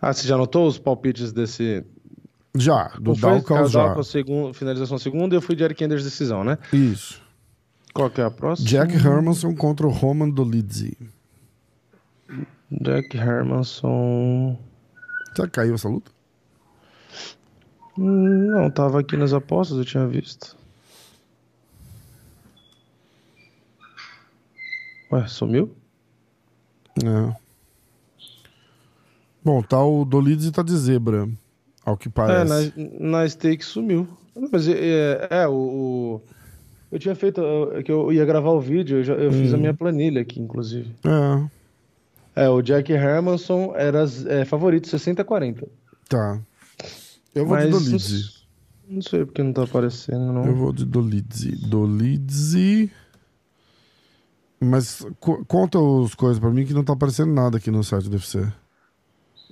[0.00, 1.84] Ah, você já anotou os palpites desse.
[2.58, 3.20] Já, do Não?
[3.20, 3.84] Dalcal já.
[3.84, 6.58] Dalcal, segundo, finalização segunda e eu fui de Eric Anders decisão, né?
[6.72, 7.20] Isso.
[7.92, 8.68] Qual que é a próxima?
[8.68, 10.92] Jack Hermanson contra o Roman do Leeds.
[12.70, 14.58] Jack Hermanson.
[15.36, 16.10] Já caiu essa luta?
[17.96, 20.56] Não, tava aqui nas apostas, eu tinha visto.
[25.10, 25.74] Ué, sumiu?
[27.02, 27.36] É.
[29.42, 31.28] Bom, tá o do Leeds tá de zebra,
[31.86, 32.74] ao que É, parece.
[33.00, 34.06] na, na stake sumiu.
[34.52, 36.22] Mas é, é, o, o-
[36.92, 37.40] Eu tinha feito.
[37.72, 40.38] é que eu ia gravar o vídeo, eu, já- eu fiz a minha planilha aqui,
[40.40, 40.90] inclusive.
[41.04, 45.64] É, É, o Jack Hermanson era é, favorito, 60-40.
[46.08, 46.38] tá.
[47.34, 48.46] Eu vou de Mas do não, Leeds.
[48.88, 50.44] não sei porque não tá aparecendo, não.
[50.46, 51.60] Eu vou de do Leeds.
[51.68, 52.54] Do Leeds.
[54.60, 58.08] Mas co- conta os coisas pra mim que não tá aparecendo nada aqui no site
[58.08, 58.46] do UFC.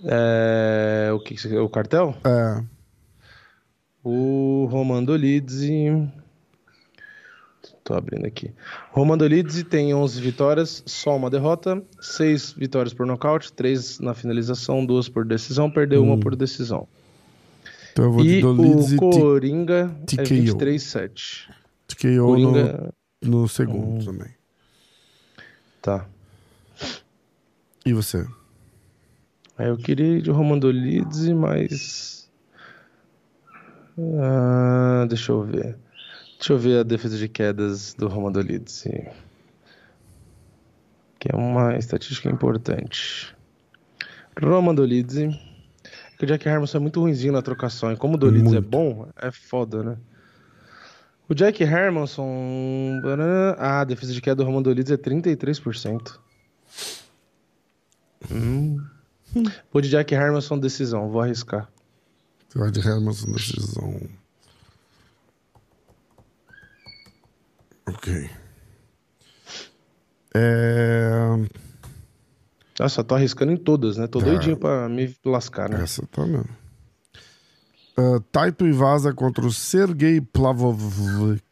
[0.07, 2.15] É, o que, o cartel?
[2.25, 2.63] É.
[4.03, 5.87] O Romando Lidzi.
[7.83, 8.53] Tô abrindo aqui.
[8.93, 14.85] Romando Lidzi tem 11 vitórias, só uma derrota, 6 vitórias por nocaute, 3 na finalização,
[14.85, 16.89] 2 por decisão, perdeu uma por decisão.
[17.93, 20.59] Então eu vou de E do Leeds o Coringa é TKO.
[20.59, 21.49] 23-7.
[21.87, 22.95] TKO no, Coringa.
[23.23, 24.35] no segundo também.
[25.81, 26.07] Tá.
[27.85, 28.27] E você?
[29.59, 32.31] Eu queria ir de Romando Lidzi, mas.
[34.21, 35.77] Ah, deixa eu ver.
[36.39, 39.09] Deixa eu ver a defesa de quedas do Romando Lidzi.
[41.19, 43.35] Que é uma estatística importante.
[44.43, 45.29] Romando Lidzi.
[46.19, 47.93] Que o Jack Hermanson é muito ruimzinho na trocação.
[47.93, 48.69] E como o Dolidze é Muito.
[48.69, 49.97] bom, é foda, né?
[51.29, 53.01] O Jack Hermanson.
[53.59, 56.19] Ah, a defesa de queda do Romando Lidzi é 33%.
[58.31, 58.79] Hum.
[59.73, 61.69] Vou de Jack Hermanson decisão, vou arriscar.
[62.49, 64.01] Você vai de Hermanson decisão.
[67.87, 68.31] Ok.
[70.35, 71.11] É...
[72.79, 74.07] Nossa, tô arriscando em todas, né?
[74.07, 74.27] Tô Tá.
[74.27, 75.83] doidinho pra me lascar, né?
[75.83, 76.49] Essa tá mesmo.
[77.97, 81.45] Uh, Taito Ivasa contra o Sergei Plavovich.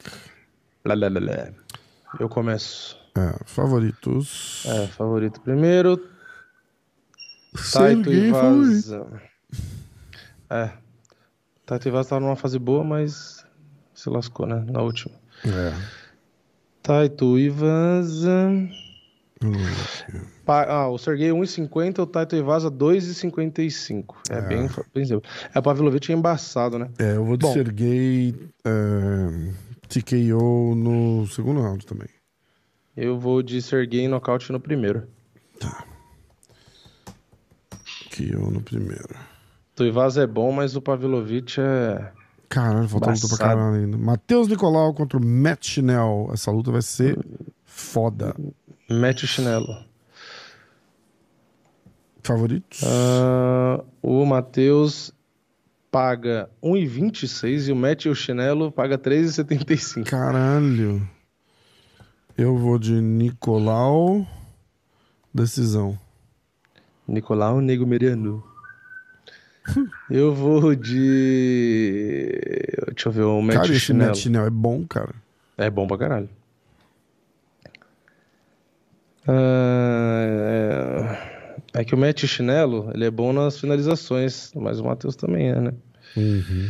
[0.85, 1.49] Lá, lá, lá, lá.
[2.19, 2.99] Eu começo.
[3.15, 4.65] É, favoritos.
[4.67, 6.01] É, favorito primeiro.
[7.53, 8.71] Taito Sergei favorito.
[8.73, 9.07] Ivasa.
[10.51, 10.71] É.
[11.67, 13.45] Taito Ivasa tava numa fase boa, mas
[13.95, 14.65] se lascou, né?
[14.71, 15.15] Na última.
[15.45, 15.75] É.
[16.83, 18.49] Taito Ivasa.
[19.41, 19.73] Vamos ver
[20.13, 20.27] aqui.
[20.45, 24.17] Pa- Ah, o Sergei 1,50, o Taito Ivasa 2,55.
[24.31, 25.05] É, bem, bem.
[25.55, 26.89] É, o Pavlovich é embaçado, né?
[26.99, 27.53] É, eu vou de Bom.
[27.53, 28.35] Sergei
[28.65, 29.53] é,
[29.89, 32.09] TKO no segundo round também.
[32.97, 35.07] Eu vou de Sergei nocaute no primeiro.
[38.13, 39.17] TKO no primeiro.
[39.81, 42.13] O Ivasa é bom, mas o Pavlovich é.
[42.49, 43.97] Caralho, falta luta pra caralho ainda.
[43.97, 46.29] Matheus Nicolau contra o Matt Schnell.
[46.33, 47.19] Essa luta vai ser
[47.65, 48.37] foda.
[48.89, 49.85] O chinelo.
[52.23, 52.83] Favoritos?
[52.85, 55.13] Ah, o Matheus
[55.91, 60.05] paga 1,26 e o Mete o chinelo paga 3,75.
[60.05, 61.09] Caralho.
[62.37, 64.27] Eu vou de Nicolau.
[65.35, 65.99] Decisão.
[67.07, 68.43] Nicolau Nego Meriano.
[70.11, 72.29] Eu vou de.
[72.89, 74.11] Deixa eu ver, o Mete Cara, o esse chinelo.
[74.11, 75.15] Matt Schnell é bom, cara.
[75.57, 76.29] É bom pra caralho.
[79.27, 80.23] Ah,
[81.75, 81.81] é...
[81.81, 85.61] é que o Matt Chinelo, ele é bom nas finalizações, mas o Matheus também é,
[85.61, 85.73] né?
[86.17, 86.69] Uhum.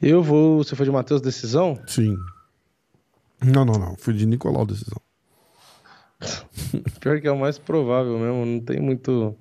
[0.00, 0.62] Eu vou.
[0.62, 1.78] Você foi de Matheus decisão?
[1.86, 2.16] Sim.
[3.42, 3.96] Não, não, não.
[3.96, 5.00] Fui de Nicolau decisão.
[7.00, 9.34] Pior que é o mais provável mesmo, não tem muito.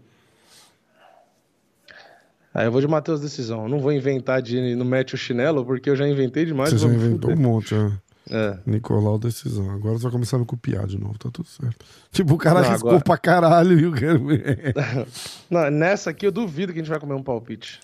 [2.53, 3.63] Aí eu vou de Matheus decisão.
[3.63, 6.69] Eu não vou inventar de no Matt o chinelo, porque eu já inventei demais.
[6.69, 7.91] Você já inventou um monte, né?
[8.30, 8.57] É.
[8.65, 9.69] Nicolau decisão.
[9.71, 11.86] Agora você vai começar a me copiar de novo, tá tudo certo.
[12.11, 14.19] Tipo, o cara Não, arriscou agora- pra caralho e o cara...
[15.49, 17.80] Não, nessa aqui eu duvido que a gente vai comer um palpite.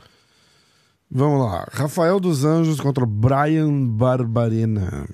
[1.11, 1.67] Vamos lá.
[1.71, 5.05] Rafael dos Anjos contra Brian Barbarena.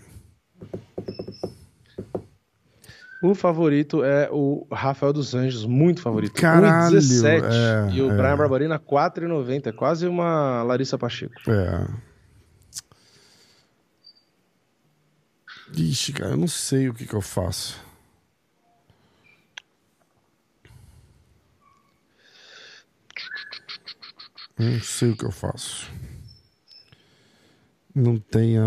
[3.22, 6.34] O favorito é o Rafael dos Anjos, muito favorito.
[6.34, 7.44] Caralho, 1,17.
[7.44, 8.16] é, e o é.
[8.16, 9.68] Brian Barbarina, 4,90.
[9.68, 11.34] É quase uma Larissa Pacheco.
[11.50, 11.88] É.
[15.76, 17.84] Ixi, cara, eu não sei o que que eu faço.
[24.58, 25.92] Não sei o que eu faço.
[27.94, 28.64] Não tem a...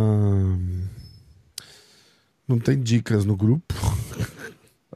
[2.46, 3.74] Não tem dicas no grupo.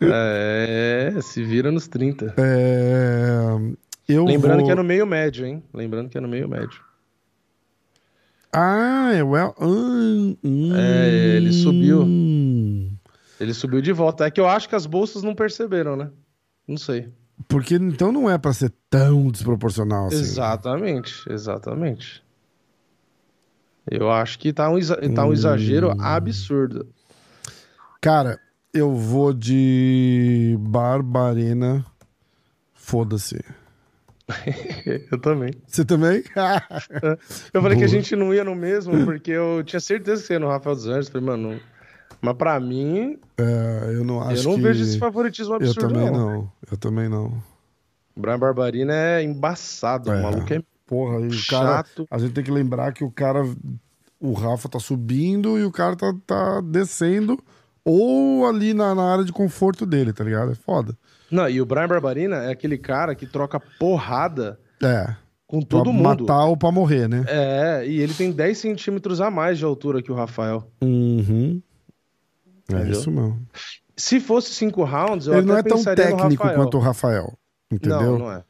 [0.00, 2.34] É, se vira nos 30.
[2.36, 3.46] É,
[4.08, 4.66] Lembrando vou...
[4.66, 5.62] que é no meio médio, hein?
[5.72, 6.80] Lembrando que é no meio médio.
[8.52, 9.54] Ah, é o El...
[9.60, 10.36] Hum,
[10.76, 12.02] É, ele subiu.
[13.40, 14.26] Ele subiu de volta.
[14.26, 16.10] É que eu acho que as bolsas não perceberam, né?
[16.66, 17.08] Não sei.
[17.48, 20.16] Porque então não é pra ser tão desproporcional assim.
[20.20, 22.22] Exatamente, exatamente.
[23.90, 25.96] Eu acho que tá um, exa- tá um exagero Hum.
[26.00, 26.86] absurdo.
[28.00, 28.38] Cara,
[28.74, 31.84] eu vou de Barbarena.
[32.74, 33.42] Foda-se.
[35.10, 35.50] Eu também.
[35.66, 36.22] Você também?
[37.52, 37.88] Eu falei que a Boa.
[37.88, 40.86] gente não ia no mesmo, porque eu tinha certeza que você ia no Rafael dos
[40.86, 41.08] Anjos.
[41.08, 41.60] Falei, mano,
[42.22, 44.62] mas pra mim, É, eu não acho eu não que...
[44.62, 46.30] vejo esse favoritismo Eu absurdo, também não.
[46.30, 46.52] não.
[46.70, 47.26] Eu também não.
[48.16, 50.18] O Brian Barbarina é embaçado, É.
[50.18, 51.76] o maluco é Porra, o cara...
[51.84, 52.06] chato.
[52.10, 53.42] A gente tem que lembrar que o cara...
[54.20, 57.38] O Rafa tá subindo e o cara tá, tá descendo
[57.84, 60.52] ou ali na, na área de conforto dele, tá ligado?
[60.52, 60.96] É foda.
[61.30, 65.14] Não, e o Brian Barbarina é aquele cara que troca porrada É.
[65.46, 66.02] com Pra todo mundo.
[66.24, 67.24] matar ou pra morrer, né?
[67.28, 70.66] É, e ele tem 10 centímetros a mais de altura que o Rafael.
[70.82, 71.60] Uhum.
[72.70, 72.92] É Entendeu?
[72.92, 73.46] isso mesmo.
[73.96, 77.36] Se fosse cinco rounds, eu Ele não é tão técnico quanto o Rafael.
[77.70, 78.00] Entendeu?
[78.00, 78.42] Não, não é.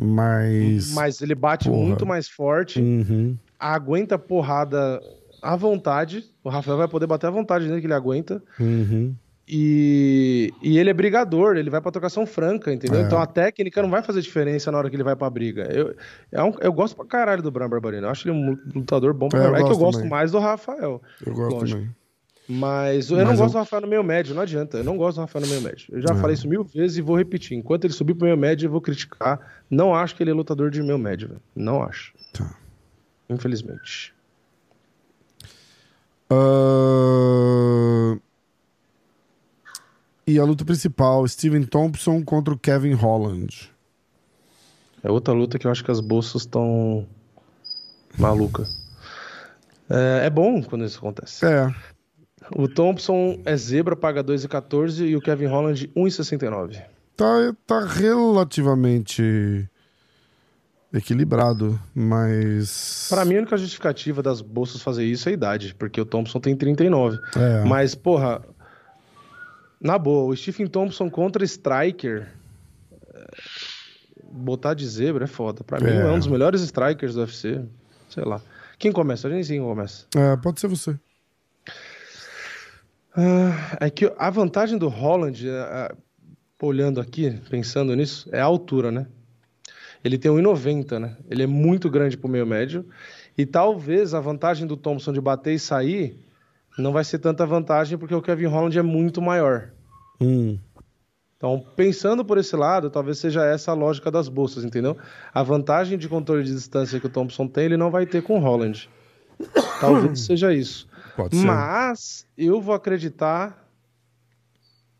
[0.00, 0.92] Mas.
[0.92, 1.84] Mas ele bate Porra.
[1.86, 3.36] muito mais forte, Uhum.
[3.58, 5.00] aguenta porrada
[5.42, 6.24] à vontade.
[6.42, 8.42] O Rafael vai poder bater à vontade nele, que ele aguenta.
[8.58, 9.14] Uhum.
[9.50, 13.00] E, e ele é brigador, ele vai pra trocação franca, entendeu?
[13.00, 13.02] É.
[13.04, 15.62] Então a técnica não vai fazer diferença na hora que ele vai pra briga.
[15.72, 15.94] Eu,
[16.30, 18.06] é um- eu gosto pra caralho do Brian Barbarino.
[18.06, 19.62] Eu acho ele um lutador bom pra É, caralho.
[19.62, 20.10] É que eu gosto gosto também.
[20.10, 21.00] mais do Rafael.
[21.24, 21.80] Eu gosto Lógico.
[21.80, 21.96] também.
[22.50, 24.78] Mas eu Mas não eu- gosto do Rafael no meio médio, não adianta.
[24.78, 25.86] Eu não gosto do Rafael no meio médio.
[25.94, 26.16] Eu já É.
[26.16, 27.56] falei isso mil vezes e vou repetir.
[27.56, 29.38] Enquanto ele subir pro meio médio, eu vou criticar.
[29.70, 31.40] Não acho que ele é lutador de meio médio, velho.
[31.56, 32.12] Não acho.
[32.34, 32.54] Tá.
[33.30, 34.14] Infelizmente.
[36.30, 38.16] Ah,
[40.26, 43.70] E a luta principal: Steven Thompson contra o Kevin Holland.
[45.02, 47.06] É outra luta que eu acho que as bolsas estão
[48.18, 48.66] maluca.
[49.88, 51.46] É, é bom quando isso acontece.
[51.46, 51.74] É.
[52.54, 56.82] O Thompson é zebra, paga 2,14 e o Kevin Holland 1,69.
[57.16, 59.68] tá, tá relativamente
[60.92, 63.06] equilibrado, mas.
[63.10, 66.40] Pra mim, a única justificativa das bolsas fazer isso é a idade, porque o Thompson
[66.40, 67.18] tem 39.
[67.36, 67.64] É.
[67.64, 68.42] Mas, porra,
[69.80, 72.28] na boa, o Stephen Thompson contra Striker.
[73.14, 73.26] é,
[74.30, 75.64] Botar de zebra é foda.
[75.64, 76.00] Pra mim, É.
[76.02, 77.62] é um dos melhores strikers do UFC.
[78.10, 78.40] Sei lá.
[78.78, 79.26] Quem começa?
[79.26, 80.06] A gente sim começa.
[80.14, 80.98] É, pode ser você.
[83.16, 85.94] Ah, é que a vantagem do Holland, ah,
[86.62, 89.06] olhando aqui, pensando nisso, é a altura, né?
[90.04, 91.16] Ele tem 1,90, né?
[91.28, 92.86] Ele é muito grande pro meio médio.
[93.36, 96.18] E talvez a vantagem do Thompson de bater e sair
[96.78, 99.70] não vai ser tanta vantagem porque o Kevin Holland é muito maior.
[100.20, 100.58] Hum.
[101.36, 104.96] Então, pensando por esse lado, talvez seja essa a lógica das bolsas, entendeu?
[105.32, 108.38] A vantagem de controle de distância que o Thompson tem, ele não vai ter com
[108.38, 108.90] o Holland.
[109.80, 110.88] Talvez seja isso.
[111.16, 111.46] Pode ser.
[111.46, 113.68] Mas eu vou acreditar.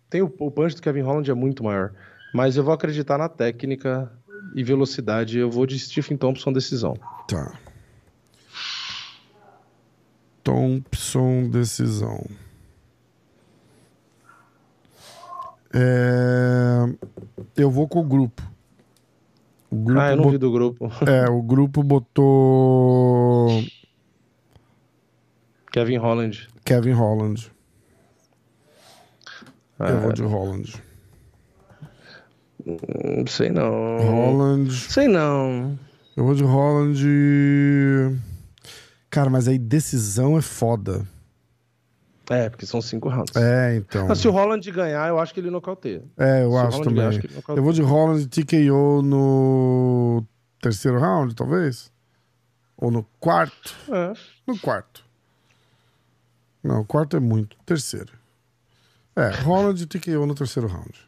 [0.09, 1.93] Tem o, o punch do Kevin Holland é muito maior.
[2.33, 4.11] Mas eu vou acreditar na técnica
[4.55, 5.39] e velocidade.
[5.39, 6.95] Eu vou de Stephen Thompson decisão.
[7.29, 7.53] Tá.
[10.43, 12.25] Thompson, decisão.
[15.75, 16.85] É,
[17.57, 18.43] Eu vou com o grupo.
[19.71, 20.89] O grupo, ah, eu não bot- vi do grupo.
[21.07, 23.63] É, o grupo botou
[25.71, 26.49] Kevin Holland.
[26.65, 27.53] Kevin Holland.
[29.79, 30.83] Ah, Eu vou de Holland.
[33.19, 33.99] Não sei não.
[33.99, 34.73] Holland.
[34.75, 35.79] Sei não.
[36.17, 37.01] Eu vou de Holland.
[39.09, 41.07] Cara, mas aí decisão é foda.
[42.31, 43.35] É, porque são cinco rounds.
[43.37, 44.07] É, então.
[44.07, 46.05] Mas se o Holland ganhar, eu acho que ele nocauteia.
[46.19, 46.97] É, eu se acho também.
[46.97, 47.21] ganhar, acho.
[47.49, 50.23] Eu vou de Holland TKO no
[50.61, 51.91] terceiro round, talvez?
[52.77, 53.75] Ou no quarto?
[53.91, 54.13] É.
[54.47, 55.05] No quarto.
[56.63, 57.57] Não, o quarto é muito.
[57.65, 58.13] Terceiro.
[59.17, 61.08] É, Holland TKO no terceiro round.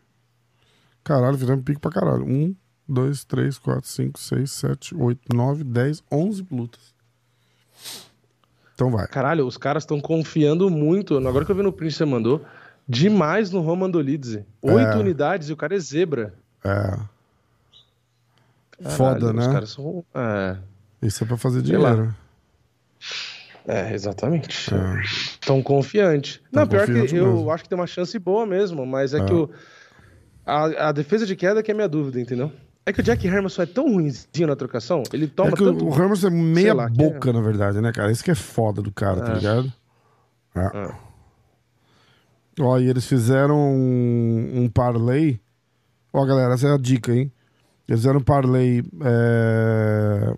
[1.05, 2.24] Caralho, fizemos pique pra caralho.
[2.24, 2.55] Um,
[2.89, 6.94] dois, três, quatro, cinco, seis, sete, oito, nove, dez, onze lutas.
[8.74, 9.06] Então vai.
[9.09, 11.16] Caralho, os caras estão confiando muito.
[11.27, 12.44] Agora que eu vi no print que você mandou,
[12.89, 14.44] demais no Roman Dolidze.
[14.62, 14.97] Oito É.
[14.97, 16.35] unidades e o cara é zebra.
[16.64, 16.98] É.
[18.82, 19.52] Caralho, Foda, os né?
[19.52, 20.05] caras são.
[20.14, 20.56] É,
[21.02, 22.14] Isso é pra fazer dinheiro.
[23.66, 24.72] é exatamente.
[24.74, 25.02] É.
[25.47, 26.43] Tão confiante.
[26.51, 27.51] Tão Não, pior que confiante eu mesmo.
[27.51, 29.24] acho que tem uma chance boa mesmo, mas é, É.
[29.24, 29.51] que o,
[30.47, 32.53] a, a defesa de queda que é a minha dúvida, entendeu?
[32.87, 35.85] É que o Jack Hermanson é tão ruimzinho na trocação, ele toma É que tanto.
[35.85, 38.11] o Ramos é meia lá, boca, na verdade, né, cara?
[38.11, 39.35] Isso que é foda do cara, tá É.
[39.35, 39.73] ligado?
[40.55, 40.61] É.
[40.61, 40.95] É.
[42.61, 45.39] Ó, e eles fizeram um, um parlay.
[46.12, 47.31] Ó, galera, essa é a dica, hein?
[47.89, 48.83] Eles fizeram um parlay.
[49.03, 50.35] É...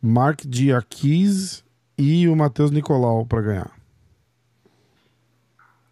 [0.00, 1.64] Mark Diakiz
[1.96, 3.70] e o Matheus Nicolau pra ganhar.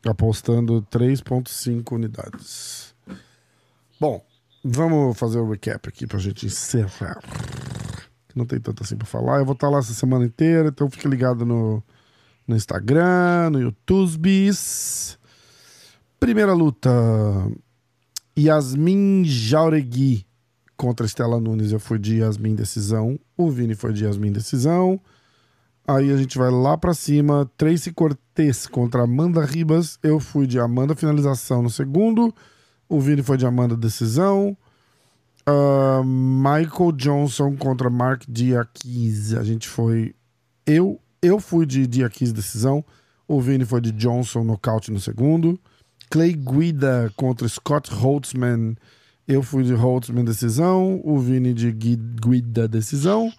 [0.07, 2.89] Apostando 3,5 unidades.
[4.01, 4.24] Bom,
[4.64, 7.20] vamos fazer o recap aqui pra gente encerrar.
[8.35, 9.40] Não tem tanto assim pra falar.
[9.40, 11.82] Eu vou estar lá essa semana inteira, então fica ligado no,
[12.48, 14.51] no Instagram, no YouTube.
[16.18, 16.90] Primeira luta:
[18.39, 20.24] Yasmin Jauregui
[20.78, 21.70] contra Estela Nunes.
[21.70, 23.20] Eu fui de Yasmin Decisão.
[23.36, 24.98] O Vini foi de Yasmin Decisão.
[25.86, 27.51] Aí a gente vai lá pra cima.
[27.55, 29.98] Tracy Cortez contra Amanda Ribas.
[30.02, 32.35] Eu fui de Amanda Finalização no segundo.
[32.90, 34.56] O Vini foi de Amanda Decisão.
[35.46, 39.32] Ah, Michael Johnson contra Mark Diakiz.
[39.34, 40.14] A gente foi.
[40.66, 42.84] Eu, eu fui de Diakiz Decisão.
[43.28, 45.58] O Vini foi de Johnson nocaute no segundo.
[46.10, 48.76] Clay Guida contra Scott Holtzman.
[49.28, 51.00] Eu fui de Holtzman decisão.
[51.04, 53.32] O Vini de Gui- Guida decisão.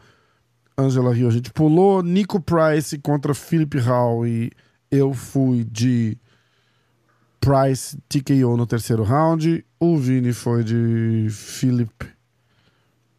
[0.77, 2.01] Angela Rio a gente pulou.
[2.01, 4.25] Nico Price contra Philip Hall.
[4.25, 4.49] E
[4.89, 6.17] eu fui de
[7.41, 9.65] Price TKO no terceiro round.
[9.79, 11.91] O Vini foi de Philip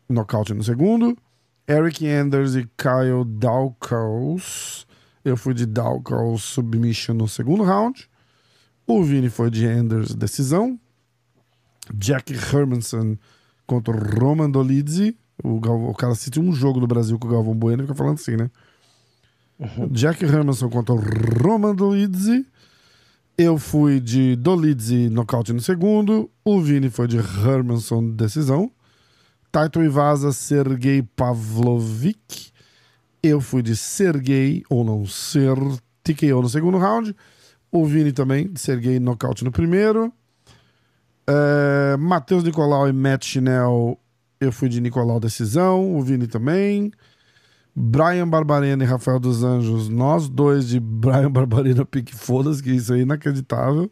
[0.09, 1.17] nocaute no segundo.
[1.69, 4.87] Eric Anders e Kyle Dawkins.
[5.25, 8.09] Eu fui de Dawkins submission no segundo round.
[8.87, 10.79] O Vini foi de Anders decisão.
[11.93, 13.17] Jack Hermanson
[13.67, 15.17] contra Roman Dolidze.
[15.43, 17.95] O, Galvão- o cara assiste um jogo do Brasil com o Galvão Bueno e fica
[17.97, 18.49] falando assim, né?
[19.91, 22.47] Jack Hermanson contra Roman Dolidze.
[23.37, 26.31] Eu fui de Dolidze nocaute no segundo.
[26.45, 28.71] O Vini foi de Hermanson decisão.
[29.51, 32.53] Taito Ivasa, Sergei Pavlovic.
[33.23, 35.57] Eu fui de Sergei, ou não ser,
[36.05, 37.17] TKO no segundo round.
[37.71, 40.13] O Vini também, de Sergei nocaute no primeiro.
[41.27, 43.99] É, Matheus Nicolau e Matt Chinel,
[44.41, 45.97] eu fui de Nicolau decisão.
[45.97, 46.93] O Vini também.
[47.75, 52.93] Brian Barbarena e Rafael dos Anjos, nós dois de Brian Barbarena pique foda-se, que isso
[52.95, 53.91] é inacreditável.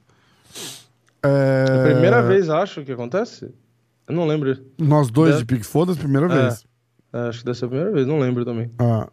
[1.23, 1.65] É...
[1.69, 3.52] É a primeira vez, acho, que acontece.
[4.09, 4.57] Eu não lembro.
[4.78, 6.43] Nós dois Deve- de pique foda-se, primeira É.
[6.43, 6.65] vez.
[7.12, 8.70] É, acho que deve ser a primeira vez, não lembro também.
[8.78, 9.09] Ah.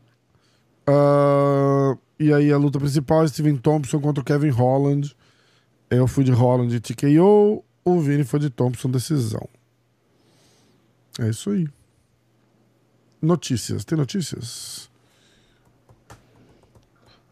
[0.85, 5.15] Ah, e aí a luta principal é Steven Thompson contra o Kevin Holland.
[5.89, 7.64] Eu fui de Holland e TKO.
[7.85, 9.48] O Vini foi de Thompson, decisão.
[11.19, 11.68] É isso aí.
[13.22, 13.84] Notícias.
[13.85, 14.89] Tem notícias?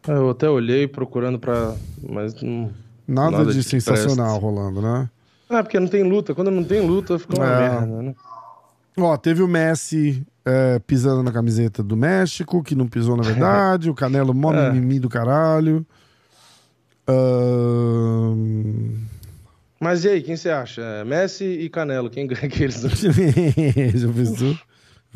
[0.08, 1.74] É, Eu até olhei procurando pra.
[2.08, 2.70] Mas não.
[3.06, 4.40] Nada, Nada de sensacional presta.
[4.40, 5.08] rolando, né?
[5.48, 6.34] Ah, porque não tem luta.
[6.34, 7.58] Quando não tem luta, fica uma É.
[7.70, 8.14] merda, né?
[8.98, 13.88] Ó, teve o Messi é, pisando na camiseta do México, que não pisou na verdade.
[13.90, 14.72] o Canelo, mó É.
[14.72, 15.86] mimimi do caralho.
[19.80, 20.80] Mas e aí, quem você acha?
[20.80, 22.80] É, Messi e Canelo, quem ganha aqueles
[23.94, 24.58] Já pensou?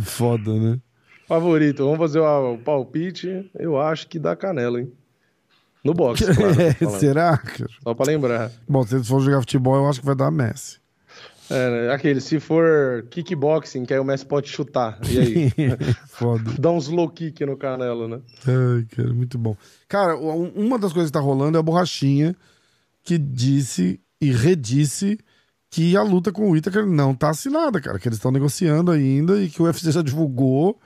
[0.04, 0.78] Foda, né?
[1.26, 1.84] favorito?
[1.84, 3.48] Vamos fazer o, palpite.
[3.56, 4.92] Eu acho que dá Canelo, hein?
[5.84, 6.54] No boxe, claro.
[6.74, 6.98] falando.
[6.98, 7.70] Será, cara?
[7.84, 8.50] Só pra lembrar.
[8.68, 10.80] Bom, se eles for jogar futebol, eu acho que vai dar Messi.
[11.48, 11.92] É, né?
[11.92, 14.98] aquele, se for kickboxing, que aí o Messi pode chutar.
[15.08, 15.52] E aí?
[16.08, 16.50] Foda.
[16.58, 18.20] Dá uns low kick no Canelo, né?
[18.46, 19.56] Ai, cara, muito bom.
[19.88, 22.34] Cara, um- uma das coisas que tá rolando é a borrachinha
[23.04, 25.16] que disse e redisse
[25.70, 27.98] que a luta com o Whittaker não tá assinada, cara.
[27.98, 30.78] Que eles estão negociando ainda e que o UFC já divulgou.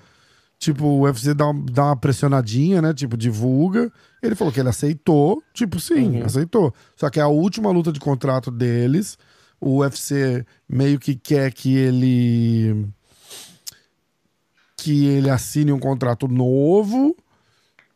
[0.58, 2.92] Tipo, o UFC dá, uma- dá uma pressionadinha, né?
[2.94, 3.90] Tipo, divulga.
[4.22, 5.42] Ele falou que ele aceitou.
[5.52, 6.24] Tipo, sim, Uhum.
[6.26, 6.72] aceitou.
[6.96, 9.18] Só que é a última luta de contrato deles.
[9.60, 12.86] O UFC meio que quer que ele.
[14.76, 17.16] Que ele assine um contrato novo.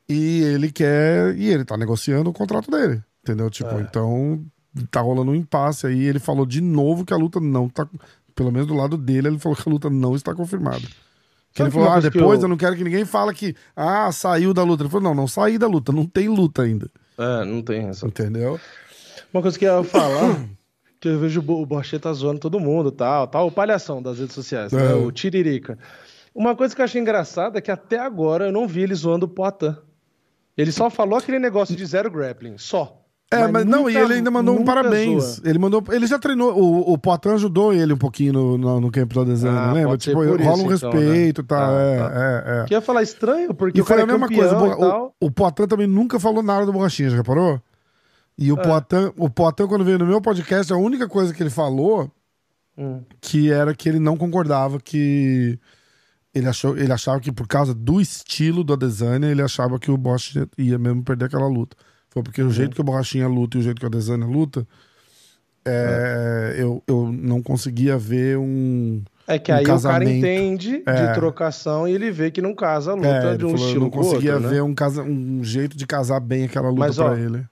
[0.08, 1.36] E ele quer.
[1.36, 3.02] E ele tá negociando o contrato dele.
[3.22, 3.50] Entendeu?
[3.50, 3.80] Tipo, É.
[3.82, 4.42] então
[4.86, 6.04] tá rolando um impasse aí.
[6.04, 7.86] Ele falou de novo que a luta não tá.
[8.34, 10.82] Pelo menos do lado dele, ele falou que a luta não está confirmada.
[11.52, 12.42] Que ele falou, ah, depois eu...
[12.44, 14.82] eu- não quero que ninguém fale que, ah, saiu da luta.
[14.84, 16.88] Ele falou, não, não saí da luta, não tem luta ainda.
[17.18, 18.06] É, não tem essa.
[18.06, 18.60] Entendeu?
[19.32, 20.46] Uma coisa que eu ia falar,
[21.00, 24.18] que eu vejo o Bo- o Borcheta zoando todo mundo, tal, tal, o palhação das
[24.20, 24.92] redes sociais, né?
[24.92, 24.94] É.
[24.94, 25.76] o Tiririca.
[26.34, 29.26] Uma coisa que eu achei engraçada é que até agora eu não vi ele zoando
[29.26, 29.74] o Poitin.
[30.56, 32.97] Ele só falou aquele negócio de zero grappling, só.
[33.30, 35.22] É, mas, não, e nunca- ele ainda mandou um nunca parabéns.
[35.22, 35.48] zoa.
[35.50, 35.84] Ele mandou.
[35.90, 36.58] Ele já treinou.
[36.58, 39.90] O, o Poitin ajudou ele um pouquinho no, no, no camp da Desana, Ah, lembra?
[40.00, 41.46] ser Tipo, rola isso, um então, respeito né?
[41.48, 42.12] tá, Ah, é, tá.
[42.14, 42.64] é, é.
[42.64, 44.56] Que ia falar estranho, porque E foi a é mesma coisa.
[44.56, 45.14] e tal.
[45.20, 47.60] O, o Poitin também nunca falou nada do Borrachinha, já reparou?
[48.38, 48.62] E o, É.
[48.62, 52.10] Poitin, o Poitin, quando veio no meu podcast, a única coisa que ele falou
[52.78, 53.02] Hum.
[53.20, 55.58] que era que ele não concordava que.
[56.34, 59.96] Ele, achou, ele achava que por causa do estilo do Adesanya, ele achava que o
[59.96, 61.76] Bosch ia mesmo perder aquela luta.
[62.10, 62.48] Foi porque Uhum.
[62.48, 64.66] o jeito que o Borrachinha luta e o jeito que o Adesanya luta,
[65.64, 69.02] é, Eu, eu não conseguia ver um.
[69.26, 70.10] É que um aí o cara casamento.
[70.10, 71.06] entende É.
[71.08, 73.66] de trocação e ele vê que não casa a luta É, de um falou, eu
[73.66, 74.48] estilo não com o outro, conseguia né?
[74.48, 77.44] ver um, casa, um jeito de casar bem aquela luta Mas, ó, pra ele.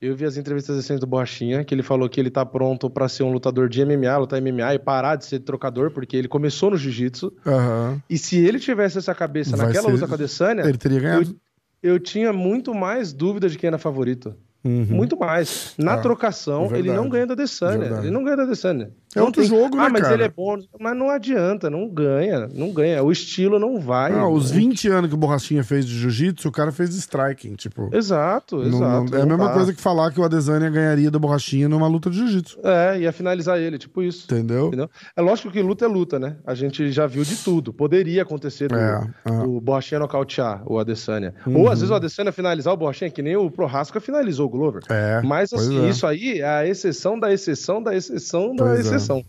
[0.00, 3.08] Eu vi as entrevistas recentes do Borrachinha, que ele falou que ele tá pronto pra
[3.08, 6.70] ser um lutador de MMA, lutar MMA e parar de ser trocador, porque ele começou
[6.70, 7.32] no jiu-jitsu.
[7.44, 8.00] Aham.
[8.08, 11.00] E se ele tivesse essa cabeça Vai naquela ser- luta com a Adesanya, Ele teria
[11.00, 11.36] ganhado.
[11.82, 14.34] Eu, tinha muito mais dúvida de quem era favorito.
[14.64, 14.86] Uhum.
[14.90, 15.74] Muito mais.
[15.78, 16.96] Na Ah, trocação, é ele verdade.
[16.96, 17.78] não ganha da Adesanya.
[17.78, 18.06] Verdade.
[18.06, 18.90] Ele não ganha da Adesanya.
[19.16, 20.14] É Não outro jogo, ah, né, mas cara?
[20.14, 20.58] ele é bom.
[20.78, 22.46] Mas não adianta, não ganha.
[22.54, 23.02] Não ganha.
[23.02, 24.12] O estilo não vai.
[24.12, 27.54] Ah, os Não- 20 anos que o Borrachinha fez de jiu-jitsu, o cara fez striking,
[27.54, 27.88] tipo.
[27.92, 29.10] Exato, exato.
[29.10, 32.10] não- é a mesma coisa que falar que o Adesanya ganharia do Borrachinha numa luta
[32.10, 32.58] de jiu-jitsu.
[32.62, 34.26] É, ia finalizar ele, tipo isso.
[34.30, 34.66] Entendeu?
[34.68, 34.90] Entendeu?
[35.16, 36.36] É lógico que luta é luta, né?
[36.46, 37.72] A gente já viu de tudo.
[37.72, 39.30] Poderia acontecer do, É, é.
[39.30, 41.34] do Borrachinha nocautear o Adesanya.
[41.46, 41.60] Uhum.
[41.62, 44.82] Ou às vezes o Adesanya finalizar o Borrachinha, que nem o Prohasca finalizou o Glover.
[44.90, 45.88] É, Mas assim, é.
[45.88, 48.97] isso aí é a exceção da exceção da exceção da Pois é.
[48.98, 49.24] Exceção.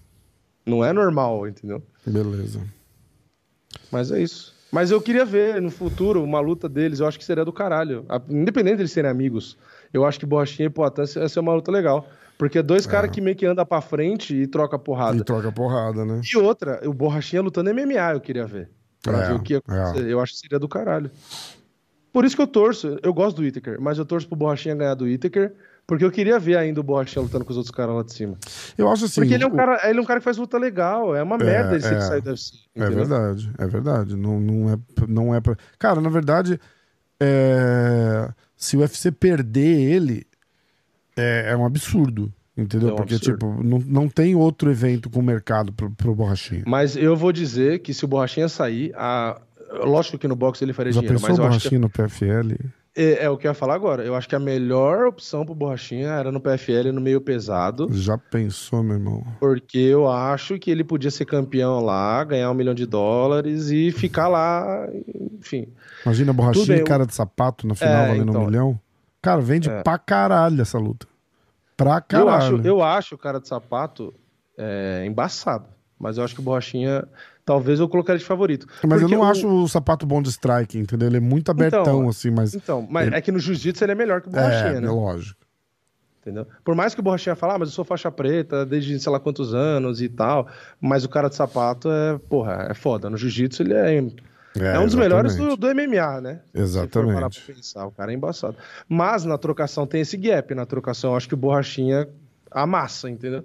[0.65, 1.81] Não é normal, entendeu?
[2.05, 2.59] Beleza.
[3.91, 4.53] Mas é isso.
[4.71, 8.05] Mas eu queria ver no futuro uma luta deles, eu acho que seria do caralho.
[8.29, 9.57] Independente de eles serem amigos,
[9.91, 12.07] eu acho que Borrachinha e Poitin ia ser uma luta legal.
[12.37, 15.17] Porque é dois caras que meio que andam pra frente e troca porrada.
[15.17, 16.21] E troca porrada, né?
[16.23, 18.69] E outra, o Borrachinha lutando MMA, eu queria ver.
[19.01, 19.59] Pra É, ver o que ia é.
[19.81, 20.07] acontecer.
[20.07, 21.09] Eu acho que seria do caralho.
[22.13, 22.97] Por isso que eu torço.
[23.03, 25.53] Eu gosto do Whittaker, mas eu torço pro Borrachinha ganhar do Whittaker,
[25.90, 28.38] porque eu queria ver ainda o Borrachinha lutando com os outros caras lá de cima.
[28.78, 29.22] Eu acho assim.
[29.22, 31.16] Porque ele é um o- cara, ele é um cara que faz luta legal.
[31.16, 31.95] É uma merda ele é.
[31.95, 32.57] que sair do UFC.
[32.76, 32.98] É entendeu?
[33.07, 34.16] verdade, é verdade.
[34.16, 35.57] Não, não, é, não é pra.
[35.80, 36.60] Cara, na verdade,
[37.20, 40.28] é, se o UFC perder ele,
[41.18, 42.32] é, é um absurdo.
[42.56, 42.90] Entendeu?
[42.90, 43.40] É um Porque, absurdo.
[43.40, 46.66] tipo, não, não tem outro evento com mercado pro, pro Borrachinha.
[46.68, 49.41] Mas eu vou dizer que se o Borrachinha sair, a...
[49.84, 51.80] lógico que no boxe ele faria Já dinheiro, pensou mas o eu acho que Borrachinha
[51.80, 52.70] no PFL?
[52.95, 54.03] É, é o que eu ia falar agora.
[54.03, 57.88] Eu acho que a melhor opção pro Borrachinha era no PFL no meio pesado.
[57.91, 59.24] Já pensou, meu irmão?
[59.40, 63.91] Porque eu acho que ele podia ser campeão lá, ganhar um milhão de dólares e
[63.91, 64.88] ficar lá,
[65.40, 65.68] enfim.
[66.06, 68.41] Imagina a Borrachinha bem, e cara de sapato na final É, valendo então.
[68.44, 68.80] um milhão.
[69.22, 69.82] Cara, vende É.
[69.84, 71.07] pra caralho essa luta.
[71.78, 72.32] Pra Eu caralho.
[72.57, 74.14] acho, eu acho o cara de sapato
[74.57, 75.66] é, embaçado.
[75.98, 77.06] Mas eu acho que o Borrachinha,
[77.49, 78.67] talvez eu colocaria de favorito.
[78.88, 81.07] Mas eu não o- acho o sapato bom de strike, entendeu?
[81.07, 82.53] Ele é muito abertão, Então, assim, mas.
[82.53, 84.88] Então, mas é que no jiu-jitsu ele é melhor que o Borrachinha, é, né?
[84.88, 85.39] lógico.
[86.21, 86.45] Entendeu?
[86.63, 89.19] Por mais que o Borrachinha fale, ah, mas eu sou faixa preta desde sei lá
[89.19, 90.47] quantos anos e tal,
[90.80, 93.09] mas o cara de sapato é, porra, é foda.
[93.09, 93.97] No jiu-jitsu ele é,
[94.59, 96.41] é, um dos melhores do, do MMA, né?
[96.53, 97.13] Se Exatamente.
[97.15, 98.57] parar pra pensar, o cara é embaçado.
[98.88, 100.53] Mas na trocação tem esse gap.
[100.53, 102.07] Na trocação eu acho que o Borrachinha
[102.51, 103.43] amassa, entendeu?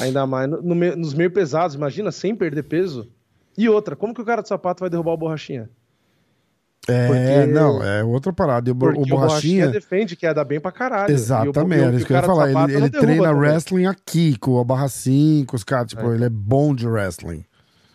[0.00, 3.08] Ainda mais no- no nos meio pesados, imagina, sem perder peso.
[3.58, 5.68] E outra, como que o cara de sapato vai derrubar o Borrachinha?
[6.88, 8.70] É, Porque- não, é outra parada.
[8.70, 9.68] E o, bo- Porque o Borrachinha.
[9.68, 11.12] defende que ia dar bem pra caralho.
[11.12, 12.48] Exatamente, o- o isso que eu ia falar.
[12.48, 13.40] Ele, ele treina também.
[13.40, 16.14] wrestling aqui, com a barra 5, os caras, tipo, É.
[16.14, 17.44] ele é bom de wrestling.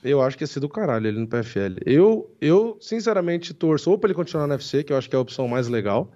[0.04, 1.78] Eu acho que ia ser do caralho ele no PFL.
[1.86, 5.18] Eu, eu sinceramente, torço ou pra ele continuar no UFC, que eu acho que é
[5.18, 6.12] a opção mais legal.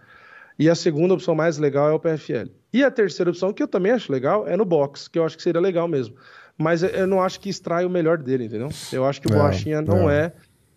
[0.59, 2.49] E a segunda opção mais legal é o PFL.
[2.73, 5.37] E a terceira opção, que eu também acho legal, é no box, que eu acho
[5.37, 6.15] que seria legal mesmo.
[6.57, 8.69] Mas eu- não acho que extrai o melhor dele, entendeu?
[8.91, 10.25] Eu acho que o É, Borrachinha não é.
[10.25, 10.33] é.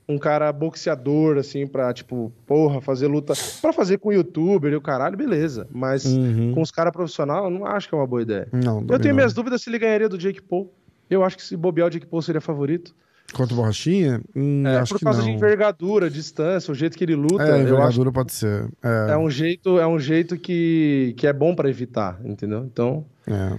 [0.08, 3.32] um cara boxeador, assim, pra, tipo, porra, fazer luta.
[3.62, 5.68] Pra fazer com youtuber e o caralho, beleza.
[5.70, 6.52] Mas Uhum.
[6.52, 8.48] com os caras profissionais, eu não acho que é uma boa ideia.
[8.52, 10.68] Não, Eu tenho minhas dúvidas se ele ganharia do Jake Paul.
[11.08, 12.92] Eu acho que se bobear o Jake Paul seria favorito.
[13.32, 14.20] Contra o Borrachinha?
[14.34, 17.62] Hum, É, por causa de envergadura, distância, o jeito que ele luta, É, eu acho
[17.62, 18.66] envergadura pode ser.
[18.66, 22.64] que é um jeito, é um jeito que, que é bom pra evitar, entendeu?
[22.64, 23.56] Então, É.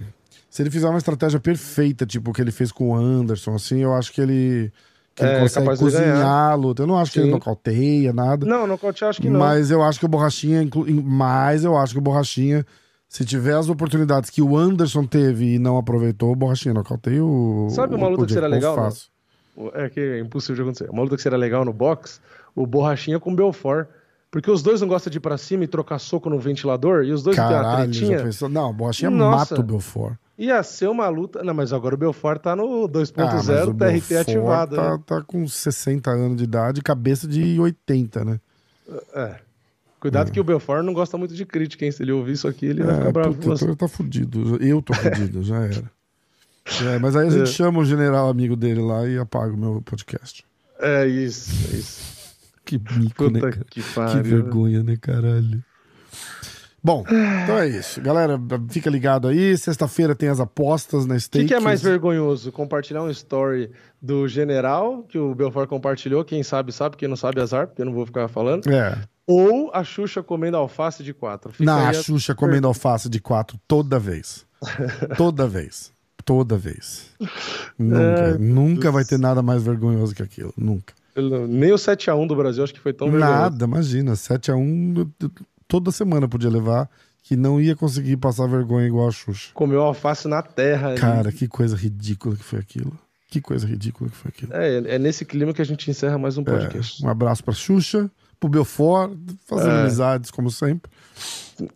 [0.52, 3.78] Se ele fizer uma estratégia perfeita, tipo o que ele fez com o Anderson, assim,
[3.78, 4.70] eu acho que ele,
[5.14, 6.82] que ele É, consegue cozinhar a luta.
[6.82, 7.32] Eu não acho que ele Sim.
[7.32, 8.44] nocauteia, nada.
[8.44, 9.40] não, no eu acho que não.
[9.40, 12.66] Mas eu acho que o Borrachinha, inclu- mas eu acho que o Borrachinha,
[13.08, 17.68] se tiver as oportunidades que o Anderson teve e não aproveitou, o Borrachinha nocauteia o.
[17.70, 18.76] Sabe uma luta o que seria legal.
[19.72, 20.90] É que é impossível de acontecer.
[20.90, 22.20] Uma luta que seria legal no box,
[22.54, 23.86] o Borrachinha com o Belfort.
[24.30, 27.12] Porque os dois não gostam de ir pra cima e trocar soco no ventilador, e
[27.12, 28.22] os dois têm uma Caralho, já tretinha.
[28.24, 28.48] pensou?
[28.48, 29.36] Não, o Borrachinha Nossa.
[29.54, 30.14] mata o Belfort.
[30.38, 31.42] Ia ser uma luta.
[31.44, 34.76] Não, mas agora o Belfort tá no Ah, 2.0, mas o TRT Belfort ativado.
[34.76, 35.02] Tá, né?
[35.06, 38.40] tá com 60 anos de idade, cabeça de 80, né?
[39.14, 39.36] É.
[40.00, 41.92] Cuidado que o Belfort não gosta muito de crítica, hein?
[41.92, 44.56] Se ele ouvir isso aqui, ele vai É, ficar bravo puta, ele tá fudido.
[44.60, 45.90] Eu tô fudido, já era.
[46.94, 47.46] É, mas aí a gente É.
[47.46, 50.44] chama o general amigo dele lá e apaga o meu podcast.
[50.80, 52.12] É isso, é isso.
[52.64, 53.66] Que mico, né, Puta cara?
[53.70, 55.62] que Que vergonha, né, caralho?
[56.84, 58.00] Bom, então é isso.
[58.00, 59.56] Galera, fica ligado aí.
[59.56, 61.44] Sexta-feira tem as apostas na O Stake.
[61.44, 62.50] que, que é mais vergonhoso?
[62.50, 67.40] Compartilhar um story do general, que o Belfort compartilhou, quem sabe sabe, quem não sabe
[67.40, 68.66] azar, porque eu não vou ficar falando.
[68.68, 68.98] É.
[69.26, 71.52] Ou a Xuxa comendo alface de quatro.
[71.52, 74.44] Fica aí a a- Xuxa comendo alface de quatro toda vez.
[75.16, 75.92] Toda vez.
[76.24, 77.10] Toda vez.
[77.78, 78.00] Nunca.
[78.00, 80.52] É, nunca vai ter nada mais vergonhoso que aquilo.
[80.56, 80.94] Nunca.
[81.48, 83.38] Nem o 7x1 do Brasil acho que foi tão vergonhoso.
[83.40, 84.12] Nada, imagina.
[84.12, 85.10] 7x1
[85.72, 86.86] toda semana podia levar,
[87.22, 89.52] que não ia conseguir passar vergonha igual a Xuxa.
[89.54, 90.88] Comeu alface na terra.
[90.90, 90.98] ali.
[91.00, 92.92] Cara, que coisa ridícula que foi aquilo.
[93.30, 94.52] Que coisa ridícula que foi aquilo.
[94.52, 97.02] É, é nesse clima que a gente encerra mais um podcast.
[97.02, 99.12] Um abraço pra Xuxa, pro Belfort,
[99.46, 99.80] fazendo É.
[99.80, 100.90] amizades, como sempre.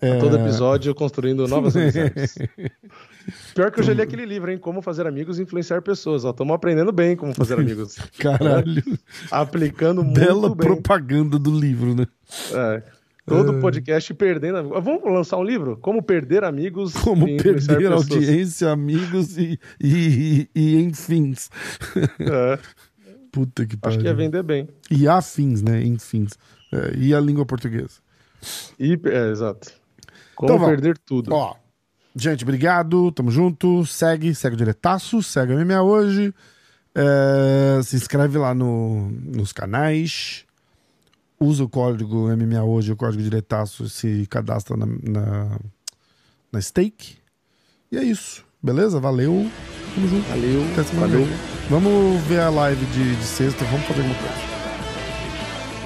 [0.03, 2.35] É, Todo episódio construindo novas amizades.
[3.55, 4.59] Pior que eu já li aquele livro, hein?
[4.59, 6.23] Como fazer amigos e influenciar pessoas.
[6.27, 7.97] Ó, estamos aprendendo bem como fazer amigos.
[8.21, 8.83] Caralho.
[9.31, 12.07] Aplicando muito Bela propaganda do livro, né?
[12.53, 12.83] É.
[13.27, 14.85] Todo podcast perdendo amigos.
[14.85, 15.77] Vamos lançar um livro?
[15.79, 21.51] Como perder amigos Como perder audiência, amigos e, e, e, e enfins.
[22.21, 22.59] É,
[23.33, 24.01] Puta que acho pariu.
[24.01, 24.69] que ia vender bem.
[24.91, 25.83] E afins, né?
[25.85, 26.33] Enfins.
[26.73, 27.99] É, e a língua portuguesa.
[28.79, 29.73] E, é, exato.
[30.35, 30.75] Como Então, vamos.
[30.75, 31.35] perder tudo.
[31.35, 31.55] Ó,
[32.15, 33.11] gente, obrigado.
[33.11, 33.85] Tamo junto.
[33.85, 36.33] Segue, segue o Diretaço, segue o MMA hoje.
[36.95, 40.46] É, se inscreve lá no, nos canais.
[41.39, 45.59] Usa o código MMA hoje, o código Diretaço, se cadastra na, na,
[46.51, 47.19] na stake.
[47.93, 48.45] E é isso.
[48.63, 48.99] Beleza?
[48.99, 49.51] Valeu.
[49.95, 50.29] Tamo junto.
[50.29, 50.65] Valeu.
[50.73, 51.29] Até semana Valeu.
[51.69, 53.65] Vamos ver a live de, de sexta.
[53.67, 54.35] Vamos fazer alguma coisa.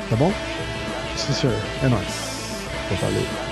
[0.09, 0.33] Tá bom?
[1.17, 1.57] Sim, senhor.
[1.83, 2.31] É nóis.
[3.01, 3.50] Valeu.